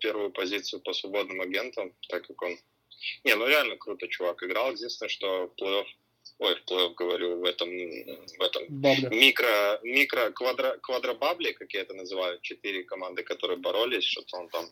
первую 0.00 0.30
позицию 0.32 0.80
по 0.80 0.92
свободным 0.92 1.40
агентам, 1.40 1.94
так 2.08 2.26
как 2.26 2.40
он... 2.42 2.58
Не, 3.24 3.34
ну 3.36 3.46
реально 3.46 3.76
круто 3.76 4.08
чувак 4.08 4.42
играл. 4.42 4.72
Единственное, 4.72 5.08
что 5.08 5.52
плей-офф 5.58 5.86
Ой, 6.38 6.54
говорю, 6.96 7.40
в 7.40 7.44
этом, 7.44 7.68
в 7.68 8.42
этом 8.42 8.64
Бабля. 8.68 9.08
микро, 9.08 9.80
микро 9.82 10.30
квадро, 10.32 10.76
квадробабли, 10.82 11.52
как 11.52 11.72
я 11.72 11.80
это 11.80 11.94
называю, 11.94 12.38
четыре 12.42 12.84
команды, 12.84 13.22
которые 13.22 13.58
боролись, 13.58 14.04
что-то 14.04 14.36
он 14.38 14.48
там 14.48 14.66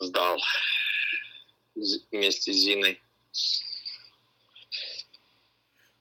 сдал 0.00 0.38
вместе 2.10 2.52
с 2.52 2.56
Зиной. 2.56 3.00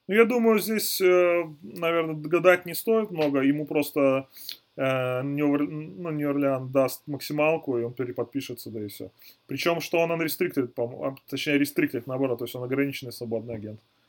Ну, 0.08 0.16
я 0.16 0.26
думаю, 0.26 0.60
здесь, 0.60 1.00
э, 1.00 1.44
наверное, 1.62 2.16
гадать 2.16 2.66
не 2.66 2.74
стоит 2.74 3.12
много. 3.12 3.42
Ему 3.42 3.68
просто 3.68 4.28
э, 4.76 5.22
Нью- 5.22 5.70
ну, 5.70 6.10
Нью-Орлеан 6.10 6.72
даст 6.72 7.04
максималку, 7.06 7.78
и 7.78 7.84
он 7.84 7.94
переподпишется, 7.94 8.72
да 8.72 8.84
и 8.84 8.88
все. 8.88 9.12
Причем, 9.46 9.82
что 9.82 10.00
он 10.00 10.12
unrestricted, 10.12 10.68
по 10.70 10.84
а, 11.06 11.16
точнее, 11.30 11.60
restricted, 11.60 12.04
наоборот, 12.08 12.40
то 12.40 12.46
есть 12.46 12.56
он 12.56 12.64
ограниченный 12.64 13.14
свободный 13.14 13.56
агент. 13.56 13.80
Э, 13.80 14.01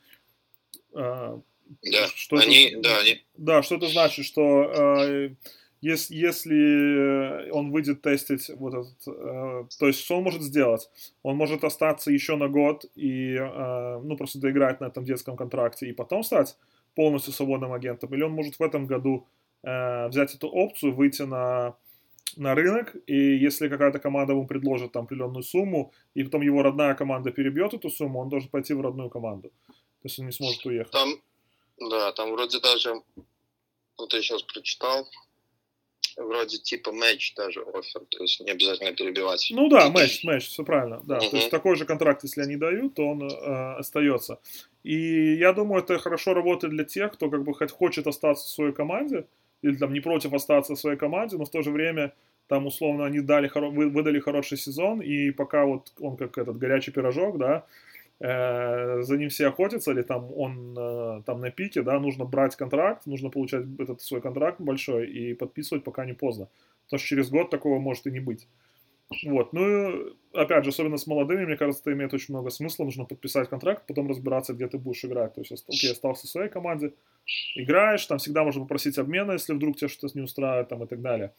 Да, 0.93 2.07
Что 2.15 2.37
это- 2.37 2.45
они, 2.45 2.75
да, 2.81 2.99
они, 2.99 3.21
Да, 3.37 3.63
что 3.63 3.75
это 3.75 3.87
значит, 3.87 4.25
что 4.25 4.63
э, 4.63 5.29
ес- 5.81 6.09
если 6.11 7.49
он 7.51 7.71
выйдет 7.71 8.01
тестить 8.01 8.49
вот 8.57 8.73
этот, 8.73 9.07
э, 9.07 9.65
то 9.79 9.87
есть 9.87 9.99
что 9.99 10.17
он 10.17 10.23
может 10.23 10.41
сделать? 10.41 10.89
Он 11.23 11.35
может 11.35 11.63
остаться 11.63 12.11
еще 12.11 12.35
на 12.35 12.47
год 12.47 12.85
и, 12.95 13.35
э, 13.35 13.99
ну, 14.03 14.17
просто 14.17 14.39
доиграть 14.39 14.81
на 14.81 14.85
этом 14.85 15.03
детском 15.05 15.35
контракте 15.37 15.87
и 15.87 15.93
потом 15.93 16.23
стать 16.23 16.57
полностью 16.95 17.33
свободным 17.33 17.73
агентом, 17.73 18.13
или 18.13 18.23
он 18.23 18.31
может 18.33 18.55
в 18.59 18.61
этом 18.61 18.85
году 18.85 19.25
э, 19.65 20.07
взять 20.09 20.35
эту 20.35 20.49
опцию, 20.49 20.93
выйти 20.93 21.23
на 21.23 21.75
на 22.35 22.55
рынок, 22.55 22.95
и 23.05 23.15
если 23.15 23.69
какая-то 23.69 23.99
команда 23.99 24.33
ему 24.33 24.47
предложит 24.47 24.91
там 24.91 25.03
определенную 25.03 25.43
сумму, 25.43 25.91
и 26.15 26.23
потом 26.23 26.41
его 26.41 26.63
родная 26.63 26.95
команда 26.95 27.31
перебьет 27.31 27.75
эту 27.75 27.91
сумму, 27.91 28.19
он 28.21 28.29
должен 28.29 28.49
пойти 28.49 28.73
в 28.73 28.81
родную 28.81 29.09
команду. 29.11 29.51
То 30.03 30.07
есть 30.07 30.19
он 30.19 30.25
не 30.25 30.33
сможет 30.33 30.65
уехать. 30.65 30.91
там, 30.91 31.15
да, 31.79 32.11
там 32.11 32.31
вроде 32.33 32.59
даже, 32.59 32.93
вот 33.97 34.13
я 34.13 34.21
сейчас 34.21 34.43
прочитал, 34.43 35.07
вроде 36.17 36.57
типа 36.57 36.91
матч 36.91 37.33
даже 37.35 37.61
офер, 37.61 38.01
то 38.09 38.21
есть 38.21 38.41
не 38.41 38.51
обязательно 38.51 38.91
перебивать. 38.91 39.47
Ну 39.55 39.69
да, 39.69 39.89
матч, 39.89 40.25
матч, 40.25 40.47
все 40.47 40.65
правильно. 40.65 41.01
Да, 41.05 41.19
то 41.19 41.27
Мгм. 41.27 41.37
есть 41.37 41.49
такой 41.49 41.77
же 41.77 41.85
контракт, 41.85 42.21
если 42.23 42.41
они 42.41 42.57
дают, 42.57 42.95
то 42.95 43.07
он 43.07 43.23
э, 43.23 43.75
остается. 43.77 44.41
И 44.83 45.35
я 45.35 45.53
думаю, 45.53 45.81
это 45.81 45.97
хорошо 45.99 46.33
работает 46.33 46.73
для 46.73 46.83
тех, 46.83 47.13
кто 47.13 47.29
как 47.29 47.45
бы 47.45 47.53
хоть 47.53 47.71
хочет 47.71 48.05
остаться 48.05 48.45
в 48.45 48.49
своей 48.51 48.73
команде, 48.73 49.25
или 49.61 49.77
там 49.77 49.93
не 49.93 50.01
против 50.01 50.33
остаться 50.33 50.75
в 50.75 50.79
своей 50.79 50.97
команде, 50.97 51.37
но 51.37 51.45
в 51.45 51.49
то 51.49 51.61
же 51.61 51.71
время 51.71 52.13
там 52.47 52.67
условно 52.67 53.05
они 53.05 53.21
дали, 53.21 53.49
выдали 53.53 54.19
хороший 54.19 54.57
сезон, 54.57 54.99
и 54.99 55.31
пока 55.31 55.63
вот 55.63 55.93
он 55.97 56.17
как 56.17 56.37
этот 56.37 56.57
горячий 56.57 56.91
пирожок, 56.91 57.37
да, 57.37 57.65
за 58.23 59.17
ним 59.17 59.27
все 59.29 59.47
охотятся, 59.47 59.91
или 59.91 60.01
там 60.01 60.31
он 60.33 60.77
э, 60.77 61.23
там 61.25 61.41
на 61.41 61.51
пике, 61.51 61.81
да, 61.81 61.99
нужно 61.99 62.23
брать 62.23 62.55
контракт, 62.55 63.05
нужно 63.05 63.29
получать 63.29 63.65
этот 63.77 64.01
свой 64.01 64.21
контракт 64.21 64.61
большой 64.61 65.09
и 65.11 65.33
подписывать, 65.33 65.83
пока 65.83 66.05
не 66.05 66.13
поздно. 66.13 66.47
Потому 66.85 66.99
что 66.99 67.07
через 67.07 67.29
год 67.29 67.49
такого 67.49 67.79
может 67.79 68.07
и 68.07 68.11
не 68.11 68.21
быть. 68.21 68.47
Вот, 69.25 69.53
ну, 69.53 70.15
опять 70.33 70.63
же, 70.63 70.69
особенно 70.69 70.97
с 70.97 71.05
молодыми, 71.05 71.45
мне 71.45 71.57
кажется, 71.57 71.81
это 71.81 71.93
имеет 71.93 72.13
очень 72.13 72.33
много 72.33 72.49
смысла. 72.49 72.85
Нужно 72.85 73.05
подписать 73.05 73.49
контракт, 73.49 73.85
потом 73.87 74.07
разбираться, 74.07 74.53
где 74.53 74.67
ты 74.67 74.77
будешь 74.77 75.03
играть. 75.05 75.33
То 75.35 75.41
есть, 75.41 75.65
окей, 75.67 75.91
остался 75.91 76.25
в 76.25 76.29
своей 76.29 76.49
команде, 76.49 76.93
играешь, 77.55 78.05
там 78.05 78.17
всегда 78.17 78.43
можно 78.43 78.61
попросить 78.61 78.97
обмена, 78.97 79.33
если 79.33 79.53
вдруг 79.53 79.75
тебя 79.75 79.89
что-то 79.89 80.17
не 80.17 80.23
устраивает, 80.23 80.69
там, 80.69 80.83
и 80.83 80.87
так 80.87 81.01
далее. 81.01 81.33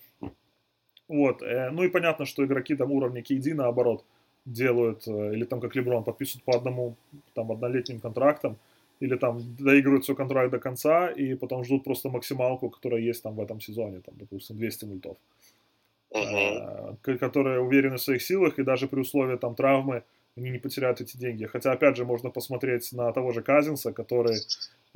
Вот, 1.08 1.42
э, 1.42 1.70
ну 1.70 1.82
и 1.82 1.88
понятно, 1.88 2.26
что 2.26 2.44
игроки 2.44 2.74
там 2.76 2.92
уровня 2.92 3.22
KD, 3.22 3.54
наоборот, 3.54 4.04
делают, 4.46 5.08
э, 5.08 5.34
или 5.34 5.44
там, 5.44 5.60
как 5.60 5.74
Леброн, 5.76 6.04
подписывают 6.04 6.44
по 6.44 6.56
одному, 6.56 6.96
там, 7.34 7.50
однолетним 7.50 8.00
контрактам, 8.00 8.56
или 9.00 9.16
там 9.16 9.40
доигрывают 9.58 10.04
свой 10.04 10.16
контракт 10.16 10.50
до 10.50 10.58
конца, 10.58 11.08
и 11.08 11.34
потом 11.34 11.64
ждут 11.64 11.84
просто 11.84 12.08
максималку, 12.08 12.70
которая 12.70 13.00
есть 13.00 13.22
там 13.22 13.34
в 13.34 13.40
этом 13.40 13.60
сезоне, 13.60 14.00
там, 14.00 14.14
допустим, 14.18 14.56
200 14.56 14.84
мультов. 14.86 15.16
Э, 16.14 16.94
к- 17.02 17.18
которые 17.18 17.60
уверены 17.60 17.96
в 17.96 18.00
своих 18.02 18.22
силах, 18.22 18.58
и 18.58 18.62
даже 18.62 18.86
при 18.86 19.00
условии 19.00 19.36
там 19.36 19.54
травмы 19.54 20.02
они 20.36 20.50
не 20.50 20.58
потеряют 20.58 21.00
эти 21.00 21.16
деньги. 21.16 21.46
Хотя, 21.46 21.72
опять 21.72 21.96
же, 21.96 22.04
можно 22.04 22.30
посмотреть 22.30 22.92
на 22.92 23.12
того 23.12 23.32
же 23.32 23.42
Казинса, 23.42 23.92
который 23.92 24.36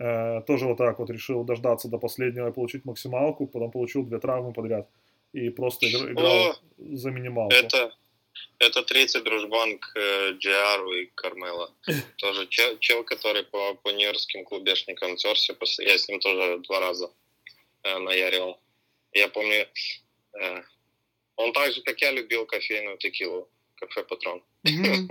э, 0.01 0.43
тоже 0.47 0.67
вот 0.67 0.79
так 0.79 0.99
вот 0.99 1.11
решил 1.11 1.45
дождаться 1.45 1.89
до 1.89 1.99
последнего 1.99 2.49
и 2.49 2.53
получить 2.53 2.85
максималку, 2.85 3.47
потом 3.47 3.71
получил 3.71 4.05
две 4.05 4.19
травмы 4.19 4.53
подряд 4.53 4.89
и 5.33 5.51
просто 5.51 5.87
игр- 5.87 6.13
играл 6.13 6.37
О, 6.37 6.55
за 6.79 7.11
минималку. 7.11 7.55
Это, 7.55 7.93
это 8.59 8.83
третий 8.83 9.21
дружбан 9.21 9.79
к 9.79 9.93
э, 9.97 10.33
Джиару 10.39 10.93
и 10.93 11.07
Кармела. 11.15 11.75
Тоже 12.17 12.47
чел, 12.49 12.79
чел, 12.79 13.05
который 13.05 13.45
по, 13.45 13.75
по 13.75 13.91
нью-йоркским 13.91 14.45
клубешникам 14.45 15.17
терся. 15.17 15.57
Я 15.79 15.99
с 15.99 16.09
ним 16.09 16.21
тоже 16.21 16.59
два 16.59 16.81
раза 16.81 17.13
э, 17.83 17.99
наяривал. 17.99 18.61
Я 19.13 19.29
помню, 19.29 19.69
э, 20.41 20.63
он 21.37 21.53
так 21.53 21.73
же, 21.73 21.83
как 21.83 22.01
я, 22.01 22.11
любил 22.11 22.47
кофейную 22.47 22.99
текилу. 22.99 23.49
Кафе 23.77 24.03
Патрон. 24.05 24.43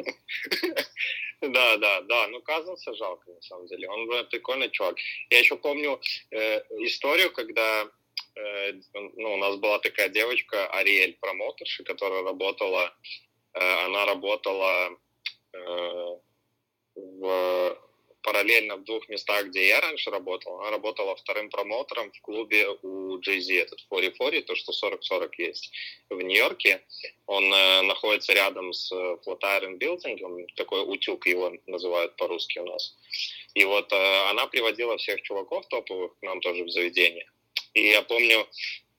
Да, 1.42 1.78
да, 1.78 2.02
да. 2.02 2.28
Ну, 2.30 2.42
Казанса 2.42 2.96
жалко, 2.96 3.30
на 3.30 3.42
самом 3.42 3.68
деле. 3.68 3.88
Он 3.88 4.12
э, 4.12 4.24
прикольный 4.24 4.72
чувак. 4.72 4.98
Я 5.30 5.40
еще 5.40 5.56
помню 5.56 6.02
э, 6.32 6.62
историю, 6.84 7.32
когда 7.32 7.84
э, 7.84 7.90
ну, 8.94 9.34
у 9.34 9.38
нас 9.38 9.56
была 9.58 9.80
такая 9.80 10.10
девочка, 10.10 10.68
Ариэль, 10.68 11.18
промоутерша, 11.20 11.84
которая 11.84 12.24
работала, 12.24 12.94
э, 13.54 13.86
она 13.86 14.06
работала 14.06 14.98
э, 15.54 16.18
в, 16.96 17.78
параллельно 18.28 18.76
в 18.76 18.84
двух 18.84 19.08
местах, 19.08 19.48
где 19.48 19.68
я 19.68 19.80
раньше 19.80 20.10
работал. 20.10 20.60
Она 20.60 20.72
работала 20.72 21.16
вторым 21.16 21.50
промоутером 21.50 22.12
в 22.12 22.22
клубе 22.22 22.68
у 22.82 23.20
Jay-Z, 23.20 23.54
этот 23.54 23.80
40-40, 23.90 24.42
то, 24.42 24.56
что 24.56 24.74
40-40 24.74 25.30
есть 25.38 25.72
в 26.10 26.22
Нью-Йорке. 26.22 26.84
Он 27.26 27.46
э, 27.54 27.82
находится 27.84 28.34
рядом 28.34 28.74
с 28.74 28.92
э, 28.92 29.18
Flatiron 29.26 29.78
Building, 29.78 30.46
такой 30.56 30.82
утюг 30.82 31.26
его 31.26 31.54
называют 31.68 32.18
по-русски 32.18 32.60
у 32.60 32.66
нас. 32.66 32.98
И 33.54 33.64
вот 33.64 33.94
э, 33.94 34.30
она 34.30 34.48
приводила 34.48 34.98
всех 34.98 35.22
чуваков 35.22 35.66
топовых 35.68 36.18
к 36.20 36.22
нам 36.24 36.42
тоже 36.42 36.66
в 36.66 36.70
заведение. 36.70 37.30
И 37.78 37.90
я 37.90 38.02
помню, 38.02 38.48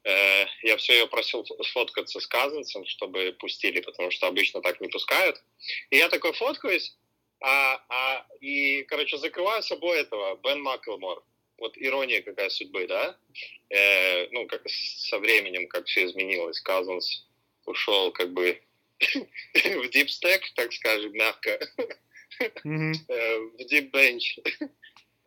э, 0.05 0.47
я 0.63 0.77
все 0.77 0.93
ее 0.93 1.07
просил 1.09 1.45
сфоткаться 1.65 2.21
с 2.21 2.27
Казанцем, 2.29 2.87
чтобы 2.87 3.35
пустили, 3.41 3.81
потому 3.81 4.13
что 4.13 4.29
обычно 4.29 4.63
так 4.63 4.81
не 4.81 4.87
пускают. 4.87 5.43
И 5.91 5.97
я 5.97 6.09
такой 6.09 6.33
фоткаюсь, 6.33 6.97
а, 7.41 7.83
а, 7.89 8.27
и, 8.41 8.85
короче, 8.85 9.19
закрываю 9.19 9.65
собой 9.65 9.99
этого, 9.99 10.37
Бен 10.45 10.63
Маклмор. 10.63 11.25
Вот 11.57 11.77
ирония 11.77 12.23
какая 12.23 12.51
судьбы, 12.51 12.87
да? 12.87 13.19
Э, 13.71 14.29
ну, 14.31 14.47
как 14.47 14.63
со 14.69 15.19
временем, 15.19 15.67
как 15.67 15.87
все 15.87 16.05
изменилось. 16.05 16.61
Казанс 16.61 17.27
ушел 17.67 18.13
как 18.13 18.33
бы 18.33 18.63
в 19.55 19.89
дипстек, 19.89 20.43
так 20.55 20.73
скажем, 20.73 21.13
мягко, 21.15 21.59
Мгм. 22.63 22.93
э, 23.09 23.39
в 23.39 23.65
дипбенч. 23.65 24.39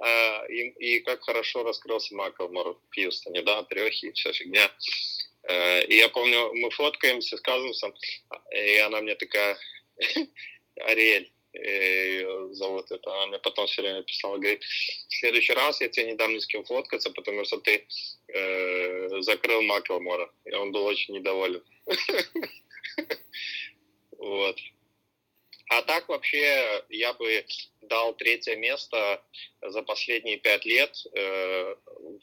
А, 0.03 0.45
и, 0.47 0.69
и 0.79 0.99
как 1.01 1.21
хорошо 1.21 1.63
раскрылся 1.63 2.15
Маклмор 2.15 2.73
в 2.73 2.95
Хьюстоне, 2.95 3.43
да, 3.43 3.63
трехи 3.63 4.11
вся 4.13 4.33
фигня. 4.33 4.71
Э, 5.43 5.85
и 5.85 5.95
я 5.95 6.09
помню, 6.09 6.51
мы 6.55 6.71
фоткаемся 6.71 7.37
с 7.37 7.41
Казансом, 7.41 7.93
и 8.51 8.77
она 8.77 9.01
мне 9.01 9.13
такая, 9.15 9.57
Ариэль, 10.79 11.31
и 11.53 12.25
зовут 12.51 12.91
это, 12.91 13.13
она 13.13 13.27
мне 13.27 13.39
потом 13.39 13.67
все 13.67 13.83
время 13.83 14.01
писала, 14.01 14.37
говорит, 14.37 14.63
в 14.63 15.13
следующий 15.19 15.53
раз 15.53 15.81
я 15.81 15.89
тебе 15.89 16.07
не 16.07 16.15
дам 16.15 16.33
ни 16.33 16.39
с 16.39 16.47
кем 16.47 16.63
фоткаться, 16.63 17.11
потому 17.11 17.45
что 17.45 17.57
ты 17.57 17.85
э, 18.33 19.21
закрыл 19.21 19.61
Маклмора. 19.61 20.31
И 20.45 20.53
он 20.53 20.71
был 20.71 20.85
очень 20.85 21.15
недоволен. 21.15 21.63
Вот. 24.17 24.55
А 25.71 25.83
так 25.83 26.09
вообще 26.09 26.83
я 26.89 27.13
бы 27.13 27.45
дал 27.79 28.13
третье 28.13 28.57
место 28.57 29.23
за 29.61 29.81
последние 29.83 30.37
пять 30.37 30.65
лет 30.65 30.93
э, 31.15 31.75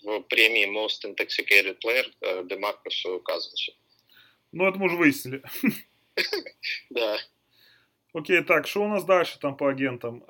в 0.02 0.20
премии 0.28 0.66
Most 0.68 1.06
Intoxicated 1.06 1.78
Player 1.82 2.04
э, 2.20 2.44
Демаркусу 2.44 3.20
Казансу. 3.20 3.72
Ну, 4.52 4.68
это 4.68 4.78
мы 4.78 4.86
уже 4.86 4.96
выяснили. 4.96 5.42
Да. 6.90 7.16
Окей, 8.12 8.42
так, 8.42 8.66
что 8.66 8.82
у 8.82 8.88
нас 8.88 9.04
дальше 9.04 9.38
там 9.38 9.56
по 9.56 9.70
агентам? 9.70 10.24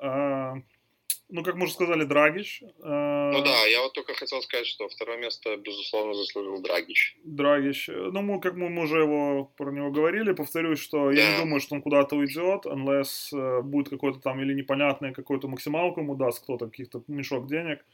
Ну, 1.31 1.43
как 1.43 1.55
мы 1.55 1.65
уже 1.65 1.73
сказали, 1.73 2.05
Драгич. 2.05 2.63
А... 2.81 3.31
Ну 3.31 3.43
да, 3.43 3.65
я 3.65 3.81
вот 3.83 3.93
только 3.93 4.15
хотел 4.15 4.41
сказать, 4.41 4.65
что 4.65 4.89
второе 4.89 5.17
место, 5.17 5.55
безусловно, 5.57 6.15
заслужил 6.15 6.59
Драгич. 6.59 7.17
Драгич. 7.23 7.87
Ну, 7.87 8.21
мы, 8.21 8.41
как 8.41 8.55
мы, 8.55 8.69
мы 8.69 8.83
уже 8.83 9.01
его, 9.01 9.45
про 9.55 9.71
него 9.71 9.91
говорили, 9.91 10.33
повторюсь, 10.33 10.79
что 10.79 11.11
да. 11.11 11.21
я 11.21 11.31
не 11.31 11.43
думаю, 11.43 11.59
что 11.59 11.75
он 11.75 11.83
куда-то 11.83 12.15
уйдет, 12.15 12.65
unless 12.65 13.31
uh, 13.31 13.61
будет 13.61 13.89
какой-то 13.89 14.19
там 14.19 14.41
или 14.41 14.53
непонятный 14.53 15.13
какой-то 15.13 15.47
максималку 15.47 16.01
ему 16.01 16.15
даст 16.15 16.43
кто-то, 16.43 16.65
каких-то 16.65 17.03
мешок 17.07 17.47
денег, 17.47 17.85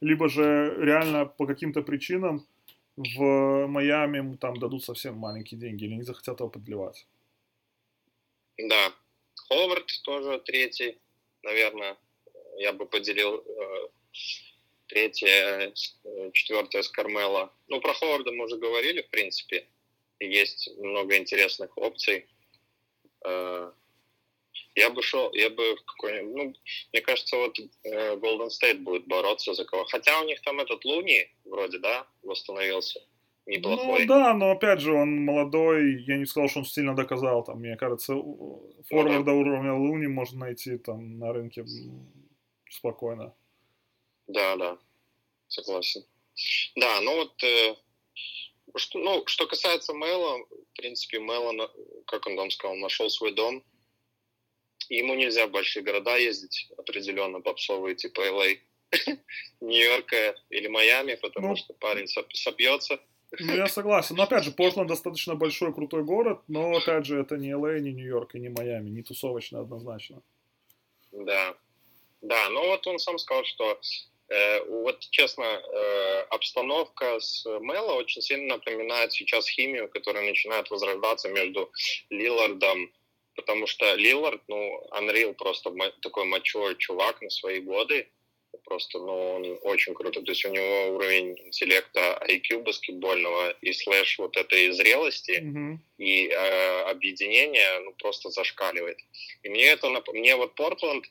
либо 0.00 0.28
же 0.28 0.74
реально 0.76 1.26
по 1.26 1.46
каким-то 1.46 1.82
причинам 1.82 2.44
в 2.96 3.66
Майами 3.68 4.18
ему 4.18 4.36
там 4.36 4.56
дадут 4.56 4.84
совсем 4.84 5.16
маленькие 5.16 5.60
деньги 5.60 5.84
или 5.84 5.94
не 5.94 6.02
захотят 6.02 6.40
его 6.40 6.48
подливать. 6.48 7.06
Да, 8.58 8.92
Ховард 9.48 9.86
тоже 10.04 10.40
третий, 10.44 10.98
наверное, 11.42 11.96
я 12.60 12.72
бы 12.72 12.86
поделил 12.86 13.42
э, 13.46 13.88
третье, 14.86 15.72
э, 16.04 16.30
четвертое 16.32 16.82
с 16.82 16.88
Кармела. 16.88 17.50
Ну, 17.68 17.80
про 17.80 17.94
Ховарда 17.94 18.32
мы 18.32 18.44
уже 18.44 18.58
говорили, 18.58 19.00
в 19.00 19.08
принципе. 19.08 19.66
Есть 20.20 20.70
много 20.78 21.16
интересных 21.16 21.76
опций. 21.78 22.26
Э, 23.24 23.72
я 24.74 24.90
бы 24.90 25.02
шел, 25.02 25.32
я 25.32 25.48
бы 25.48 25.76
какой 25.86 26.22
ну, 26.22 26.54
мне 26.92 27.02
кажется, 27.02 27.36
вот 27.36 27.58
Golden 27.84 28.48
State 28.48 28.78
будет 28.78 29.06
бороться 29.06 29.54
за 29.54 29.64
кого. 29.64 29.84
Хотя 29.84 30.20
у 30.20 30.24
них 30.26 30.40
там 30.42 30.60
этот 30.60 30.84
Луни 30.84 31.30
вроде, 31.44 31.78
да, 31.78 32.06
восстановился 32.22 33.00
неплохой. 33.46 34.02
Ну 34.02 34.06
да, 34.06 34.34
но 34.34 34.50
опять 34.50 34.80
же, 34.80 34.92
он 34.92 35.24
молодой, 35.24 36.02
я 36.06 36.18
не 36.18 36.26
сказал, 36.26 36.48
что 36.48 36.60
он 36.60 36.66
сильно 36.66 36.94
доказал, 36.94 37.42
там, 37.42 37.60
мне 37.60 37.76
кажется, 37.76 38.14
форварда 38.88 39.18
ну, 39.18 39.24
да. 39.24 39.32
уровня 39.32 39.74
Луни 39.74 40.06
можно 40.06 40.40
найти 40.40 40.76
там 40.78 41.18
на 41.18 41.32
рынке 41.32 41.64
спокойно. 42.70 43.34
Да, 44.26 44.56
да, 44.56 44.78
согласен. 45.48 46.04
Да, 46.76 47.00
ну 47.02 47.16
вот, 47.16 47.42
э, 47.42 47.76
что, 48.76 48.98
ну, 48.98 49.26
что 49.26 49.46
касается 49.46 49.92
Мэла, 49.92 50.38
в 50.38 50.76
принципе, 50.76 51.18
Мэла, 51.18 51.70
как 52.06 52.26
он 52.26 52.36
там 52.36 52.50
сказал, 52.50 52.76
нашел 52.76 53.10
свой 53.10 53.32
дом. 53.34 53.62
Ему 54.88 55.14
нельзя 55.14 55.46
в 55.46 55.50
большие 55.50 55.82
города 55.82 56.16
ездить, 56.16 56.68
определенно 56.76 57.40
попсовые, 57.40 57.94
типа 57.94 58.20
LA, 58.20 58.58
Нью-Йорка 59.60 60.34
или 60.50 60.68
Майами, 60.68 61.14
потому 61.14 61.48
ну, 61.48 61.56
что 61.56 61.74
парень 61.74 62.08
сопьется. 62.08 63.00
Ну, 63.38 63.54
я 63.54 63.68
согласен. 63.68 64.16
Но, 64.16 64.24
опять 64.24 64.42
же, 64.42 64.50
Портленд 64.50 64.88
достаточно 64.88 65.36
большой, 65.36 65.72
крутой 65.72 66.02
город, 66.02 66.42
но, 66.48 66.76
опять 66.76 67.06
же, 67.06 67.20
это 67.20 67.36
не 67.36 67.50
Л.А., 67.50 67.78
не 67.78 67.92
Нью-Йорк 67.92 68.34
и 68.34 68.40
не 68.40 68.48
Майами, 68.48 68.90
не 68.90 69.02
тусовочно 69.02 69.60
однозначно. 69.60 70.22
Да. 71.12 71.56
Да, 72.22 72.48
ну 72.50 72.66
вот 72.66 72.86
он 72.86 72.98
сам 72.98 73.18
сказал, 73.18 73.44
что 73.44 73.80
э, 74.28 74.64
вот, 74.64 75.00
честно, 75.10 75.44
э, 75.44 76.20
обстановка 76.30 77.18
с 77.18 77.44
Мэло 77.60 77.94
очень 77.94 78.22
сильно 78.22 78.56
напоминает 78.56 79.12
сейчас 79.12 79.48
химию, 79.48 79.88
которая 79.88 80.24
начинает 80.24 80.70
возрождаться 80.70 81.28
между 81.28 81.70
Лилардом, 82.10 82.92
потому 83.34 83.66
что 83.66 83.94
Лилард, 83.94 84.42
ну, 84.48 84.86
Unreal 84.92 85.34
просто 85.34 85.72
такой 86.02 86.24
мачой 86.24 86.76
чувак 86.76 87.22
на 87.22 87.30
свои 87.30 87.60
годы, 87.60 88.08
просто, 88.64 88.98
ну, 88.98 89.34
он 89.34 89.58
очень 89.62 89.94
круто. 89.94 90.22
То 90.22 90.30
есть 90.30 90.44
у 90.44 90.48
него 90.50 90.94
уровень 90.94 91.38
интеллекта 91.46 92.20
IQ 92.28 92.62
баскетбольного 92.62 93.50
и 93.62 93.72
слэш 93.72 94.18
вот 94.18 94.36
этой 94.36 94.70
зрелости 94.72 95.40
mm-hmm. 95.42 95.78
и 95.98 96.28
э, 96.28 96.82
объединения, 96.82 97.80
ну, 97.80 97.92
просто 97.98 98.30
зашкаливает. 98.30 98.98
И 99.42 99.48
мне 99.48 99.66
это, 99.66 99.88
мне 100.12 100.36
вот 100.36 100.54
Портленд, 100.54 101.06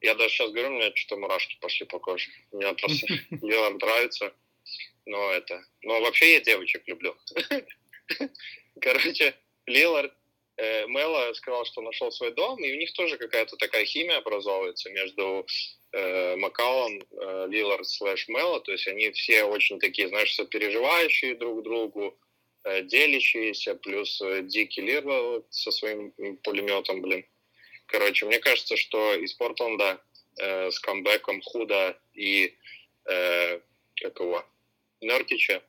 я 0.00 0.14
даже 0.14 0.34
сейчас 0.34 0.50
говорю, 0.50 0.68
у 0.68 0.78
меня 0.78 0.92
что-то 0.94 1.20
мурашки 1.20 1.56
пошли 1.60 1.86
по 1.86 1.98
коже. 1.98 2.28
Мне 2.52 2.72
просто 2.74 3.06
Лилард 3.42 3.80
нравится. 3.80 4.32
Но 5.04 5.30
это... 5.30 5.64
Но 5.82 6.00
вообще 6.00 6.34
я 6.34 6.40
девочек 6.40 6.82
люблю. 6.86 7.16
Короче, 8.80 9.34
Лилард 9.66 10.12
э, 10.56 10.86
Мела 10.86 11.32
сказал, 11.34 11.64
что 11.64 11.80
нашел 11.80 12.10
свой 12.10 12.32
дом, 12.32 12.62
и 12.62 12.72
у 12.72 12.76
них 12.76 12.92
тоже 12.92 13.16
какая-то 13.16 13.56
такая 13.56 13.84
химия 13.84 14.18
образовывается 14.18 14.90
между 14.90 15.46
э, 15.92 16.36
Макалом, 16.36 17.00
э, 17.00 17.46
Лилард 17.48 17.86
слэш 17.86 18.28
Мело, 18.28 18.60
то 18.60 18.72
есть 18.72 18.86
они 18.88 19.10
все 19.12 19.44
очень 19.44 19.78
такие, 19.78 20.08
знаешь, 20.08 20.34
сопереживающие 20.34 21.34
друг 21.34 21.62
другу, 21.62 22.18
э, 22.64 22.82
делящиеся, 22.82 23.74
плюс 23.74 24.20
э, 24.20 24.42
Дикий 24.42 24.82
Лир 24.82 25.04
со 25.50 25.70
своим 25.70 26.12
пулеметом, 26.42 27.00
блин. 27.00 27.24
Короче, 27.86 28.26
мне 28.26 28.38
кажется, 28.38 28.76
что 28.76 29.14
из 29.14 29.32
Портленда 29.34 30.00
э, 30.38 30.70
с 30.70 30.78
камбэком 30.80 31.40
Худа 31.42 31.98
и 32.14 32.54
э, 33.04 33.60
какого 33.96 34.44
Нертича 35.00 35.62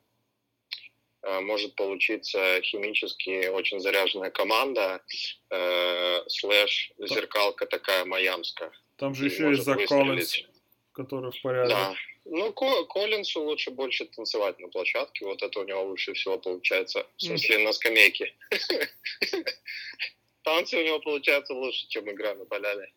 э, 1.22 1.40
может 1.40 1.74
получиться 1.74 2.60
химически 2.62 3.48
очень 3.48 3.80
заряженная 3.80 4.30
команда, 4.30 5.02
э, 5.50 6.22
слэш 6.28 6.92
зеркалка 6.98 7.66
такая 7.66 8.04
майамская. 8.04 8.72
Там 8.96 9.14
же 9.14 9.26
еще 9.26 9.50
есть 9.50 9.62
Зак 9.62 9.86
Коллинс, 9.86 10.40
который 10.92 11.30
в 11.30 11.40
порядке. 11.40 11.74
Да. 11.74 11.94
Ну, 12.30 12.52
Коллинсу 12.52 13.40
лучше 13.40 13.70
больше 13.70 14.04
танцевать 14.04 14.58
на 14.58 14.68
площадке, 14.68 15.24
вот 15.24 15.42
это 15.42 15.60
у 15.60 15.64
него 15.64 15.84
лучше 15.84 16.12
всего 16.12 16.36
получается. 16.36 17.06
В 17.16 17.22
смысле, 17.22 17.58
на 17.58 17.72
скамейке. 17.72 18.34
Танцы 20.48 20.78
у 20.78 20.82
него 20.82 20.98
получаются 20.98 21.52
лучше, 21.52 21.86
чем 21.88 22.10
игра 22.10 22.34
на 22.34 22.46
поляне. 22.46 22.90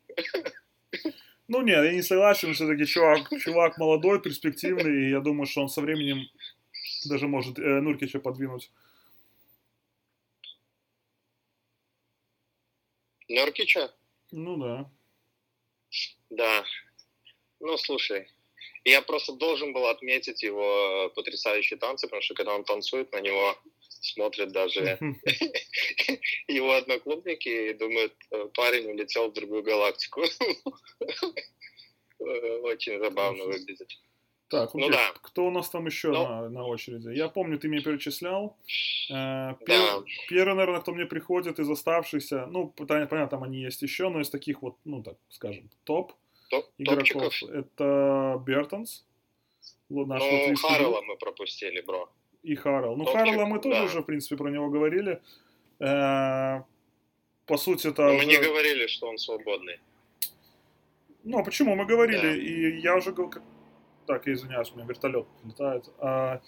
Ну 1.49 1.62
нет, 1.62 1.84
я 1.84 1.91
не 1.91 2.02
согласен, 2.02 2.54
все-таки 2.54 2.86
чувак, 2.86 3.30
чувак 3.41 3.78
молодой, 3.78 4.22
перспективный, 4.22 5.08
и 5.08 5.10
я 5.10 5.20
думаю, 5.20 5.47
что 5.47 5.64
он 5.64 5.68
со 5.68 5.82
временем 5.82 6.30
даже 7.10 7.28
может 7.28 7.60
э, 7.60 7.82
Нуркича 7.82 8.20
подвинуть. 8.22 8.72
Нуркича? 13.28 13.93
Ну 14.32 14.56
да. 14.56 14.89
Да. 16.30 16.64
Ну, 17.60 17.78
слушай, 17.78 18.30
я 18.84 19.01
просто 19.01 19.34
должен 19.34 19.73
был 19.73 19.88
отметить 19.88 20.43
его 20.43 21.11
потрясающие 21.15 21.77
танцы, 21.77 22.07
потому 22.07 22.21
что 22.21 22.34
когда 22.34 22.55
он 22.55 22.63
танцует, 22.63 23.11
на 23.11 23.21
него 23.21 23.55
смотрят 24.01 24.51
даже 24.51 24.97
его 26.47 26.73
одноклубники 26.73 27.69
и 27.69 27.73
думают, 27.73 28.13
э, 28.32 28.47
парень 28.53 28.89
улетел 28.89 29.29
в 29.29 29.34
другую 29.34 29.63
галактику. 29.63 30.21
Очень 32.19 32.99
забавно 32.99 33.45
выглядит. 33.45 33.89
Так, 34.51 34.73
ну, 34.73 34.89
да. 34.89 35.13
кто 35.21 35.45
у 35.45 35.49
нас 35.49 35.69
там 35.69 35.86
еще 35.86 36.09
ну, 36.09 36.27
на, 36.27 36.49
на 36.49 36.65
очереди? 36.65 37.15
Я 37.15 37.29
помню, 37.29 37.57
ты 37.57 37.69
мне 37.69 37.79
перечислял. 37.79 38.57
Э, 39.09 39.53
пер, 39.65 39.77
да. 39.79 40.03
Первый, 40.27 40.55
наверное, 40.55 40.82
кто 40.82 40.93
мне 40.93 41.05
приходит 41.05 41.59
из 41.59 41.69
оставшихся, 41.69 42.47
ну, 42.47 42.67
понятно, 42.67 43.27
там 43.27 43.43
они 43.43 43.61
есть 43.61 43.82
еще, 43.82 44.09
но 44.09 44.19
из 44.19 44.29
таких 44.29 44.61
вот, 44.61 44.75
ну, 44.84 45.01
так 45.03 45.15
скажем, 45.29 45.69
топ, 45.86 46.11
топ 46.52 46.66
игроков. 46.78 47.24
Топчиков. 47.24 47.49
Это 47.49 48.43
Бертонс. 48.45 49.06
Наш 49.89 50.22
ну, 50.22 50.56
Харрелла 50.56 51.02
мы 51.02 51.18
пропустили, 51.18 51.82
бро. 51.82 52.10
И 52.43 52.56
Харрелл. 52.56 52.95
Ну, 52.95 53.06
Харрелла 53.06 53.45
мы 53.45 53.60
тоже 53.60 53.80
да. 53.80 53.86
уже, 53.86 54.02
в 54.02 54.06
принципе, 54.06 54.38
про 54.38 54.49
него 54.49 54.70
говорили. 54.70 55.22
Э, 55.80 56.62
по 57.45 57.58
сути, 57.58 57.88
это... 57.88 58.04
Но 58.04 58.14
мы 58.14 58.26
не 58.26 58.38
говорили, 58.38 58.88
что 58.88 59.08
он 59.08 59.18
свободный. 59.18 59.80
Ну, 61.24 61.39
а 61.39 61.43
почему? 61.43 61.76
Мы 61.76 61.86
говорили, 61.86 62.22
да. 62.22 62.36
и 62.36 62.80
я 62.80 62.95
уже 62.95 63.14
так, 64.08 64.28
я 64.28 64.34
извиняюсь, 64.34 64.72
у 64.72 64.76
меня 64.76 64.86
вертолет 64.88 65.28
летает. 65.43 65.86
А, 65.99 66.41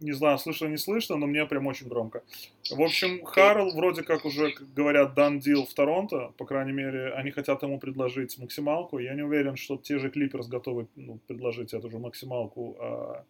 не 0.00 0.12
знаю, 0.12 0.38
слышно, 0.38 0.66
не 0.66 0.78
слышно, 0.78 1.16
но 1.16 1.26
мне 1.26 1.46
прям 1.46 1.66
очень 1.66 1.88
громко. 1.88 2.22
В 2.70 2.80
общем, 2.80 3.24
Харл 3.24 3.70
вроде 3.74 4.02
как 4.02 4.24
уже, 4.24 4.52
как 4.52 4.72
говорят, 4.72 5.14
дан 5.14 5.38
дил 5.38 5.66
в 5.66 5.74
Торонто. 5.74 6.32
По 6.38 6.46
крайней 6.46 6.72
мере, 6.72 7.12
они 7.12 7.30
хотят 7.30 7.62
ему 7.62 7.78
предложить 7.78 8.38
максималку. 8.38 8.98
Я 8.98 9.14
не 9.14 9.22
уверен, 9.22 9.56
что 9.56 9.76
те 9.76 9.98
же 9.98 10.10
Клиперс 10.10 10.48
готовы 10.48 10.88
ну, 10.96 11.18
предложить 11.26 11.74
эту 11.74 11.90
же 11.90 11.98
максималку 11.98 12.76
а, 12.80 13.24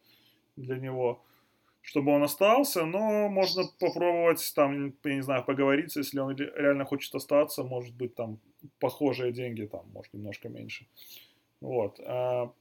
для 0.57 0.77
него. 0.77 1.21
чтобы 1.83 2.12
он 2.12 2.23
остался, 2.23 2.85
но 2.85 3.29
можно 3.29 3.64
попробовать 3.79 4.53
там, 4.55 4.95
я 5.05 5.14
не 5.14 5.23
знаю, 5.23 5.45
поговорить, 5.45 5.97
если 5.97 6.21
он 6.21 6.37
реально 6.37 6.85
хочет 6.85 7.14
остаться, 7.14 7.64
может 7.64 7.95
быть, 7.95 8.14
там 8.14 8.39
похожие 8.79 9.33
деньги, 9.33 9.66
там, 9.66 9.87
может, 9.93 10.14
немножко 10.14 10.49
меньше. 10.49 10.87
Вот. 11.61 12.01
А, 12.05 12.53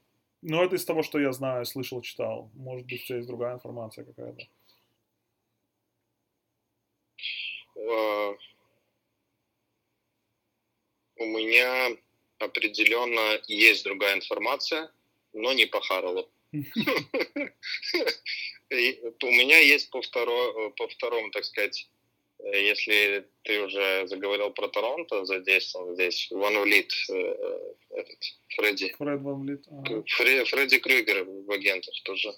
но 0.41 0.63
это 0.63 0.75
из 0.75 0.85
того, 0.85 1.03
что 1.03 1.19
я 1.19 1.31
знаю, 1.31 1.65
слышал, 1.65 2.01
читал. 2.01 2.49
Может 2.53 2.87
быть, 2.87 3.01
у 3.03 3.05
тебя 3.05 3.17
есть 3.17 3.27
другая 3.27 3.55
информация 3.55 4.05
какая-то. 4.05 4.47
Uh, 7.75 8.37
у 11.17 11.25
меня 11.25 11.97
определенно 12.39 13.41
есть 13.47 13.83
другая 13.83 14.15
информация, 14.15 14.91
но 15.33 15.53
не 15.53 15.65
по 15.65 15.81
Харлу. 15.81 16.29
У 16.51 16.55
меня 18.71 19.59
есть 19.59 19.89
по, 19.89 20.01
по 20.01 20.87
второму, 20.87 21.31
так 21.31 21.45
сказать, 21.45 21.89
э, 21.89 21.98
если 22.43 23.27
ты 23.43 23.61
уже 23.61 24.07
заговорил 24.07 24.51
про 24.51 24.67
Торонто, 24.67 25.25
задействован 25.25 25.95
здесь 25.95 26.27
Ван 26.31 26.59
Влит, 26.61 26.91
э, 27.11 27.73
этот, 27.91 28.17
Фредди. 28.49 28.93
Фред 28.93 29.21
Ван 29.21 29.41
Влит. 29.41 29.65
Ага. 29.69 30.03
Фре, 30.07 30.45
Фредди 30.45 30.79
Крюгер 30.79 31.25
в 31.25 31.51
агентах 31.51 31.93
тоже. 32.03 32.33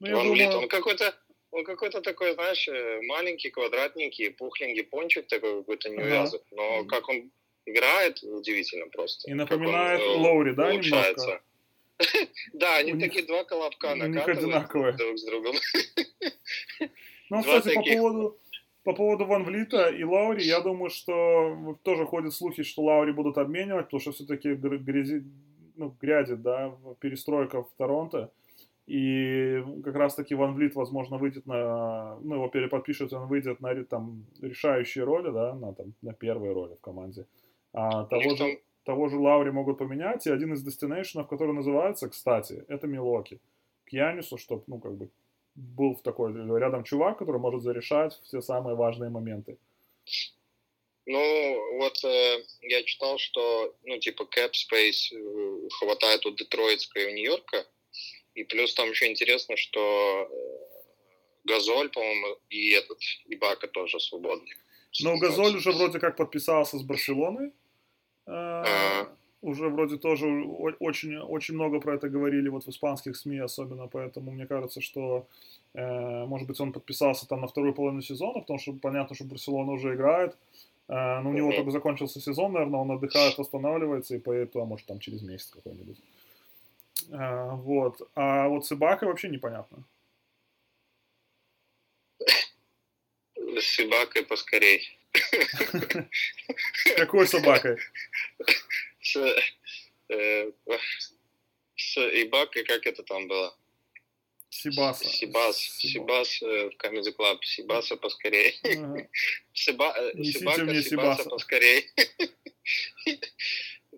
Ну, 0.00 0.16
Ван 0.16 0.28
думаю... 0.28 0.58
Он 0.58 0.68
какой-то 0.68 1.14
он 1.50 1.64
какой-то 1.64 2.00
такой, 2.00 2.34
знаешь, 2.34 2.66
э, 2.66 3.00
маленький, 3.02 3.50
квадратненький, 3.50 4.30
пухленький 4.30 4.82
пончик 4.82 5.28
такой 5.28 5.60
какой-то 5.60 5.88
неувязок. 5.88 6.42
Ага. 6.50 6.56
Но 6.56 6.84
как 6.86 7.08
он 7.08 7.30
играет, 7.64 8.20
удивительно 8.22 8.88
просто. 8.88 9.30
И 9.30 9.34
напоминает 9.34 10.00
он, 10.00 10.22
Лоури, 10.22 10.52
да, 10.52 10.72
немножко? 10.72 11.42
Да, 12.52 12.78
они 12.78 12.98
такие 12.98 13.24
два 13.24 13.44
колобка 13.44 13.94
накатывают 13.94 14.96
друг 14.96 15.16
с 15.16 15.24
другом. 15.24 15.54
Ну, 17.30 17.40
кстати, 17.40 17.74
по 17.74 17.82
поводу, 17.82 18.38
по 18.84 18.92
поводу 18.92 19.24
Ван 19.26 19.44
Влита 19.44 19.88
и 19.88 20.04
Лаури, 20.04 20.44
я 20.44 20.60
думаю, 20.60 20.90
что 20.90 21.78
тоже 21.82 22.06
ходят 22.06 22.32
слухи, 22.32 22.62
что 22.62 22.82
Лаури 22.82 23.12
будут 23.12 23.38
обменивать, 23.38 23.86
потому 23.86 24.00
что 24.00 24.12
все-таки 24.12 24.54
грязи, 24.54 25.24
ну, 25.76 25.94
грядет, 26.00 26.42
да, 26.42 26.74
перестройка 27.00 27.62
в 27.62 27.70
Торонто. 27.76 28.30
И 28.86 29.64
как 29.82 29.94
раз-таки 29.96 30.34
Ван 30.34 30.54
Влит, 30.54 30.74
возможно, 30.74 31.16
выйдет 31.16 31.46
на... 31.46 32.18
Ну, 32.20 32.34
его 32.34 32.48
переподпишут, 32.48 33.14
он 33.14 33.28
выйдет 33.28 33.60
на 33.60 33.84
там, 33.84 34.26
решающие 34.42 35.04
роли, 35.04 35.30
да, 35.30 35.54
на, 35.54 35.72
там, 35.72 35.94
на 36.02 36.12
первые 36.12 36.52
роли 36.52 36.74
в 36.74 36.80
команде. 36.80 37.26
А 37.72 38.04
того 38.04 38.36
же 38.36 38.58
того 38.84 39.08
же 39.08 39.18
Лаури 39.18 39.50
могут 39.50 39.78
поменять, 39.78 40.26
и 40.26 40.30
один 40.30 40.52
из 40.52 40.62
дестинейшенов, 40.62 41.26
который 41.28 41.54
называется, 41.54 42.08
кстати, 42.08 42.64
это 42.68 42.86
Милоки. 42.86 43.40
К 43.86 43.92
Янису, 43.92 44.38
чтобы, 44.38 44.62
ну, 44.66 44.78
как 44.78 44.94
бы, 44.96 45.10
был 45.54 45.94
в 45.94 46.02
такой 46.02 46.32
рядом 46.58 46.84
чувак, 46.84 47.18
который 47.18 47.40
может 47.40 47.62
зарешать 47.62 48.18
все 48.24 48.40
самые 48.40 48.76
важные 48.76 49.10
моменты. 49.10 49.58
Ну, 51.06 51.78
вот 51.78 52.02
э, 52.04 52.44
я 52.62 52.82
читал, 52.82 53.18
что, 53.18 53.74
ну, 53.84 53.98
типа, 53.98 54.22
cap 54.22 54.52
space 54.52 55.12
э, 55.12 55.68
хватает 55.78 56.24
у 56.24 56.30
Детройтска 56.30 56.98
и 57.00 57.06
у 57.06 57.10
Нью-Йорка, 57.10 57.66
и 58.34 58.44
плюс 58.44 58.72
там 58.74 58.88
еще 58.88 59.10
интересно, 59.10 59.56
что 59.56 59.80
э, 59.80 60.64
Газоль, 61.44 61.90
по-моему, 61.90 62.38
и 62.48 62.70
этот, 62.70 62.98
и 63.26 63.36
Бака 63.36 63.68
тоже 63.68 64.00
свободный. 64.00 64.54
Ну, 65.02 65.18
Газоль 65.18 65.56
уже 65.56 65.72
вроде 65.72 65.98
как 65.98 66.16
подписался 66.16 66.78
с 66.78 66.82
Барселоной, 66.82 67.52
а, 68.26 69.14
уже 69.44 69.68
вроде 69.68 69.96
тоже 69.98 70.26
очень, 70.80 71.18
очень 71.18 71.54
много 71.54 71.80
про 71.80 71.94
это 71.94 72.08
говорили 72.08 72.48
вот 72.48 72.64
в 72.64 72.68
испанских 72.68 73.16
СМИ 73.16 73.38
особенно, 73.38 73.88
поэтому 73.88 74.32
мне 74.32 74.46
кажется, 74.46 74.80
что 74.80 75.26
э, 75.74 76.24
может 76.26 76.48
быть 76.48 76.60
он 76.60 76.72
подписался 76.72 77.28
там 77.28 77.42
на 77.42 77.46
вторую 77.46 77.74
половину 77.74 78.02
сезона, 78.02 78.40
потому 78.40 78.58
что 78.58 78.72
понятно, 78.72 79.14
что 79.14 79.24
Барселона 79.24 79.72
уже 79.72 79.94
играет, 79.94 80.36
э, 80.88 81.20
но 81.20 81.30
у 81.30 81.32
него 81.32 81.52
только 81.52 81.70
закончился 81.70 82.20
сезон, 82.20 82.52
наверное, 82.52 82.80
он 82.80 82.90
отдыхает, 82.90 83.38
восстанавливается 83.38 84.14
и 84.14 84.18
поедет 84.18 84.52
туда, 84.52 84.64
может, 84.64 84.86
там 84.86 84.98
через 84.98 85.22
месяц 85.22 85.50
какой-нибудь. 85.50 85.98
Э, 87.10 87.50
вот. 87.52 88.00
А 88.14 88.48
вот 88.48 88.66
с 88.66 88.72
Ибакой 88.72 89.08
вообще 89.08 89.28
непонятно. 89.28 89.84
С 93.36 93.78
Ибакой 93.78 94.24
поскорей. 94.24 94.98
Какой 96.96 97.26
собакой? 97.26 97.78
С, 99.14 99.36
э, 100.08 100.50
с 101.76 101.96
Ибакой, 101.96 102.64
как 102.64 102.86
это 102.86 103.02
там 103.04 103.28
было? 103.28 103.56
Сибаса. 104.50 105.04
Сибас. 105.08 105.58
Сибас 105.58 106.42
э, 106.42 106.70
в 106.70 106.84
Comedy 106.84 107.14
Club. 107.16 107.38
Сибаса 107.42 107.96
поскорее. 107.96 108.54
Ага. 108.64 109.08
Сиба, 109.52 109.94
э, 109.96 110.24
Сибака, 110.24 110.64
мне 110.64 110.82
Сибаса, 110.82 111.22
Сибаса 111.22 111.30
поскорее. 111.30 111.84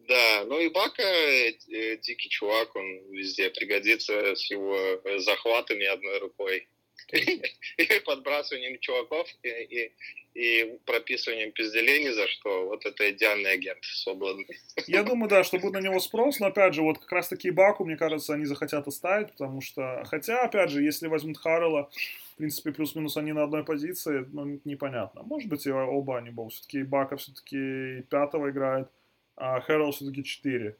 Да, 0.08 0.44
ну 0.44 0.60
и 0.60 0.68
Бака 0.68 1.02
э, 1.02 1.96
дикий 1.96 2.28
чувак, 2.28 2.76
он 2.76 3.10
везде 3.10 3.50
пригодится 3.50 4.36
с 4.36 4.48
его 4.48 5.02
захватами 5.18 5.84
одной 5.84 6.18
рукой 6.20 6.68
и 7.76 8.00
подбрасыванием 8.04 8.78
чуваков 8.80 9.28
и, 9.42 9.48
и, 9.48 9.92
и 10.34 10.78
прописыванием 10.84 11.52
пизделей 11.52 12.04
ни 12.04 12.10
за 12.10 12.26
что. 12.28 12.66
Вот 12.66 12.84
это 12.84 13.10
идеальный 13.10 13.52
агент 13.52 13.78
свободный. 13.82 14.46
Я 14.86 15.02
думаю, 15.02 15.28
да, 15.28 15.44
что 15.44 15.58
будет 15.58 15.74
на 15.74 15.80
него 15.80 16.00
спрос, 16.00 16.40
но 16.40 16.46
опять 16.46 16.74
же, 16.74 16.82
вот 16.82 16.98
как 16.98 17.12
раз 17.12 17.28
таки 17.28 17.50
Баку, 17.50 17.84
мне 17.84 17.96
кажется, 17.96 18.34
они 18.34 18.44
захотят 18.44 18.86
оставить, 18.86 19.32
потому 19.32 19.60
что, 19.60 20.02
хотя, 20.06 20.42
опять 20.42 20.70
же, 20.70 20.82
если 20.82 21.06
возьмут 21.06 21.38
Харрелла, 21.38 21.90
в 22.34 22.36
принципе, 22.36 22.72
плюс-минус 22.72 23.16
они 23.16 23.32
на 23.32 23.44
одной 23.44 23.64
позиции, 23.64 24.26
ну, 24.32 24.60
непонятно. 24.64 25.22
Может 25.22 25.48
быть, 25.48 25.66
и 25.66 25.70
оба 25.70 26.18
они 26.18 26.30
будут. 26.30 26.52
Все-таки 26.52 26.82
Бака 26.82 27.16
все-таки 27.16 28.02
пятого 28.10 28.50
играет, 28.50 28.88
а 29.36 29.60
Хэррелл 29.60 29.92
все-таки 29.92 30.22
четыре. 30.22 30.76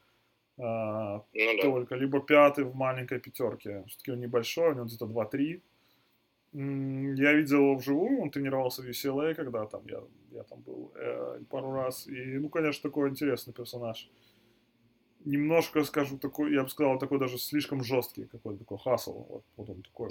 А, 0.58 1.22
ну, 1.34 1.58
только, 1.60 1.94
да. 1.94 2.00
либо 2.00 2.20
пятый 2.20 2.64
в 2.64 2.74
маленькой 2.74 3.20
пятерке. 3.20 3.84
Все-таки 3.88 4.12
он 4.12 4.20
небольшой, 4.20 4.70
у 4.70 4.74
него 4.74 4.84
где-то 4.84 5.04
2-3. 5.04 5.60
Я 6.58 7.34
видел 7.34 7.58
его 7.58 7.74
вживую, 7.74 8.22
он 8.22 8.30
тренировался 8.30 8.80
в 8.80 8.86
UCLA, 8.86 9.34
когда 9.34 9.66
там 9.66 9.82
я, 9.88 10.00
я 10.32 10.42
там 10.44 10.62
был 10.62 10.90
э, 10.94 11.40
пару 11.50 11.70
раз. 11.72 12.06
И, 12.06 12.38
ну, 12.38 12.48
конечно, 12.48 12.88
такой 12.88 13.10
интересный 13.10 13.52
персонаж. 13.52 14.08
Немножко, 15.26 15.84
скажу, 15.84 16.16
такой, 16.16 16.54
я 16.54 16.62
бы 16.62 16.70
сказал, 16.70 16.98
такой 16.98 17.18
даже 17.18 17.36
слишком 17.38 17.84
жесткий, 17.84 18.24
какой-то 18.24 18.60
такой 18.60 18.78
хасл. 18.78 19.26
Вот, 19.28 19.44
вот 19.56 19.68
он 19.68 19.82
такой. 19.82 20.10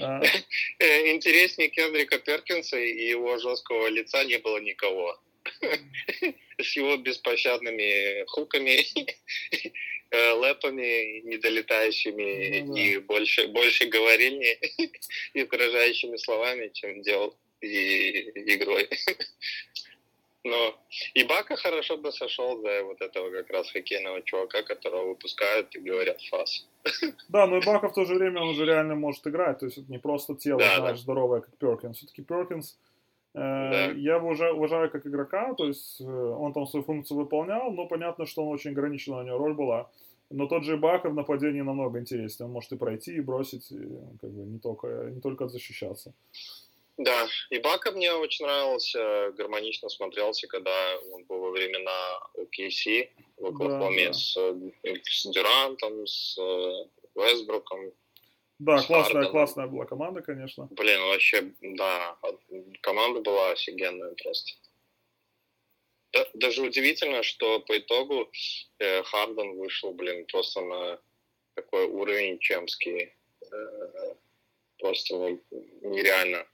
А... 0.00 0.22
Э, 0.78 1.12
интереснее 1.14 1.68
Кендрика 1.68 2.18
Перкинса 2.18 2.78
и 2.78 3.10
его 3.10 3.36
жесткого 3.36 3.88
лица 3.88 4.24
не 4.24 4.38
было 4.38 4.58
никого. 4.58 5.20
С 6.58 6.76
его 6.76 6.96
беспощадными 6.96 8.24
хуками 8.26 8.86
лэпами 10.12 11.20
недолетающими 11.20 12.60
ну, 12.60 12.74
да. 12.74 12.80
и 12.80 12.98
больше, 12.98 13.48
больше 13.48 13.86
говорильни 13.86 14.58
и 15.34 15.42
выражающими 15.44 16.16
словами, 16.16 16.70
чем 16.72 17.02
делал 17.02 17.36
и 17.60 18.30
игрой. 18.54 18.88
Но 20.44 20.74
и 21.14 21.22
Бака 21.24 21.54
хорошо 21.56 21.96
бы 21.96 22.10
сошел 22.10 22.60
за 22.60 22.82
вот 22.82 23.00
этого 23.00 23.30
как 23.30 23.48
раз 23.50 23.70
хоккейного 23.70 24.22
чувака, 24.22 24.62
которого 24.62 25.10
выпускают 25.10 25.74
и 25.76 25.80
говорят 25.80 26.20
фас. 26.22 26.66
Да, 27.28 27.46
но 27.46 27.58
и 27.58 27.64
Бака 27.64 27.88
в 27.88 27.94
то 27.94 28.04
же 28.04 28.16
время 28.16 28.42
он 28.42 28.48
уже 28.48 28.64
реально 28.64 28.96
может 28.96 29.24
играть, 29.26 29.60
то 29.60 29.66
есть 29.66 29.78
это 29.78 29.90
не 29.90 29.98
просто 29.98 30.34
тело, 30.34 30.58
да, 30.58 30.78
знаешь, 30.78 30.98
да. 30.98 31.02
здоровое, 31.02 31.40
как 31.42 31.56
Перкинс. 31.58 31.98
Все-таки 31.98 32.22
Перкинс, 32.22 32.76
э, 33.34 33.38
да. 33.38 33.84
я 33.92 34.16
его 34.16 34.26
уважаю, 34.26 34.56
уважаю 34.56 34.90
как 34.90 35.06
игрока, 35.06 35.54
то 35.54 35.66
есть 35.66 36.00
э, 36.00 36.04
он 36.04 36.52
там 36.52 36.66
свою 36.66 36.84
функцию 36.84 37.18
выполнял, 37.18 37.70
но 37.70 37.86
понятно, 37.86 38.26
что 38.26 38.44
он 38.44 38.52
очень 38.52 38.72
ограничена 38.72 39.18
у 39.18 39.22
него 39.22 39.38
роль 39.38 39.54
была. 39.54 39.90
Но 40.32 40.46
тот 40.46 40.64
же 40.64 40.76
Бака 40.76 41.10
в 41.10 41.14
нападении 41.14 41.60
намного 41.60 41.98
интереснее. 41.98 42.46
Он 42.46 42.52
может 42.52 42.72
и 42.72 42.76
пройти, 42.76 43.14
и 43.16 43.20
бросить, 43.20 43.70
и, 43.70 43.78
как 44.20 44.30
бы 44.30 44.44
не 44.44 44.58
только, 44.58 45.10
не 45.10 45.20
только 45.20 45.48
защищаться. 45.48 46.14
Да, 46.98 47.26
и 47.50 47.58
Бака 47.58 47.90
мне 47.92 48.12
очень 48.12 48.44
нравился, 48.44 49.32
гармонично 49.32 49.88
смотрелся, 49.88 50.46
когда 50.46 50.72
он 51.12 51.24
был 51.24 51.38
во 51.40 51.50
времена 51.50 52.20
OKC 52.38 53.08
в 53.38 53.46
Оклахоме 53.46 54.06
да, 54.06 54.12
да. 54.12 54.12
с, 54.12 54.36
с 55.04 55.30
Дюрантом, 55.30 56.06
с 56.06 56.36
Вестбруком. 57.14 57.92
Да, 58.58 58.78
с 58.78 58.86
классная, 58.86 59.14
Харденом. 59.14 59.30
классная 59.32 59.66
была 59.66 59.84
команда, 59.86 60.22
конечно. 60.22 60.68
Блин, 60.70 61.00
вообще, 61.08 61.52
да, 61.60 62.16
команда 62.82 63.20
была 63.20 63.50
офигенная 63.52 64.14
просто 64.22 64.52
даже 66.34 66.62
удивительно, 66.62 67.22
что 67.22 67.60
по 67.60 67.78
итогу 67.78 68.30
э, 68.78 69.02
Харден 69.02 69.56
вышел, 69.56 69.92
блин, 69.92 70.26
просто 70.26 70.60
на 70.60 71.00
такой 71.54 71.86
уровень 71.86 72.38
чемский. 72.38 73.14
Э, 73.50 74.14
просто 74.78 75.14
ну, 75.16 75.42
нереально. 75.82 76.46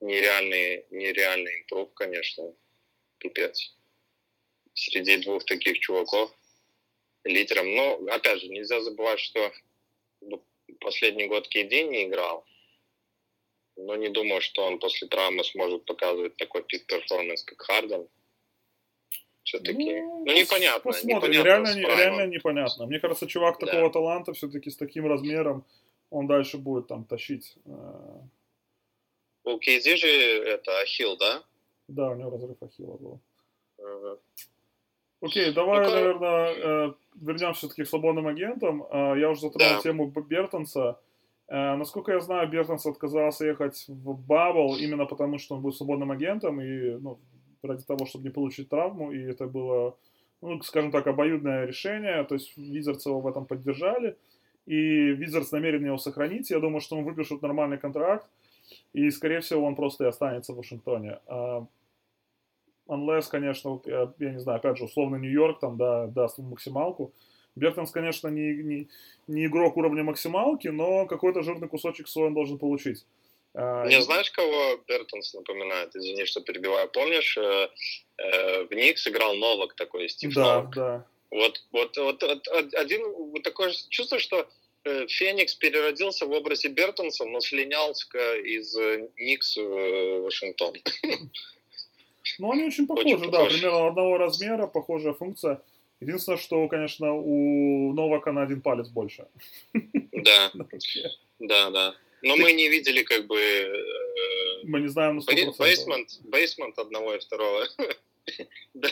Нереальный, 0.00 0.86
нереальный 0.90 1.60
импрув, 1.60 1.92
конечно. 1.94 2.54
Пипец. 3.18 3.74
Среди 4.74 5.18
двух 5.18 5.44
таких 5.44 5.78
чуваков 5.80 6.30
лидером. 7.24 7.74
Но, 7.74 8.00
опять 8.10 8.40
же, 8.40 8.48
нельзя 8.48 8.80
забывать, 8.80 9.20
что 9.20 9.52
последний 10.80 11.26
год 11.26 11.48
KD 11.54 11.88
не 11.88 12.04
играл. 12.04 12.44
Но 13.76 13.96
не 13.96 14.08
думаю, 14.08 14.40
что 14.40 14.64
он 14.64 14.78
после 14.78 15.08
травмы 15.08 15.44
сможет 15.44 15.84
показывать 15.84 16.36
такой 16.36 16.62
пик 16.62 16.86
перформанс, 16.86 17.42
как 17.44 17.60
Харден. 17.62 18.08
Все-таки. 19.44 20.00
Ну, 20.00 20.24
ну, 20.24 20.32
непонятно. 20.32 20.80
Посмотрим. 20.80 21.32
непонятно 21.32 21.44
реально, 21.44 21.74
не, 21.74 21.82
реально 21.82 22.26
непонятно. 22.26 22.86
Мне 22.86 22.98
кажется, 22.98 23.26
чувак 23.26 23.58
да. 23.60 23.66
такого 23.66 23.92
таланта 23.92 24.32
все-таки 24.32 24.70
с 24.70 24.76
таким 24.76 25.06
размером, 25.06 25.64
он 26.10 26.26
дальше 26.26 26.58
будет 26.58 26.86
там 26.88 27.04
тащить. 27.04 27.56
Э, 27.66 28.20
у 29.44 29.58
KD 29.58 29.96
же 29.96 30.08
это 30.08 30.80
Ахилл, 30.80 31.16
да? 31.18 31.42
Да, 31.88 32.10
у 32.10 32.14
него 32.14 32.30
разрыв 32.30 32.56
Ахилла 32.62 32.96
был. 32.96 33.20
Ага. 33.78 34.18
Окей, 35.20 35.52
давай, 35.52 35.86
ну, 35.86 35.90
наверное, 35.90 36.54
э, 36.54 36.92
вернемся 37.14 37.58
все-таки 37.58 37.84
к 37.84 37.88
свободным 37.88 38.26
агентам. 38.26 38.82
Э, 38.90 39.14
я 39.18 39.30
уже 39.30 39.42
затронул 39.42 39.76
да. 39.76 39.82
тему 39.82 40.06
Бертонса. 40.06 40.98
Э, 41.48 41.76
насколько 41.76 42.12
я 42.12 42.20
знаю, 42.20 42.48
Бертонс 42.48 42.86
отказался 42.86 43.44
ехать 43.44 43.84
в 43.88 44.14
Бабл 44.26 44.76
именно 44.76 45.04
потому, 45.04 45.38
что 45.38 45.56
он 45.56 45.62
был 45.62 45.72
свободным 45.72 46.10
агентом 46.10 46.60
и 46.60 46.96
ну, 46.98 47.18
ради 47.64 47.84
того, 47.84 48.06
чтобы 48.06 48.24
не 48.24 48.30
получить 48.30 48.68
травму. 48.68 49.12
И 49.12 49.20
это 49.20 49.46
было, 49.46 49.96
ну, 50.40 50.60
скажем 50.62 50.90
так, 50.90 51.06
обоюдное 51.06 51.64
решение. 51.64 52.24
То 52.24 52.34
есть 52.34 52.56
Визардс 52.56 53.06
его 53.06 53.20
в 53.20 53.26
этом 53.26 53.46
поддержали. 53.46 54.16
И 54.66 54.76
Визардс 55.12 55.52
намерен 55.52 55.84
его 55.84 55.98
сохранить. 55.98 56.50
Я 56.50 56.60
думаю, 56.60 56.80
что 56.80 56.96
он 56.96 57.04
выпишет 57.04 57.42
нормальный 57.42 57.78
контракт. 57.78 58.26
И, 58.92 59.10
скорее 59.10 59.40
всего, 59.40 59.64
он 59.66 59.74
просто 59.74 60.04
и 60.04 60.08
останется 60.08 60.52
в 60.52 60.56
Вашингтоне. 60.56 61.18
А, 61.26 61.66
unless, 62.88 63.28
конечно, 63.30 63.80
я, 63.84 64.12
я 64.18 64.32
не 64.32 64.38
знаю, 64.38 64.58
опять 64.58 64.78
же, 64.78 64.84
условно 64.84 65.16
Нью-Йорк 65.16 65.60
там, 65.60 65.76
да, 65.76 66.06
даст 66.06 66.38
ему 66.38 66.50
максималку. 66.50 67.12
Бертонс, 67.56 67.90
конечно, 67.90 68.28
не, 68.28 68.56
не, 68.56 68.88
не 69.28 69.46
игрок 69.46 69.76
уровня 69.76 70.02
максималки, 70.02 70.68
но 70.68 71.06
какой-то 71.06 71.42
жирный 71.42 71.68
кусочек 71.68 72.08
свой 72.08 72.28
он 72.28 72.34
должен 72.34 72.58
получить. 72.58 73.06
А, 73.54 73.86
не 73.86 74.00
знаешь, 74.02 74.30
кого 74.30 74.76
Бертонс 74.88 75.34
напоминает? 75.34 75.94
Извини, 75.94 76.24
что 76.24 76.40
перебиваю. 76.40 76.88
Помнишь, 76.88 77.36
э, 77.36 77.68
э, 78.18 78.64
в 78.64 78.74
Никс 78.74 79.06
играл 79.06 79.34
Новак 79.36 79.74
такой, 79.74 80.08
Стив 80.08 80.34
Да, 80.34 80.42
Новак? 80.42 80.74
да. 80.74 81.06
Вот, 81.30 81.62
вот, 81.72 81.96
вот, 81.96 82.22
вот 82.22 82.74
один 82.74 83.12
вот 83.12 83.42
такое 83.42 83.72
чувство, 83.90 84.18
что 84.18 84.48
Э, 84.84 85.06
Феникс 85.08 85.54
переродился 85.54 86.26
в 86.26 86.32
образе 86.32 86.68
Бертонса, 86.68 87.24
но 87.24 87.40
слинялся 87.40 88.34
из 88.36 88.76
Никс 89.16 89.56
в 89.56 90.22
Вашингтон. 90.22 90.74
Ну, 92.38 92.50
они 92.52 92.64
очень 92.64 92.86
похожи, 92.86 93.16
очень 93.16 93.30
да, 93.30 93.40
похож. 93.40 93.52
примерно 93.52 93.86
одного 93.86 94.16
размера, 94.16 94.66
похожая 94.66 95.12
функция. 95.12 95.60
Единственное, 96.00 96.38
что, 96.38 96.66
конечно, 96.68 97.12
у 97.12 97.92
Новака 97.92 98.32
на 98.32 98.44
один 98.44 98.62
палец 98.62 98.88
больше. 98.88 99.26
Да, 100.10 100.50
да, 101.38 101.70
да. 101.70 101.94
Но 102.24 102.36
мы 102.36 102.52
не 102.52 102.68
видели, 102.68 103.02
как 103.02 103.26
бы... 103.26 103.36
Мы 104.64 104.80
не 104.80 104.88
знаем 104.88 105.16
на 105.16 105.20
100%. 105.20 105.58
Бейсмент, 105.58 106.08
бейсмент 106.24 106.78
одного 106.78 107.14
и 107.14 107.18
второго. 107.18 107.66
Да, 108.72 108.88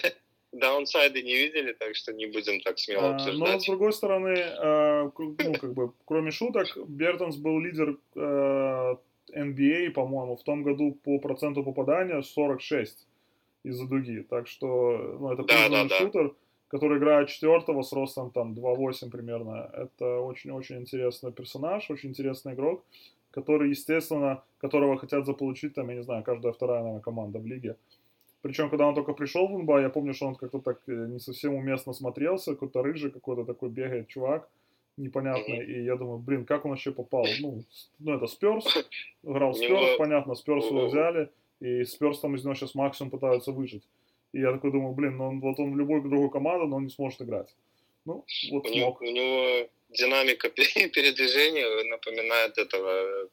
даунсайды 0.53 1.23
не 1.23 1.35
видели, 1.35 1.73
так 1.73 1.97
что 1.97 2.13
не 2.13 2.27
будем 2.27 2.61
так 2.61 2.79
смело 2.79 3.09
а, 3.09 3.15
обсуждать. 3.15 3.55
Но, 3.55 3.59
с 3.59 3.65
другой 3.65 3.93
стороны, 3.93 4.29
э, 4.29 5.11
ну, 5.19 5.55
как 5.61 5.73
бы, 5.73 5.93
кроме 6.05 6.31
шуток, 6.31 6.77
Бертонс 6.87 7.37
был 7.37 7.59
лидер 7.59 7.99
э, 8.15 8.97
NBA, 9.35 9.91
по-моему, 9.91 10.37
в 10.37 10.43
том 10.43 10.63
году 10.63 10.93
по 11.03 11.19
проценту 11.19 11.65
попадания 11.65 12.23
46 12.23 13.07
из-за 13.65 13.87
дуги. 13.87 14.23
Так 14.29 14.47
что, 14.47 15.17
ну, 15.21 15.33
это 15.33 15.45
да, 15.45 15.69
да, 15.69 15.89
шутер, 15.97 16.29
да. 16.29 16.35
который 16.69 16.99
играет 16.99 17.29
четвертого 17.29 17.83
с 17.83 17.93
ростом 17.93 18.31
там 18.31 18.53
2.8 18.53 19.11
примерно. 19.11 19.71
Это 19.73 20.19
очень-очень 20.19 20.81
интересный 20.81 21.33
персонаж, 21.33 21.91
очень 21.91 22.11
интересный 22.11 22.53
игрок, 22.53 22.85
который, 23.33 23.71
естественно, 23.71 24.43
которого 24.59 24.99
хотят 24.99 25.27
заполучить, 25.27 25.75
там, 25.75 25.89
я 25.89 25.97
не 25.97 26.03
знаю, 26.03 26.23
каждая 26.23 26.53
вторая, 26.53 26.81
наверное, 26.81 27.03
команда 27.03 27.39
в 27.39 27.47
лиге. 27.47 27.77
Причем, 28.43 28.71
когда 28.71 28.87
он 28.87 28.95
только 28.95 29.13
пришел 29.13 29.47
в 29.47 29.59
НБА, 29.59 29.81
я 29.81 29.89
помню, 29.89 30.15
что 30.15 30.27
он 30.27 30.35
как-то 30.35 30.61
так 30.61 30.81
э, 30.87 31.07
не 31.09 31.19
совсем 31.21 31.55
уместно 31.55 31.93
смотрелся, 31.93 32.53
какой-то 32.53 32.83
рыжий, 32.83 33.11
какой-то 33.11 33.45
такой 33.45 33.71
бегает 33.71 34.09
чувак 34.09 34.49
непонятный, 34.97 35.65
и 35.65 35.85
я 35.85 35.97
думаю, 35.97 36.19
блин, 36.19 36.45
как 36.45 36.65
он 36.65 36.73
вообще 36.73 36.93
попал? 36.93 37.27
Ну, 37.41 37.63
ну 37.99 38.15
это 38.15 38.27
Сперс, 38.27 38.67
играл 39.23 39.55
Сперс, 39.55 39.97
понятно, 39.99 40.35
Сперс 40.35 40.67
его 40.67 40.87
взяли, 40.87 41.31
и 41.61 41.85
Сперс 41.85 42.21
там 42.21 42.35
из 42.35 42.45
него 42.45 42.55
сейчас 42.55 42.75
максимум 42.75 43.11
пытаются 43.11 43.53
выжить. 43.53 43.85
И 44.33 44.41
я 44.41 44.53
такой 44.53 44.73
думаю, 44.73 44.95
блин, 44.95 45.17
ну 45.17 45.29
он, 45.29 45.41
вот 45.41 45.59
он 45.59 45.73
в 45.73 45.77
любой 45.77 46.03
другой 46.03 46.31
команду, 46.31 46.67
но 46.67 46.77
он 46.77 46.85
не 46.85 46.91
сможет 46.91 47.23
играть. 47.23 47.55
Ну, 48.05 48.25
вот 48.51 48.67
у 48.67 48.69
смог. 48.69 48.75
Него, 48.75 48.97
у 49.01 49.05
него 49.05 49.69
динамика 49.93 50.49
передвижения 50.95 51.85
напоминает 51.85 52.59
этого 52.59 53.29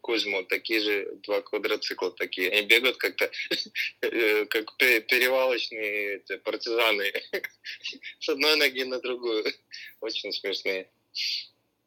Кузьму, 0.00 0.44
такие 0.44 0.80
же 0.80 1.16
два 1.22 1.40
квадроцикла 1.42 2.12
такие. 2.12 2.50
Они 2.50 2.66
бегают 2.66 2.96
как-то 2.96 3.30
э, 4.02 4.46
как 4.46 4.76
перевалочные 4.76 6.20
партизаны 6.44 7.12
с 8.20 8.28
одной 8.28 8.56
ноги 8.56 8.84
на 8.84 9.00
другую. 9.00 9.44
Очень 10.00 10.32
смешные. 10.32 10.88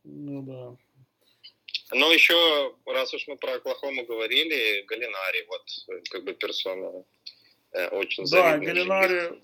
Ну 0.04 0.42
да. 0.44 0.78
Но 1.92 2.12
еще, 2.12 2.76
раз 2.86 3.14
уж 3.14 3.28
мы 3.28 3.36
про 3.38 3.54
Оклахому 3.54 4.06
говорили, 4.06 4.84
Галинари, 4.84 5.46
вот 5.48 5.64
как 6.12 6.24
бы 6.24 6.34
персона 6.34 7.04
э, 7.72 7.88
очень 7.88 8.26
Да, 8.26 8.58
Галинари, 8.58 9.40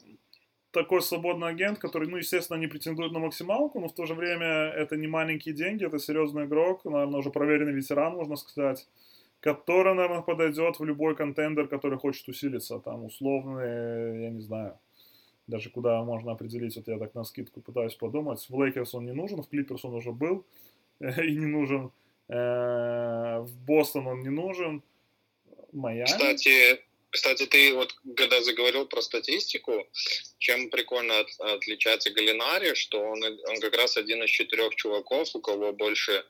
такой 0.75 1.01
свободный 1.01 1.47
агент, 1.47 1.79
который, 1.79 2.07
ну, 2.07 2.17
естественно, 2.17 2.57
не 2.57 2.67
претендует 2.67 3.13
на 3.13 3.19
максималку, 3.19 3.79
но 3.79 3.87
в 3.87 3.93
то 3.93 4.05
же 4.05 4.13
время 4.13 4.45
это 4.45 4.97
не 4.97 5.07
маленькие 5.07 5.55
деньги, 5.55 5.85
это 5.85 5.99
серьезный 5.99 6.45
игрок, 6.45 6.83
наверное, 6.83 7.19
уже 7.19 7.31
проверенный 7.31 7.73
ветеран, 7.73 8.15
можно 8.15 8.35
сказать, 8.35 8.87
который, 9.39 9.93
наверное, 9.93 10.21
подойдет 10.21 10.77
в 10.79 10.83
любой 10.83 11.15
contender, 11.15 11.67
который 11.67 11.97
хочет 11.97 12.27
усилиться, 12.27 12.79
там, 12.79 13.05
условный, 13.05 14.23
я 14.23 14.29
не 14.29 14.41
знаю, 14.41 14.77
даже 15.47 15.69
куда 15.69 16.03
можно 16.03 16.33
определить, 16.33 16.75
вот 16.75 16.87
я 16.87 16.99
так 16.99 17.15
навскидку 17.15 17.61
пытаюсь 17.61 17.95
подумать, 17.95 18.45
в 18.49 18.61
Лейкерс 18.61 18.95
он 18.95 19.05
не 19.05 19.13
нужен, 19.13 19.41
в 19.41 19.47
Клиперс 19.47 19.85
он 19.85 19.93
уже 19.93 20.11
был 20.11 20.45
и 20.99 21.35
не 21.37 21.45
нужен, 21.45 21.91
э, 22.27 23.39
в 23.39 23.57
Бостон 23.65 24.07
он 24.07 24.19
не 24.19 24.29
нужен, 24.29 24.83
Майами. 25.71 26.05
Кстати, 26.05 26.84
кстати, 27.15 27.45
ты 27.45 27.73
вот 27.73 27.95
когда 28.15 28.41
заговорил 28.41 28.85
про 28.85 29.01
статистику, 29.01 29.87
чем 30.37 30.69
прикольно 30.69 31.19
от, 31.19 31.29
отличается 31.39 32.11
Галинари, 32.11 32.73
что 32.75 32.99
он, 32.99 33.23
он 33.23 33.59
как 33.61 33.75
раз 33.75 33.97
один 33.97 34.23
из 34.23 34.29
четырех 34.29 34.75
чуваков, 34.75 35.33
у 35.33 35.39
кого 35.39 35.71
больше 35.71 36.25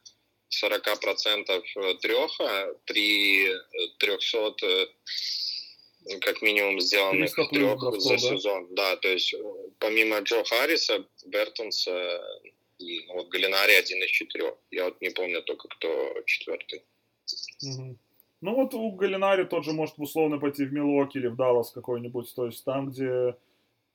40% 0.63 1.63
э, 1.75 1.93
треха 1.95 2.75
при 2.85 3.51
300 3.97 4.55
э, 4.61 4.87
э, 6.07 6.19
как 6.19 6.41
минимум 6.43 6.79
сделанных 6.79 7.33
трех 7.33 8.01
за 8.01 8.09
да? 8.09 8.17
сезон. 8.17 8.67
Да, 8.75 8.95
то 8.97 9.09
есть 9.09 9.33
помимо 9.79 10.19
Джо 10.19 10.43
Харриса, 10.43 11.03
Бертонса 11.25 12.21
и 12.77 13.05
ну, 13.07 13.15
вот 13.15 13.29
Галинари 13.29 13.73
один 13.73 14.03
из 14.03 14.11
четырех. 14.11 14.53
Я 14.69 14.85
вот 14.85 15.01
не 15.01 15.09
помню 15.09 15.41
только 15.41 15.67
кто 15.67 16.21
четвертый. 16.25 16.83
Угу. 17.63 17.97
Ну 18.45 18.53
вот 18.53 18.75
у 18.75 18.91
Галинари 18.91 19.45
тот 19.45 19.65
же 19.65 19.73
может 19.73 19.95
условно 19.97 20.37
пойти 20.37 20.65
в 20.65 20.71
Милоки 20.71 21.17
или 21.17 21.25
в 21.25 21.35
Даллас 21.35 21.71
какой-нибудь, 21.71 22.31
то 22.35 22.45
есть 22.45 22.63
там, 22.63 22.89
где 22.89 23.35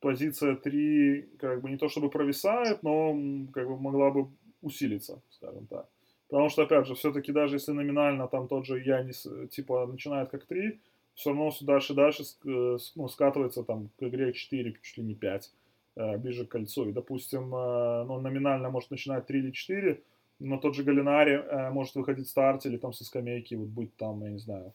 позиция 0.01 0.57
3 0.57 1.23
как 1.39 1.61
бы 1.61 1.71
не 1.71 1.77
то 1.77 1.89
чтобы 1.89 2.11
провисает, 2.11 2.83
но 2.83 3.13
как 3.53 3.69
бы 3.69 3.79
могла 3.79 4.11
бы 4.11 4.27
усилиться, 4.61 5.23
скажем 5.31 5.69
так. 5.69 5.89
Потому 6.29 6.49
что, 6.49 6.63
опять 6.63 6.89
же, 6.89 6.97
все-таки 6.97 7.31
даже 7.31 7.57
если 7.57 7.71
номинально 7.71 8.27
там 8.27 8.49
тот 8.49 8.67
же 8.67 8.81
Янис 8.81 9.25
типа 9.53 9.87
начинает 9.87 10.31
как 10.31 10.47
3, 10.47 10.81
все 11.15 11.31
равно 11.31 11.51
все 11.51 11.65
дальше 11.65 11.93
и 11.93 11.97
дальше 11.97 12.25
э, 12.45 12.79
ну, 12.97 13.09
скатывается 13.09 13.63
там 13.63 13.91
к 14.01 14.03
игре 14.03 14.33
4, 14.33 14.75
чуть 14.83 14.97
ли 14.99 15.05
не 15.05 15.15
5, 15.15 15.53
э, 15.95 16.17
ближе 16.19 16.45
к 16.45 16.51
кольцу. 16.51 16.89
И, 16.89 16.93
допустим, 16.93 17.55
э, 17.55 18.05
ну, 18.05 18.21
номинально 18.21 18.69
может 18.69 18.91
начинать 18.91 19.27
3 19.27 19.39
или 19.39 19.51
4, 19.53 20.03
но 20.41 20.57
тот 20.59 20.75
же 20.75 20.83
Галинари 20.83 21.35
э, 21.35 21.71
может 21.71 21.95
выходить 21.95 22.27
в 22.27 22.31
старте 22.31 22.69
или 22.69 22.79
там 22.79 22.93
со 22.93 23.05
скамейки, 23.05 23.55
вот 23.55 23.69
быть 23.69 23.95
там, 23.97 24.25
я 24.25 24.31
не 24.31 24.39
знаю, 24.39 24.73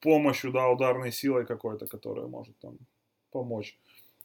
помощью, 0.00 0.52
да, 0.52 0.68
ударной 0.68 1.12
силой 1.12 1.46
какой-то, 1.46 1.86
которая 1.86 2.26
может 2.26 2.56
там 2.58 2.78
помочь. 3.32 3.76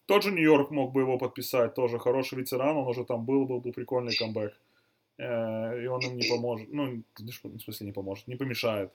Тот 0.06 0.24
же 0.24 0.32
Нью-Йорк 0.32 0.72
мог 0.72 0.92
бы 0.92 1.02
его 1.02 1.18
подписать, 1.18 1.74
тоже 1.74 2.00
хороший 2.00 2.40
ветеран, 2.40 2.78
он 2.78 2.88
уже 2.88 3.06
там 3.06 3.26
был, 3.26 3.46
был 3.46 3.62
бы 3.62 3.72
прикольный 3.72 4.16
камбэк. 4.16 4.54
Э, 5.18 5.84
и 5.84 5.88
он 5.88 6.02
им 6.02 6.18
не 6.18 6.28
поможет, 6.28 6.68
ну, 6.70 7.04
в 7.18 7.60
смысле 7.60 7.88
не 7.88 7.94
поможет, 7.94 8.28
не 8.28 8.36
помешает. 8.36 8.92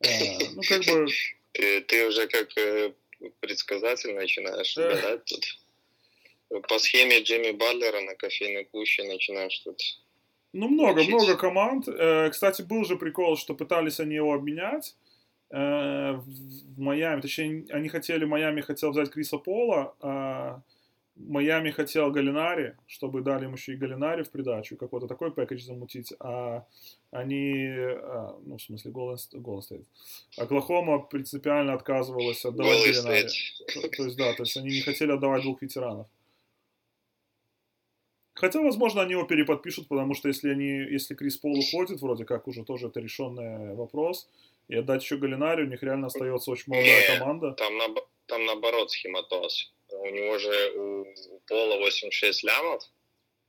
Э, 0.00 0.08
ну, 0.54 0.62
как 0.68 0.84
бы... 0.84 1.06
Ты, 1.52 1.80
ты 1.80 2.06
уже 2.06 2.28
как 2.28 2.56
э, 2.58 2.92
предсказатель 3.40 4.14
начинаешь 4.14 4.76
гадать 4.76 5.24
тут. 5.24 5.44
По 6.68 6.78
схеме 6.78 7.22
Джимми 7.22 7.52
Батлера 7.52 8.00
на 8.00 8.14
кофейной 8.14 8.68
гуще 8.72 9.04
начинаешь 9.04 9.58
тут 9.60 9.80
ну, 10.52 10.68
много, 10.68 11.00
учить. 11.00 11.12
много 11.12 11.36
команд. 11.36 11.88
Э, 11.88 12.30
кстати, 12.30 12.62
был 12.62 12.84
же 12.84 12.96
прикол, 12.96 13.36
что 13.36 13.54
пытались 13.54 14.00
они 14.00 14.16
его 14.16 14.32
обменять 14.32 14.96
э, 15.50 16.12
в 16.12 16.80
Майами. 16.80 17.20
Точнее, 17.20 17.66
они 17.70 17.88
хотели, 17.88 18.24
Майами 18.24 18.60
хотел 18.60 18.90
взять 18.90 19.10
Криса 19.10 19.38
Пола. 19.38 19.94
А 20.00 20.62
Майами 21.28 21.70
хотел 21.70 22.10
Галинари, 22.10 22.76
чтобы 22.86 23.22
дали 23.22 23.44
им 23.44 23.54
еще 23.54 23.72
и 23.72 23.76
Галинари 23.76 24.22
в 24.22 24.30
придачу, 24.30 24.76
какой-то 24.76 25.06
такой 25.06 25.30
пэкэдж 25.30 25.62
замутить, 25.62 26.14
а 26.18 26.64
они, 27.10 27.66
а, 27.68 28.38
ну, 28.44 28.56
в 28.56 28.62
смысле, 28.62 28.90
Golden 28.90 29.60
State, 29.60 29.84
Оклахома 30.38 31.00
принципиально 31.00 31.74
отказывалась 31.74 32.44
отдавать 32.44 32.84
Галинари. 32.84 33.28
То, 33.74 33.88
то 33.88 34.04
есть, 34.04 34.16
да, 34.16 34.32
то 34.32 34.42
есть 34.42 34.56
они 34.56 34.70
не 34.70 34.80
хотели 34.80 35.12
отдавать 35.12 35.42
двух 35.42 35.60
ветеранов. 35.62 36.06
Хотя, 38.40 38.62
возможно, 38.62 39.02
они 39.02 39.12
его 39.12 39.24
переподпишут, 39.24 39.88
потому 39.88 40.14
что 40.14 40.28
если 40.28 40.48
они, 40.48 40.66
если 40.66 41.14
Крис 41.14 41.36
Пол 41.36 41.58
уходит, 41.58 42.00
вроде 42.00 42.24
как 42.24 42.48
уже 42.48 42.64
тоже 42.64 42.86
это 42.86 42.98
решенный 42.98 43.74
вопрос, 43.74 44.26
и 44.68 44.76
отдать 44.76 45.02
еще 45.02 45.18
Галинари, 45.18 45.64
у 45.64 45.66
них 45.66 45.82
реально 45.82 46.06
остается 46.06 46.50
очень 46.50 46.72
молодая 46.72 47.18
команда. 47.18 47.52
Там, 47.52 47.76
на, 47.76 47.88
там 48.24 48.46
наоборот 48.46 48.90
схематоз. 48.92 49.74
У 49.90 50.06
него 50.06 50.38
же 50.38 50.72
у 50.74 51.04
Пола 51.48 51.76
86 51.80 52.42
лямов 52.44 52.82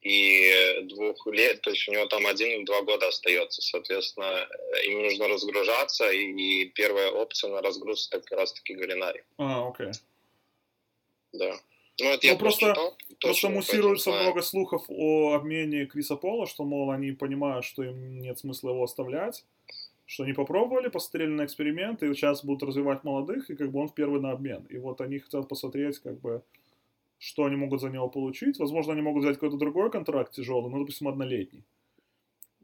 и 0.01 0.81
двух 0.83 1.25
лет, 1.27 1.61
то 1.61 1.69
есть 1.69 1.87
у 1.87 1.93
него 1.93 2.07
там 2.07 2.27
один-два 2.27 2.81
года 2.81 3.07
остается. 3.07 3.61
Соответственно, 3.61 4.45
им 4.83 5.03
нужно 5.03 5.29
разгружаться, 5.29 6.11
и 6.11 6.65
первая 6.65 7.11
опция 7.11 7.49
на 7.49 7.61
разгруз 7.61 8.09
это 8.11 8.27
как 8.27 8.39
раз-таки 8.39 8.73
Галинари. 8.73 9.23
А, 9.37 9.69
окей. 9.69 9.91
Да. 11.31 11.57
Ну, 11.99 12.07
это 12.07 12.19
Ну, 12.27 12.31
я 12.33 12.37
просто- 12.37 12.65
прочитал, 12.65 12.97
Просто 13.19 13.49
муссируется 13.49 14.09
много 14.11 14.41
слухов 14.41 14.83
о 14.87 15.33
обмене 15.33 15.85
Криса 15.85 16.15
Пола, 16.15 16.47
что, 16.47 16.63
мол, 16.63 16.89
они 16.89 17.11
понимают, 17.11 17.65
что 17.65 17.83
им 17.83 18.19
нет 18.19 18.39
смысла 18.39 18.71
его 18.71 18.83
оставлять, 18.83 19.45
что 20.07 20.23
они 20.23 20.33
попробовали, 20.33 20.89
посмотрели 20.89 21.29
на 21.29 21.45
эксперимент, 21.45 22.01
и 22.01 22.11
сейчас 22.15 22.43
будут 22.43 22.63
развивать 22.67 23.03
молодых, 23.03 23.49
и 23.51 23.55
как 23.55 23.71
бы 23.71 23.79
он 23.79 23.87
в 23.89 23.93
первый 23.93 24.19
на 24.19 24.31
обмен. 24.31 24.65
И 24.71 24.77
вот 24.79 25.01
они 25.01 25.19
хотят 25.19 25.47
посмотреть, 25.47 25.99
как 25.99 26.19
бы, 26.19 26.41
что 27.19 27.43
они 27.45 27.55
могут 27.55 27.79
за 27.81 27.89
него 27.89 28.09
получить. 28.09 28.57
Возможно, 28.57 28.93
они 28.93 29.01
могут 29.03 29.23
взять 29.23 29.35
какой-то 29.35 29.57
другой 29.57 29.91
контракт 29.91 30.33
тяжелый, 30.33 30.71
ну, 30.71 30.79
допустим, 30.79 31.07
однолетний. 31.07 31.63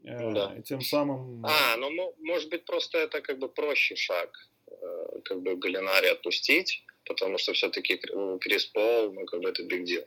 Э, 0.02 0.18
Ну 0.20 0.32
да. 0.32 0.54
И 0.58 0.62
тем 0.62 0.80
самым... 0.80 1.44
А, 1.46 1.76
ну, 1.76 1.90
мо- 1.92 2.12
может 2.18 2.50
быть, 2.50 2.64
просто 2.64 2.98
это 2.98 3.20
как 3.20 3.38
бы 3.38 3.48
проще 3.48 3.94
шаг, 3.94 4.48
э, 4.66 5.20
как 5.24 5.40
бы 5.42 5.54
Галинари 5.56 6.08
отпустить, 6.08 6.82
потому 7.08 7.38
что 7.38 7.52
все-таки 7.52 8.00
Крис 8.40 8.66
Пол, 8.66 9.12
ну, 9.12 9.24
как 9.24 9.40
бы 9.40 9.48
это 9.48 9.62
big 9.64 9.84
deal. 9.84 10.06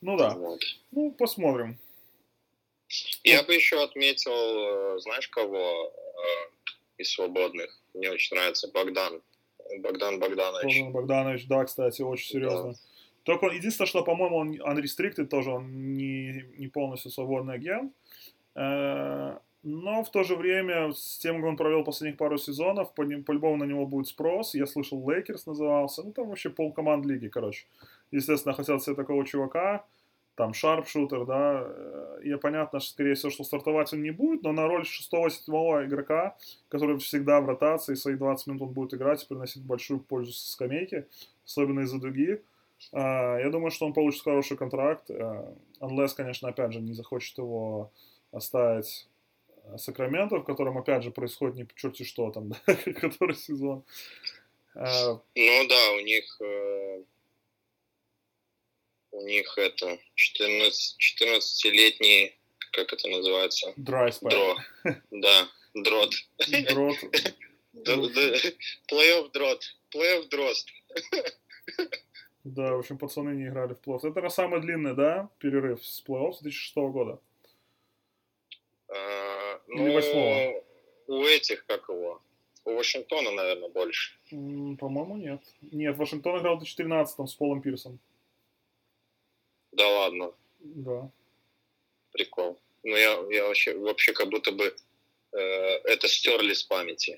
Ну 0.00 0.16
да. 0.16 0.34
Вот. 0.34 0.60
Ну, 0.90 1.12
посмотрим. 1.12 1.78
Я 3.24 3.42
бы 3.42 3.54
еще 3.54 3.82
отметил, 3.82 4.96
э, 4.96 4.98
знаешь, 5.00 5.28
кого 5.28 5.92
э, 5.92 6.62
из 6.98 7.10
свободных? 7.12 7.76
Мне 7.94 8.10
очень 8.10 8.36
нравится 8.36 8.68
Богдан. 8.68 9.20
Богдан 9.78 10.20
Богданович. 10.20 10.76
Богдан 10.76 10.92
Богданович, 10.92 11.46
да, 11.48 11.64
кстати, 11.64 12.02
очень 12.02 12.28
серьезно. 12.28 12.74
Только 13.24 13.46
он, 13.46 13.56
единственное, 13.56 13.88
что, 13.88 14.04
по-моему, 14.04 14.36
он 14.36 14.54
unrestricted 14.60 15.26
тоже, 15.26 15.50
он 15.50 15.94
не, 15.94 16.44
не 16.58 16.68
полностью 16.68 17.10
свободный 17.10 17.54
агент. 17.54 17.92
Э, 18.54 19.38
Но 19.68 20.04
в 20.04 20.10
то 20.12 20.22
же 20.22 20.36
время, 20.36 20.92
с 20.92 21.18
тем, 21.18 21.36
как 21.40 21.44
он 21.50 21.56
провел 21.56 21.82
последних 21.82 22.18
пару 22.18 22.38
сезонов, 22.38 22.94
по- 22.94 23.04
по-любому 23.26 23.56
на 23.56 23.64
него 23.64 23.84
будет 23.84 24.06
спрос. 24.06 24.54
Я 24.54 24.64
слышал, 24.66 25.10
Лейкерс 25.10 25.46
назывался. 25.46 26.04
Ну, 26.04 26.12
там 26.12 26.28
вообще 26.28 26.50
пол 26.50 26.72
команд 26.72 27.04
лиги, 27.04 27.26
короче. 27.26 27.66
Естественно, 28.12 28.54
хотел 28.54 28.78
себе 28.78 28.94
такого 28.94 29.26
чувака. 29.26 29.84
Там 30.36 30.54
sharpshooter, 30.54 31.24
да. 31.26 31.64
Э, 31.66 32.20
И 32.22 32.36
понятно, 32.36 32.78
что, 32.78 32.90
скорее 32.92 33.14
всего, 33.14 33.30
что 33.30 33.42
стартовать 33.42 33.92
он 33.92 34.02
не 34.02 34.12
будет, 34.12 34.42
но 34.44 34.52
на 34.52 34.68
роль 34.68 34.84
6-7 34.84 35.84
игрока, 35.86 36.36
который 36.68 36.96
всегда 36.98 37.40
в 37.40 37.46
ротации, 37.48 37.94
свои 37.94 38.14
20 38.14 38.46
минут 38.46 38.62
он 38.62 38.68
будет 38.68 38.94
играть 38.94 39.24
и 39.24 39.26
приносить 39.26 39.64
большую 39.64 39.98
пользу 39.98 40.32
со 40.32 40.52
скамейки, 40.52 41.06
особенно 41.44 41.80
из-за 41.80 41.98
дуги. 41.98 42.40
А, 42.92 43.38
Я 43.38 43.50
думаю, 43.50 43.70
что 43.72 43.86
он 43.86 43.94
получит 43.94 44.22
хороший 44.22 44.56
контракт. 44.56 45.10
э, 45.10 45.44
Unless, 45.80 46.14
конечно, 46.16 46.48
опять 46.50 46.72
же, 46.72 46.80
не 46.80 46.92
захочет 46.92 47.36
его 47.38 47.90
оставить 48.30 49.08
Сакраменто, 49.76 50.36
в 50.36 50.44
котором, 50.44 50.78
опять 50.78 51.02
же, 51.02 51.10
происходит 51.10 51.56
не 51.56 51.66
черти 51.76 52.04
что 52.04 52.30
там, 52.30 52.50
да, 52.50 52.74
который 53.00 53.34
сезон. 53.34 53.84
А, 54.74 55.20
Ну 55.34 55.68
да, 55.68 55.92
у 55.92 56.00
них 56.00 56.40
э, 56.40 57.02
у 59.16 59.22
них 59.22 59.56
это 59.56 59.98
14, 60.14 60.96
14-летний, 61.00 62.36
как 62.72 62.92
это 62.92 63.08
называется? 63.08 63.72
Spell. 64.10 64.30
Дро. 64.30 64.56
Да, 65.10 65.48
дрот. 65.74 66.14
Дрот. 66.68 66.96
Плей-офф 68.90 69.30
дрот. 69.32 69.76
Плей-офф 69.94 70.28
дрозд. 70.28 70.68
Да, 72.44 72.74
в 72.74 72.78
общем, 72.78 72.98
пацаны 72.98 73.30
не 73.30 73.48
играли 73.48 73.74
в 73.74 73.80
плей-офф. 73.80 74.08
Это 74.10 74.28
самый 74.28 74.60
длинный, 74.60 74.94
да, 74.94 75.30
перерыв 75.38 75.84
с 75.84 76.04
плей-офф 76.06 76.34
с 76.34 76.42
2006 76.42 76.76
года. 76.76 77.20
Или 79.68 79.76
Ну, 79.78 79.92
восьмого? 79.92 80.64
у 81.08 81.24
этих, 81.24 81.64
как 81.66 81.88
его? 81.88 82.20
У 82.64 82.74
Вашингтона, 82.74 83.30
наверное, 83.30 83.68
больше. 83.68 84.12
По-моему, 84.30 85.16
нет. 85.16 85.40
Нет, 85.72 85.96
Вашингтон 85.96 86.40
играл 86.40 86.56
в 86.56 86.58
2013 86.60 87.28
с 87.28 87.34
Полом 87.34 87.60
Пирсом. 87.62 87.98
Да 89.72 89.86
ладно, 89.88 90.32
Да. 90.60 91.10
прикол. 92.12 92.58
Ну, 92.82 92.96
я, 92.96 93.18
я 93.30 93.46
вообще, 93.46 93.76
вообще 93.76 94.12
как 94.12 94.28
будто 94.30 94.52
бы 94.52 94.74
э, 95.32 95.38
это 95.38 96.08
стерли 96.08 96.54
с 96.54 96.62
памяти. 96.62 97.16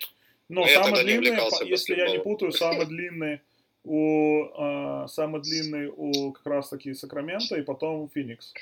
Но 0.48 0.62
Ну, 0.62 0.66
я 0.66 0.82
самый 0.82 1.02
длинный, 1.04 1.68
если 1.68 1.94
я 1.94 2.08
не 2.10 2.18
путаю, 2.20 2.52
самый 2.52 2.86
длинный 2.86 3.40
у 3.84 4.44
а, 4.56 5.06
самый 5.08 5.40
длинный 5.42 5.88
у 5.94 6.32
как 6.32 6.46
раз 6.46 6.68
таки 6.70 6.94
Сакрамента 6.94 7.56
и 7.56 7.62
потом 7.62 8.08
Феникс. 8.08 8.52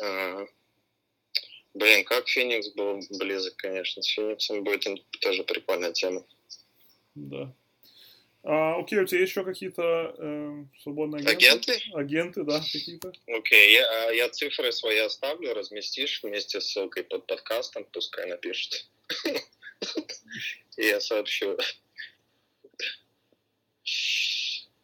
Ага. 0.00 0.48
Блин, 1.78 2.04
как 2.04 2.28
Феникс 2.28 2.70
был 2.70 3.00
близок, 3.18 3.54
конечно. 3.56 4.02
С 4.02 4.08
Фениксом 4.08 4.64
будет 4.64 4.84
тоже 5.20 5.44
прикольная 5.44 5.92
тема. 5.92 6.24
Да. 7.14 7.54
А, 8.42 8.76
окей, 8.80 8.98
у 8.98 9.06
тебя 9.06 9.20
еще 9.20 9.44
какие-то 9.44 10.14
э, 10.18 10.64
свободные 10.82 11.24
агенты? 11.24 11.72
Агенты? 11.72 11.94
Агенты, 11.94 12.42
да, 12.42 12.58
какие-то? 12.58 13.12
Окей, 13.28 13.74
я, 13.74 14.08
а 14.08 14.12
я 14.12 14.28
цифры 14.28 14.72
свои 14.72 14.98
оставлю, 14.98 15.54
разместишь 15.54 16.20
вместе 16.24 16.60
с 16.60 16.66
ссылкой 16.66 17.04
под 17.04 17.26
подкастом, 17.26 17.86
пускай 17.92 18.26
напишет. 18.26 18.88
Я 20.76 21.00
сообщу. 21.00 21.56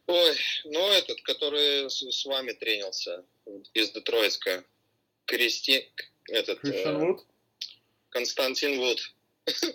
Ой, 0.07 0.37
ну 0.65 0.91
этот, 0.91 1.21
который 1.23 1.91
с, 1.91 2.03
с 2.03 2.25
вами 2.25 2.53
тренился 2.53 3.25
из 3.73 3.91
Детройтска. 3.91 4.65
Кристи... 5.27 5.91
Этот... 6.29 6.61
Кристиан 6.61 6.97
э, 7.03 7.07
Вуд? 7.07 7.27
Константин 8.11 8.79
Вуд. 8.81 8.99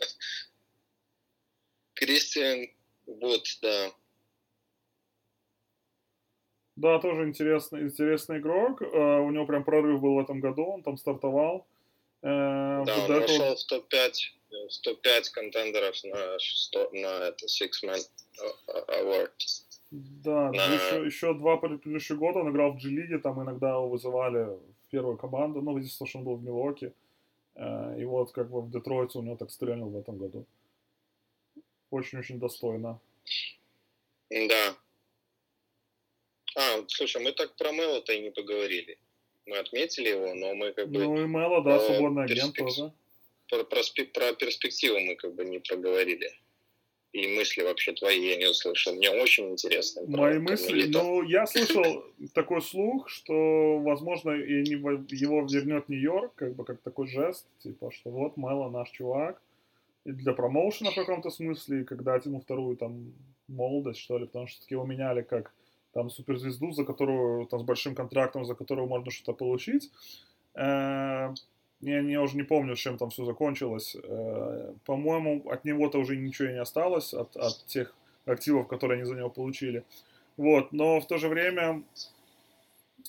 Кристиан 1.94 2.68
Вуд, 3.06 3.46
да. 3.62 3.92
Да, 6.76 7.00
тоже 7.00 7.24
интересный, 7.28 7.82
интересный 7.82 8.40
игрок. 8.40 8.82
Э, 8.82 9.20
у 9.20 9.30
него 9.32 9.46
прям 9.46 9.64
прорыв 9.64 10.00
был 10.02 10.16
в 10.16 10.20
этом 10.20 10.40
году, 10.40 10.66
он 10.66 10.84
там 10.84 10.98
стартовал. 10.98 11.68
Э, 12.22 12.84
Да, 12.86 12.86
до 12.86 12.92
он 12.94 13.12
этого- 13.24 13.38
вошел 13.38 13.56
в 13.56 13.64
топ-5 13.66 14.14
в 14.52 14.82
топ-5 14.82 15.24
контендеров 15.32 15.96
на, 16.06 16.40
шесто- 16.40 16.90
на 16.94 17.28
это 17.28 17.46
Six 17.46 17.70
Man 17.84 18.00
Award. 18.68 19.32
Да, 19.92 20.52
на- 20.52 20.74
еще, 20.74 21.06
еще 21.06 21.34
два 21.34 21.58
предыдущих 21.58 22.18
года 22.18 22.40
он 22.40 22.52
играл 22.52 22.72
в 22.72 22.78
G-лиге, 22.78 23.20
там 23.20 23.44
иногда 23.44 23.70
его 23.72 23.90
вызывали 23.90 24.48
первую 24.90 25.18
команду, 25.18 25.62
ну, 25.62 25.82
что 25.84 26.06
он 26.16 26.24
был 26.24 26.36
в 26.36 26.44
Милоке. 26.44 26.94
И 27.98 28.06
вот 28.06 28.32
как 28.32 28.50
бы 28.50 28.62
в 28.62 28.72
Детройте 28.72 29.20
у 29.20 29.22
него 29.22 29.36
так 29.36 29.52
стрельнул 29.52 29.90
в 29.90 29.98
этом 29.98 30.18
году. 30.18 30.46
Очень-очень 31.92 32.40
достойно. 32.40 33.00
Да. 34.30 34.76
А, 36.56 36.84
слушай, 36.88 37.22
мы 37.22 37.32
так 37.32 37.56
про 37.56 37.72
Мэла-то 37.72 38.14
и 38.14 38.22
не 38.22 38.32
поговорили. 38.32 38.98
Мы 39.46 39.58
отметили 39.58 40.10
его, 40.10 40.34
но 40.36 40.54
мы 40.54 40.72
как 40.74 40.90
бы 40.90 41.00
Ну 41.00 41.22
и 41.24 41.28
Мело, 41.28 41.64
да, 41.64 41.78
э, 41.78 41.80
свободный 41.80 42.24
агент 42.26 42.54
перспектив- 42.54 42.76
тоже. 42.76 42.94
про, 43.50 43.64
про, 43.64 44.06
про 44.14 44.34
перспективы 44.34 45.00
мы 45.00 45.16
как 45.16 45.34
бы 45.34 45.46
не 45.46 45.60
проговорили. 45.60 46.32
И 47.12 47.28
мысли 47.36 47.64
вообще 47.64 47.94
твои 47.94 48.30
я 48.30 48.38
не 48.38 48.46
услышал. 48.46 48.94
Мне 48.94 49.10
очень 49.10 49.50
интересно. 49.50 50.04
Мои 50.06 50.38
мысли, 50.38 50.88
ну, 50.94 51.24
я 51.24 51.46
слышал 51.48 52.04
такой 52.34 52.62
слух, 52.62 53.10
что, 53.10 53.80
возможно, 53.80 54.32
и 54.32 54.62
не 54.62 54.76
во- 54.76 55.06
его 55.10 55.42
вернет 55.42 55.90
Нью-Йорк, 55.90 56.36
как 56.36 56.56
бы 56.56 56.64
как 56.66 56.82
такой 56.82 57.08
жест, 57.08 57.48
типа, 57.64 57.92
что 57.92 58.12
вот 58.12 58.38
Мело 58.38 58.70
наш 58.70 58.92
чувак, 58.92 59.42
и 60.06 60.12
для 60.12 60.34
промоушена 60.34 60.92
в 60.92 60.96
каком-то 60.96 61.32
смысле, 61.32 61.82
и 61.82 61.84
когда 61.84 62.16
ему 62.16 62.40
вторую 62.42 62.78
там 62.78 63.14
молодость, 63.48 64.00
что 64.00 64.20
ли, 64.20 64.26
потому 64.26 64.48
что 64.48 64.62
таки 64.62 64.76
его 64.76 64.86
меняли 64.86 65.24
как 65.24 65.52
там 65.94 66.12
суперзвезду, 66.12 66.72
за 66.72 66.86
которую, 66.86 67.48
там, 67.48 67.60
с 67.60 67.64
большим 67.64 67.96
контрактом, 67.96 68.46
за 68.46 68.54
которую 68.54 68.88
можно 68.88 69.10
что-то 69.10 69.34
получить. 69.34 69.90
Я, 71.82 72.00
я 72.00 72.22
уже 72.22 72.36
не 72.36 72.44
помню, 72.44 72.76
чем 72.76 72.98
там 72.98 73.10
все 73.10 73.24
закончилось. 73.26 73.96
Э, 74.04 74.74
По-моему, 74.86 75.50
от 75.50 75.64
него-то 75.66 76.00
уже 76.00 76.18
ничего 76.18 76.50
и 76.50 76.54
не 76.54 76.62
осталось, 76.62 77.14
от, 77.14 77.38
от 77.38 77.66
тех 77.68 77.96
активов, 78.26 78.68
которые 78.68 78.98
они 78.98 79.06
за 79.06 79.16
него 79.16 79.30
получили. 79.30 79.84
Вот, 80.38 80.72
но 80.72 81.00
в 81.00 81.08
то 81.08 81.18
же 81.18 81.28
время... 81.30 81.84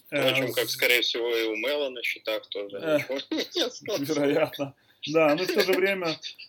Впрочем, 0.06 0.44
э, 0.44 0.52
как, 0.52 0.68
скорее 0.68 1.02
всего, 1.02 1.28
и 1.34 1.48
у 1.48 1.56
Мэла 1.56 1.90
на 1.90 2.02
счетах 2.02 2.46
тоже. 2.48 2.76
Э, 2.76 2.98
вероятно. 3.98 4.74
Да, 5.06 5.34
но 5.34 5.44
в 5.44 5.46
то 5.46 5.60
же 5.60 5.72
время 5.72 6.08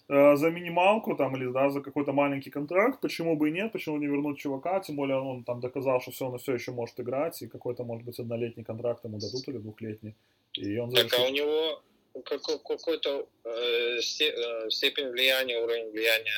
э, 0.09 0.35
за 0.35 0.49
минималку 0.49 1.15
там 1.15 1.35
или 1.37 1.49
да, 1.51 1.69
за 1.69 1.81
какой-то 1.81 2.11
маленький 2.11 2.49
контракт, 2.49 2.99
почему 2.99 3.37
бы 3.37 3.49
и 3.49 3.51
нет, 3.51 3.71
почему 3.71 3.97
не 3.97 4.07
вернуть 4.07 4.39
чувака, 4.39 4.79
тем 4.81 4.97
более 4.97 5.17
он 5.17 5.43
там 5.43 5.61
доказал, 5.61 6.01
что 6.01 6.11
все, 6.11 6.27
он 6.27 6.37
все 6.37 6.53
еще 6.53 6.71
может 6.71 6.99
играть, 6.99 7.41
и 7.41 7.47
какой-то, 7.47 7.83
может 7.83 8.05
быть, 8.05 8.19
однолетний 8.19 8.65
контракт 8.65 9.05
ему 9.05 9.19
дадут 9.19 9.47
или 9.47 9.57
двухлетний. 9.57 10.15
И 10.53 10.77
он 10.77 10.91
завершит... 10.91 11.11
Так, 11.11 11.19
а 11.19 11.29
у 11.29 11.31
него 11.31 11.81
какой-то 12.23 13.27
э, 13.43 13.49
э, 13.49 14.69
степень 14.69 15.09
влияния, 15.09 15.59
уровень 15.59 15.91
влияния 15.91 16.31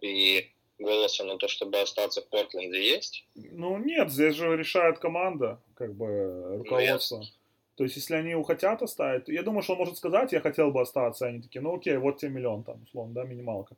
и 0.00 0.50
голоса 0.78 1.24
на 1.24 1.36
то, 1.36 1.48
чтобы 1.48 1.80
остаться 1.80 2.22
в 2.22 2.28
Портленде 2.28 2.82
есть? 2.82 3.26
Ну 3.34 3.78
нет, 3.78 4.10
здесь 4.10 4.34
же 4.34 4.56
решает 4.56 4.98
команда, 4.98 5.60
как 5.74 5.94
бы 5.94 6.56
руководство. 6.58 7.18
Ну, 7.18 7.24
то 7.76 7.84
есть, 7.84 7.96
если 7.96 8.14
они 8.14 8.40
хотят 8.44 8.82
оставить, 8.82 9.28
я 9.28 9.42
думаю, 9.42 9.62
что 9.62 9.72
он 9.72 9.80
может 9.80 9.96
сказать, 9.96 10.32
я 10.32 10.40
хотел 10.40 10.70
бы 10.70 10.80
остаться, 10.80 11.26
они 11.26 11.42
такие, 11.42 11.60
ну 11.60 11.76
окей, 11.76 11.96
вот 11.96 12.18
тебе 12.18 12.30
миллион, 12.30 12.62
там, 12.62 12.82
условно, 12.84 13.14
да, 13.14 13.24
минималка. 13.24 13.74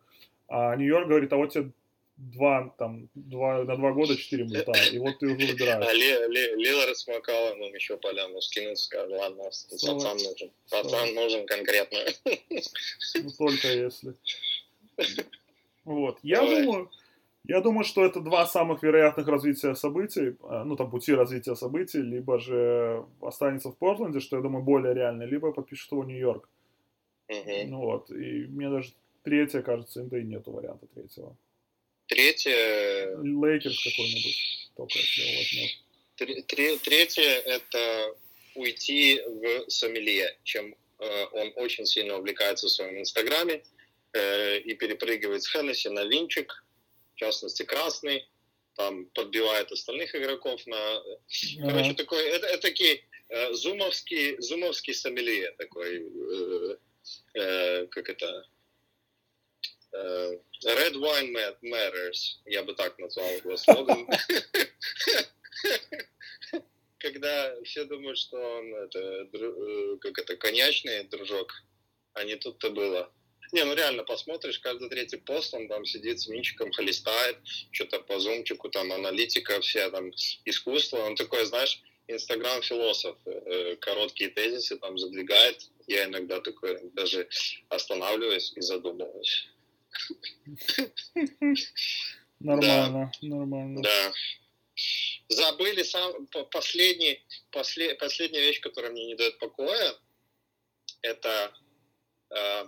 А 0.49 0.77
Нью-Йорк 0.77 1.09
говорит, 1.09 1.33
а 1.33 1.37
вот 1.37 1.53
тебе 1.53 1.71
два, 2.17 2.75
там, 2.79 3.09
два, 3.15 3.65
на 3.65 3.77
два 3.77 3.93
года 3.93 4.17
четыре 4.17 4.45
мульта, 4.45 4.73
и 4.93 4.99
вот 4.99 5.19
ты 5.19 5.27
уже 5.27 5.47
выбираешь. 5.47 5.87
А 5.87 5.93
Ли, 5.93 6.35
Ли, 6.35 6.65
Лилард 6.65 6.97
с 6.97 7.07
Макаланом 7.07 7.75
еще 7.75 7.97
поляну 7.97 8.41
скинул, 8.41 8.77
сказал, 8.77 9.11
ладно, 9.11 9.45
пацан 9.45 10.17
нужен, 10.17 10.51
пацан 10.71 11.15
нужен 11.15 11.47
конкретно. 11.47 11.99
Ну, 12.25 13.31
только 13.39 13.69
если. 13.69 14.15
Вот, 15.85 16.19
я 16.23 16.41
Давай. 16.41 16.65
думаю, 16.65 16.91
я 17.45 17.61
думаю, 17.61 17.85
что 17.85 18.05
это 18.05 18.21
два 18.21 18.47
самых 18.47 18.83
вероятных 18.83 19.29
развития 19.29 19.75
событий, 19.75 20.37
э, 20.43 20.63
ну, 20.65 20.75
там, 20.77 20.91
пути 20.91 21.13
развития 21.13 21.55
событий, 21.55 22.01
либо 22.01 22.41
же 22.41 23.05
останется 23.21 23.71
в 23.71 23.77
Портленде, 23.77 24.21
что, 24.21 24.37
я 24.37 24.43
думаю, 24.43 24.65
более 24.65 24.95
реально, 24.95 25.25
либо 25.25 25.53
подпишет 25.53 25.93
его 25.93 26.03
Нью-Йорк. 26.05 26.49
Угу. 27.29 27.69
Ну, 27.69 27.79
вот, 27.79 28.11
и 28.11 28.47
мне 28.47 28.69
даже 28.69 28.93
третье, 29.23 29.63
кажется, 29.63 30.03
да 30.03 30.19
и 30.19 30.25
нету 30.25 30.51
варианта 30.51 30.87
третьего. 30.87 31.37
Третье... 32.07 33.17
Лейкерс 33.23 33.83
какой-нибудь, 33.83 34.71
только 34.77 34.99
если 34.99 35.23
его 35.23 35.39
возьмет. 35.39 36.83
Третье— 36.83 37.23
это 37.47 38.15
уйти 38.55 39.21
в 39.27 39.71
сомелье, 39.71 40.39
чем 40.45 40.75
э, 40.99 41.25
он 41.33 41.53
очень 41.57 41.85
сильно 41.87 42.17
увлекается 42.17 42.67
в 42.67 42.71
своем 42.71 43.01
инстаграме 43.01 43.63
э, 44.13 44.59
и 44.61 44.75
перепрыгивает 44.75 45.43
с 45.43 45.49
Хеннесси 45.49 45.89
на 45.89 46.05
винчик, 46.05 46.65
в 47.15 47.19
частности, 47.19 47.65
красный, 47.65 48.27
там 48.77 49.07
подбивает 49.07 49.73
остальных 49.73 50.15
игроков 50.15 50.67
на... 50.67 50.77
Uh-huh. 50.77 51.63
Короче, 51.63 51.95
такой, 51.95 52.23
это, 52.29 52.47
это 52.47 52.71
такой 52.71 53.05
э, 53.29 53.53
зумовский, 53.55 54.41
зумовский 54.41 54.95
сомелье 54.95 55.51
такой, 55.53 56.03
э, 56.03 56.77
э, 57.35 57.87
как 57.87 58.09
это, 58.09 58.27
э, 58.27 58.43
Red 60.65 60.95
Wine 60.95 61.35
Matters, 61.63 62.39
я 62.47 62.63
бы 62.63 62.75
так 62.75 62.99
назвал 62.99 63.29
его 63.29 63.57
слоган. 63.57 64.09
Когда 66.99 67.63
все 67.63 67.85
думают, 67.85 68.19
что 68.19 68.37
он 68.37 68.75
это, 68.75 69.29
э, 69.33 69.97
как 70.01 70.19
это, 70.19 70.37
коньячный 70.37 71.05
дружок, 71.05 71.53
а 72.15 72.25
не 72.25 72.37
тут-то 72.37 72.71
было. 72.71 73.13
Не, 73.53 73.65
ну 73.65 73.75
реально 73.75 74.03
посмотришь, 74.03 74.59
каждый 74.59 74.89
третий 74.89 75.19
пост, 75.19 75.55
он 75.55 75.69
там 75.69 75.85
сидит 75.85 76.21
с 76.21 76.27
минчиком, 76.27 76.73
холестает, 76.73 77.37
что-то 77.71 78.01
по 78.01 78.19
зумчику, 78.19 78.69
там 78.69 78.93
аналитика 78.93 79.61
вся, 79.61 79.91
там 79.91 80.11
искусство. 80.45 80.99
Он 80.99 81.15
такой, 81.15 81.45
знаешь, 81.45 81.81
инстаграм-философ, 82.09 83.17
э, 83.27 83.77
короткие 83.77 84.31
тезисы 84.31 84.77
там 84.77 84.99
задвигает. 84.99 85.71
Я 85.87 86.07
иногда 86.07 86.41
такой 86.41 86.81
даже 86.95 87.29
останавливаюсь 87.69 88.53
и 88.57 88.61
задумываюсь. 88.61 89.49
Нормально, 92.41 93.13
нормально. 93.23 93.83
Да. 93.83 94.13
Забыли 95.29 95.83
сам 95.83 96.27
последний, 96.51 97.25
послед, 97.51 97.99
последняя 97.99 98.43
вещь, 98.43 98.61
которая 98.61 98.93
мне 98.93 99.07
не 99.07 99.15
дает 99.15 99.39
покоя, 99.39 99.95
это 101.01 101.53
э, 102.31 102.67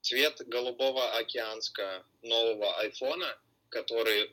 цвет 0.00 0.40
голубого 0.48 1.18
океанска 1.18 2.04
нового 2.22 2.78
айфона, 2.78 3.38
который 3.68 4.30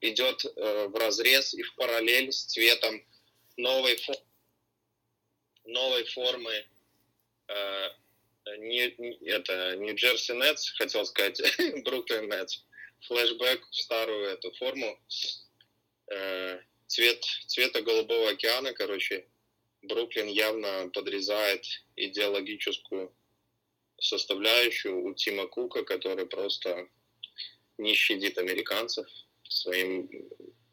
идет 0.00 0.44
э, 0.44 0.86
в 0.88 0.94
разрез 0.96 1.54
и 1.54 1.62
в 1.62 1.74
параллель 1.74 2.32
с 2.32 2.44
цветом 2.44 3.04
новой, 3.56 3.96
фо 3.96 4.14
новой 5.64 6.04
формы 6.04 6.64
э, 7.48 7.88
не, 8.58 8.88
это 9.26 9.76
не 9.76 9.92
Джерси 9.92 10.32
Нетс, 10.32 10.70
хотел 10.76 11.04
сказать 11.06 11.40
Бруклин 11.84 12.28
Нетс. 12.28 12.64
Флэшбэк 13.02 13.68
в 13.70 13.74
старую 13.74 14.28
эту 14.28 14.52
форму. 14.52 14.98
Э, 16.10 16.60
цвет, 16.86 17.24
цвета 17.46 17.82
голубого 17.82 18.30
океана, 18.30 18.72
короче, 18.72 19.26
Бруклин 19.82 20.28
явно 20.28 20.90
подрезает 20.92 21.64
идеологическую 21.96 23.14
составляющую 24.00 25.04
у 25.04 25.14
Тима 25.14 25.46
Кука, 25.46 25.84
который 25.84 26.26
просто 26.26 26.88
не 27.78 27.94
щадит 27.94 28.38
американцев 28.38 29.06
своим 29.48 30.08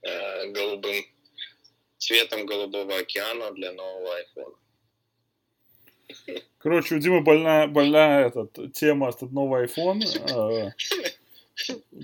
э, 0.01 0.47
голубым 0.51 1.05
цветом 1.97 2.45
голубого 2.45 2.97
океана 2.97 3.51
для 3.51 3.71
нового 3.73 4.15
айфона. 4.15 4.60
Короче, 6.57 6.95
у 6.95 6.99
Димы 6.99 7.21
больная, 7.21 7.67
больная 7.67 8.27
этот, 8.27 8.73
тема, 8.73 9.09
этот 9.09 9.31
новый 9.31 9.65
iPhone. 9.65 10.01
Э, 10.31 10.71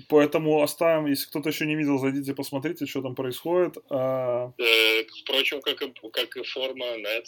поэтому 0.08 0.62
оставим, 0.62 1.06
если 1.06 1.26
кто-то 1.26 1.48
еще 1.48 1.66
не 1.66 1.76
видел, 1.76 1.98
зайдите, 1.98 2.34
посмотрите, 2.34 2.86
что 2.86 3.02
там 3.02 3.14
происходит. 3.14 3.78
Э, 3.90 4.50
э, 4.58 5.04
впрочем, 5.22 5.60
как 5.60 5.80
и, 5.82 5.92
как 6.12 6.36
и 6.36 6.42
форма 6.42 6.86
NET. 6.96 7.24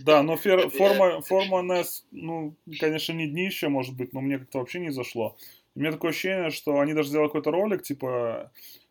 Да, 0.00 0.22
но 0.22 0.36
фер, 0.36 0.68
форма, 0.70 1.22
форма 1.22 1.62
NET, 1.62 1.86
ну, 2.10 2.54
конечно, 2.78 3.12
не 3.12 3.26
днище, 3.26 3.68
может 3.68 3.96
быть, 3.96 4.12
но 4.12 4.20
мне 4.20 4.38
как-то 4.38 4.58
вообще 4.58 4.80
не 4.80 4.90
зашло. 4.90 5.36
У 5.74 5.80
меня 5.80 5.92
такое 5.92 6.10
ощущение, 6.10 6.50
что 6.50 6.78
они 6.78 6.94
даже 6.94 7.08
сделали 7.08 7.28
какой-то 7.28 7.50
ролик, 7.50 7.82
типа, 7.82 8.08
а 8.08 8.50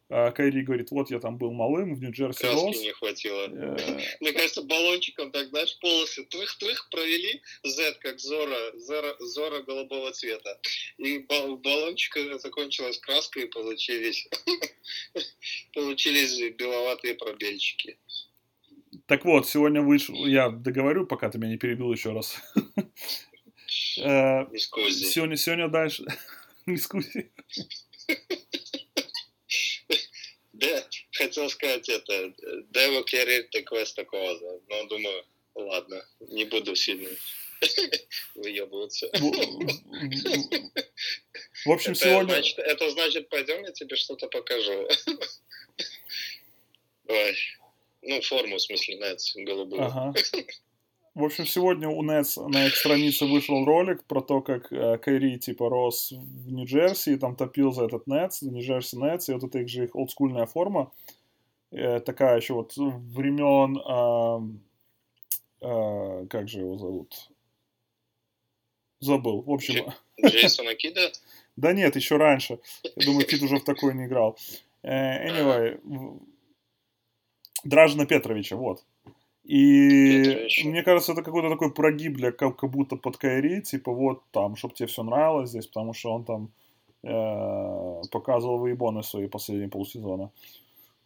Кайри 0.09 0.63
говорит, 0.63 0.91
вот 0.91 1.09
я 1.09 1.19
там 1.19 1.37
был 1.37 1.51
малым 1.53 1.95
в 1.95 2.01
Нью-Джерси 2.01 2.41
Краски 2.41 2.65
рос. 2.65 2.81
не 2.81 2.91
хватило. 2.91 3.47
Э. 3.47 3.99
Мне 4.19 4.33
кажется, 4.33 4.61
баллончиком 4.61 5.31
так, 5.31 5.47
знаешь, 5.47 5.77
полосы 5.79 6.23
трых-трых 6.25 6.89
провели, 6.89 7.41
Z 7.63 7.97
как 8.01 8.19
Зора, 8.19 8.77
Зора, 8.77 9.15
Зора 9.19 9.61
голубого 9.61 10.11
цвета. 10.11 10.59
И 10.97 11.19
баллончик 11.19 12.17
закончилась 12.41 12.99
краска 12.99 13.39
и 13.39 13.47
получились, 13.47 14.27
получились 15.73 16.55
беловатые 16.55 17.15
пробельчики. 17.15 17.97
Так 19.07 19.25
вот, 19.25 19.47
сегодня 19.47 19.81
вышел, 19.81 20.15
я 20.27 20.49
договорю, 20.49 21.07
пока 21.07 21.29
ты 21.29 21.37
меня 21.37 21.51
не 21.51 21.57
перебил 21.57 21.91
еще 21.91 22.11
раз. 22.11 22.37
Э, 23.97 24.45
сегодня, 24.55 25.35
сегодня 25.35 25.67
дальше... 25.67 26.05
Не 26.65 26.77
Да, 30.63 30.83
хотел 31.11 31.49
сказать 31.49 31.89
это, 31.89 32.33
Дево 32.69 33.03
Керрит 33.03 33.49
Квеста 33.65 34.05
Коза, 34.05 34.59
но 34.69 34.87
думаю, 34.87 35.25
ладно, 35.55 36.05
не 36.21 36.45
буду 36.45 36.73
сильно 36.75 37.09
выебываться. 38.35 39.09
В 41.65 41.71
общем, 41.71 41.95
сегодня... 41.95 42.41
Это 42.57 42.89
значит, 42.91 43.27
пойдем, 43.29 43.63
я 43.63 43.71
тебе 43.71 43.95
что-то 43.97 44.27
покажу. 44.27 44.73
Ой. 47.07 47.37
Ну, 48.03 48.21
форму, 48.21 48.57
в 48.57 48.61
смысле, 48.61 48.95
Нетс, 48.95 49.35
голубую. 49.35 49.83
Ага. 49.83 50.13
В 51.15 51.23
общем, 51.23 51.45
сегодня 51.45 51.87
у 51.89 52.01
Нетс 52.01 52.37
на 52.37 52.65
их 52.65 52.75
странице 52.75 53.25
вышел 53.25 53.65
ролик 53.65 54.03
про 54.05 54.21
то, 54.21 54.41
как 54.41 54.73
э, 54.73 54.97
Кайри, 54.97 55.37
типа, 55.37 55.69
рос 55.69 56.11
в 56.11 56.51
Нью-Джерси 56.51 57.13
и 57.13 57.17
там 57.17 57.35
топил 57.35 57.71
за 57.71 57.85
этот 57.85 58.07
Нетс, 58.07 58.41
Нью-Джерси 58.41 58.97
Нетс, 58.97 59.29
и 59.29 59.33
вот 59.33 59.43
это 59.43 59.59
их 59.59 59.69
же 59.69 59.83
их 59.83 59.95
олдскульная 59.95 60.47
форма, 60.47 60.91
э, 61.69 61.99
такая 61.99 62.37
еще 62.37 62.55
вот 62.55 62.75
времен, 62.75 63.77
э, 65.61 65.67
э, 65.67 66.25
как 66.27 66.47
же 66.47 66.61
его 66.61 66.77
зовут? 66.79 67.29
Забыл. 68.99 69.41
В 69.41 69.51
общем... 69.51 69.93
Джейсона 70.23 70.75
Кида? 70.75 71.11
Да 71.55 71.71
нет, 71.71 71.95
еще 71.95 72.17
раньше. 72.17 72.59
Я 72.95 73.05
думаю, 73.05 73.27
Кид 73.27 73.43
уже 73.43 73.57
в 73.57 73.63
такой 73.63 73.93
не 73.93 74.05
играл. 74.05 74.39
Э, 74.81 75.29
anyway, 75.29 75.79
Дражна 77.63 78.07
Петровича, 78.07 78.55
вот. 78.55 78.83
И 79.43 80.47
мне 80.63 80.83
кажется, 80.83 81.11
это 81.11 81.21
какой-то 81.21 81.49
такой 81.49 81.73
прогиб 81.73 82.15
для 82.15 82.31
как, 82.31 82.55
как 82.55 82.69
будто 82.71 82.95
под 82.95 83.17
Кайри, 83.17 83.61
типа 83.61 83.91
вот 83.91 84.21
там, 84.31 84.55
чтобы 84.55 84.73
тебе 84.73 84.87
все 84.87 85.03
нравилось 85.03 85.49
здесь, 85.49 85.67
потому 85.67 85.93
что 85.93 86.13
он 86.13 86.23
там 86.23 86.51
э, 87.03 88.01
показывал 88.09 88.57
выебоны 88.59 89.03
свои 89.03 89.27
последние 89.27 89.69
полсезона. 89.69 90.31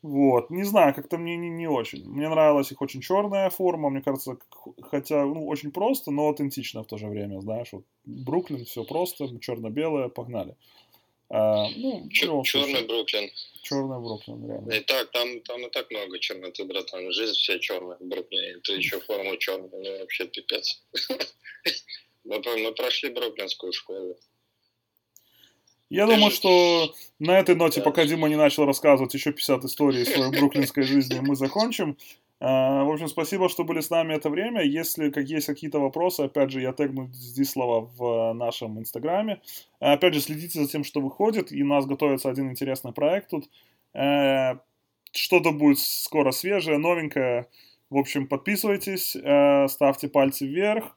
Вот, 0.04 0.52
не 0.52 0.64
знаю, 0.64 0.94
как-то 0.94 1.18
мне 1.18 1.36
не, 1.38 1.50
не 1.50 1.68
очень. 1.68 2.08
Мне 2.08 2.30
нравилась 2.30 2.72
их 2.72 2.82
очень 2.82 3.02
черная 3.02 3.50
форма, 3.50 3.90
мне 3.90 4.02
кажется, 4.02 4.38
хотя, 4.84 5.26
ну, 5.26 5.48
очень 5.48 5.72
просто, 5.72 6.12
но 6.12 6.28
аутентично 6.28 6.84
в 6.84 6.88
то 6.88 6.98
же 6.98 7.08
время, 7.08 7.40
знаешь, 7.42 7.74
вот 7.74 7.84
Бруклин, 8.06 8.64
все 8.66 8.84
просто, 8.84 9.28
черно-белое, 9.40 10.10
погнали. 10.10 10.56
А, 11.30 11.68
ну, 11.76 12.08
Чер- 12.10 12.44
черный 12.44 12.84
Бруклин. 12.84 13.30
Черный 13.64 14.00
Бруклин, 14.00 14.48
реально. 14.48 14.72
И 14.72 14.80
так, 14.80 15.12
там, 15.12 15.42
там 15.42 15.66
и 15.66 15.70
так 15.70 15.92
много 15.92 16.20
черноты, 16.20 16.64
братан. 16.64 17.12
Жизнь 17.12 17.34
вся 17.34 17.60
черная 17.60 17.98
в 17.98 18.06
Бруклине. 18.06 18.60
Ты 18.64 18.74
еще 18.74 19.00
форму 19.02 19.36
черную, 19.38 19.70
ну 19.72 20.00
вообще 20.00 20.26
пипец. 20.28 20.82
Мы, 22.24 22.42
мы 22.44 22.74
прошли 22.74 23.10
бруклинскую 23.10 23.72
школу. 23.72 24.18
Я 25.90 26.06
Даже... 26.06 26.18
думаю, 26.18 26.32
что 26.32 26.94
на 27.20 27.40
этой 27.40 27.56
ноте, 27.56 27.82
пока 27.82 28.06
Дима 28.06 28.28
не 28.28 28.36
начал 28.36 28.66
рассказывать 28.66 29.14
еще 29.14 29.32
50 29.32 29.64
историй 29.64 30.06
своей 30.06 30.32
бруклинской 30.32 30.84
жизни, 30.84 31.20
мы 31.22 31.38
закончим. 31.38 31.98
А, 32.40 32.84
в 32.84 32.92
общем, 32.92 33.08
спасибо, 33.08 33.50
что 33.50 33.64
были 33.64 33.82
с 33.82 33.90
нами 33.90 34.14
это 34.14 34.30
время. 34.30 34.62
Если 34.62 35.10
как 35.10 35.26
есть 35.26 35.48
какие-то 35.48 35.80
вопросы, 35.80 36.22
опять 36.22 36.52
же, 36.52 36.62
я 36.62 36.72
тегну 36.72 37.08
здесь 37.12 37.52
слова 37.52 37.90
в 37.98 38.34
нашем 38.34 38.80
инстаграме. 38.80 39.42
Опять 39.80 40.14
же, 40.14 40.22
следите 40.22 40.62
за 40.62 40.68
тем, 40.68 40.84
что 40.84 41.02
выходит. 41.02 41.52
И 41.52 41.64
у 41.64 41.68
нас 41.68 41.86
готовится 41.86 42.30
один 42.30 42.52
интересный 42.52 42.94
проект 42.94 43.30
тут. 43.30 43.50
Э, 43.94 44.58
что-то 45.12 45.52
будет 45.52 45.80
скоро 45.80 46.32
свежее, 46.32 46.78
новенькое. 46.78 47.48
В 47.90 47.98
общем, 47.98 48.28
подписывайтесь, 48.28 49.16
э, 49.16 49.68
ставьте 49.68 50.08
пальцы 50.08 50.46
вверх. 50.46 50.96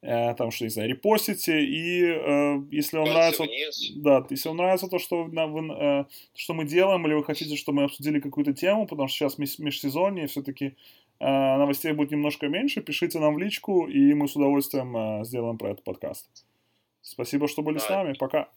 Э, 0.00 0.34
там 0.34 0.52
что, 0.52 0.64
не 0.64 0.70
знаю, 0.70 0.88
репостите, 0.88 1.60
и 1.60 2.04
э, 2.04 2.60
если 2.70 2.98
вам 2.98 3.08
нравится, 3.08 3.42
вниз. 3.42 3.92
да, 3.96 4.24
если 4.30 4.48
вам 4.48 4.58
нравится 4.58 4.86
то, 4.86 4.98
что, 5.00 5.26
на, 5.26 5.48
вы, 5.48 5.72
э, 5.74 6.04
что 6.36 6.54
мы 6.54 6.66
делаем, 6.66 7.04
или 7.06 7.14
вы 7.14 7.24
хотите, 7.24 7.56
чтобы 7.56 7.78
мы 7.78 7.84
обсудили 7.84 8.20
какую-то 8.20 8.52
тему, 8.52 8.86
потому 8.86 9.08
что 9.08 9.18
сейчас 9.18 9.38
меж, 9.38 9.58
межсезонье, 9.58 10.28
все-таки 10.28 10.76
э, 11.18 11.26
новостей 11.26 11.90
будет 11.92 12.12
немножко 12.12 12.46
меньше, 12.46 12.80
пишите 12.80 13.18
нам 13.18 13.34
в 13.34 13.38
личку, 13.38 13.88
и 13.88 14.14
мы 14.14 14.28
с 14.28 14.36
удовольствием 14.36 14.96
э, 14.96 15.24
сделаем 15.24 15.58
про 15.58 15.72
этот 15.72 15.82
подкаст. 15.82 16.28
Спасибо, 17.02 17.48
что 17.48 17.62
были 17.62 17.78
да. 17.78 17.84
с 17.84 17.90
нами, 17.90 18.12
пока. 18.12 18.48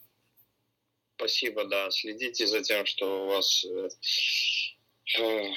Спасибо, 1.16 1.64
да, 1.64 1.90
следите 1.90 2.46
за 2.46 2.62
тем, 2.62 2.86
что 2.86 3.24
у 3.24 3.26
вас 3.30 3.64
э, 3.64 3.88
э, 5.20 5.52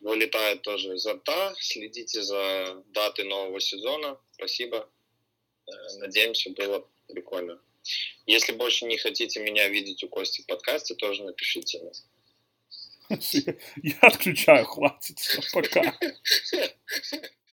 вылетает 0.00 0.60
тоже 0.60 0.94
изо 0.96 1.14
рта, 1.14 1.54
следите 1.58 2.22
за 2.22 2.82
датой 2.92 3.24
нового 3.24 3.58
сезона. 3.58 4.18
Спасибо. 4.32 4.86
Надеемся, 5.98 6.50
было 6.50 6.86
прикольно. 7.08 7.60
Если 8.26 8.52
больше 8.52 8.84
не 8.84 8.98
хотите 8.98 9.40
меня 9.40 9.68
видеть 9.68 10.04
у 10.04 10.08
Кости 10.08 10.42
в 10.42 10.46
подкасте, 10.46 10.94
тоже 10.94 11.24
напишите 11.24 11.80
мне. 11.80 11.92
Я 13.82 13.98
отключаю, 14.02 14.64
хватит. 14.66 15.18
Пока. 15.52 15.98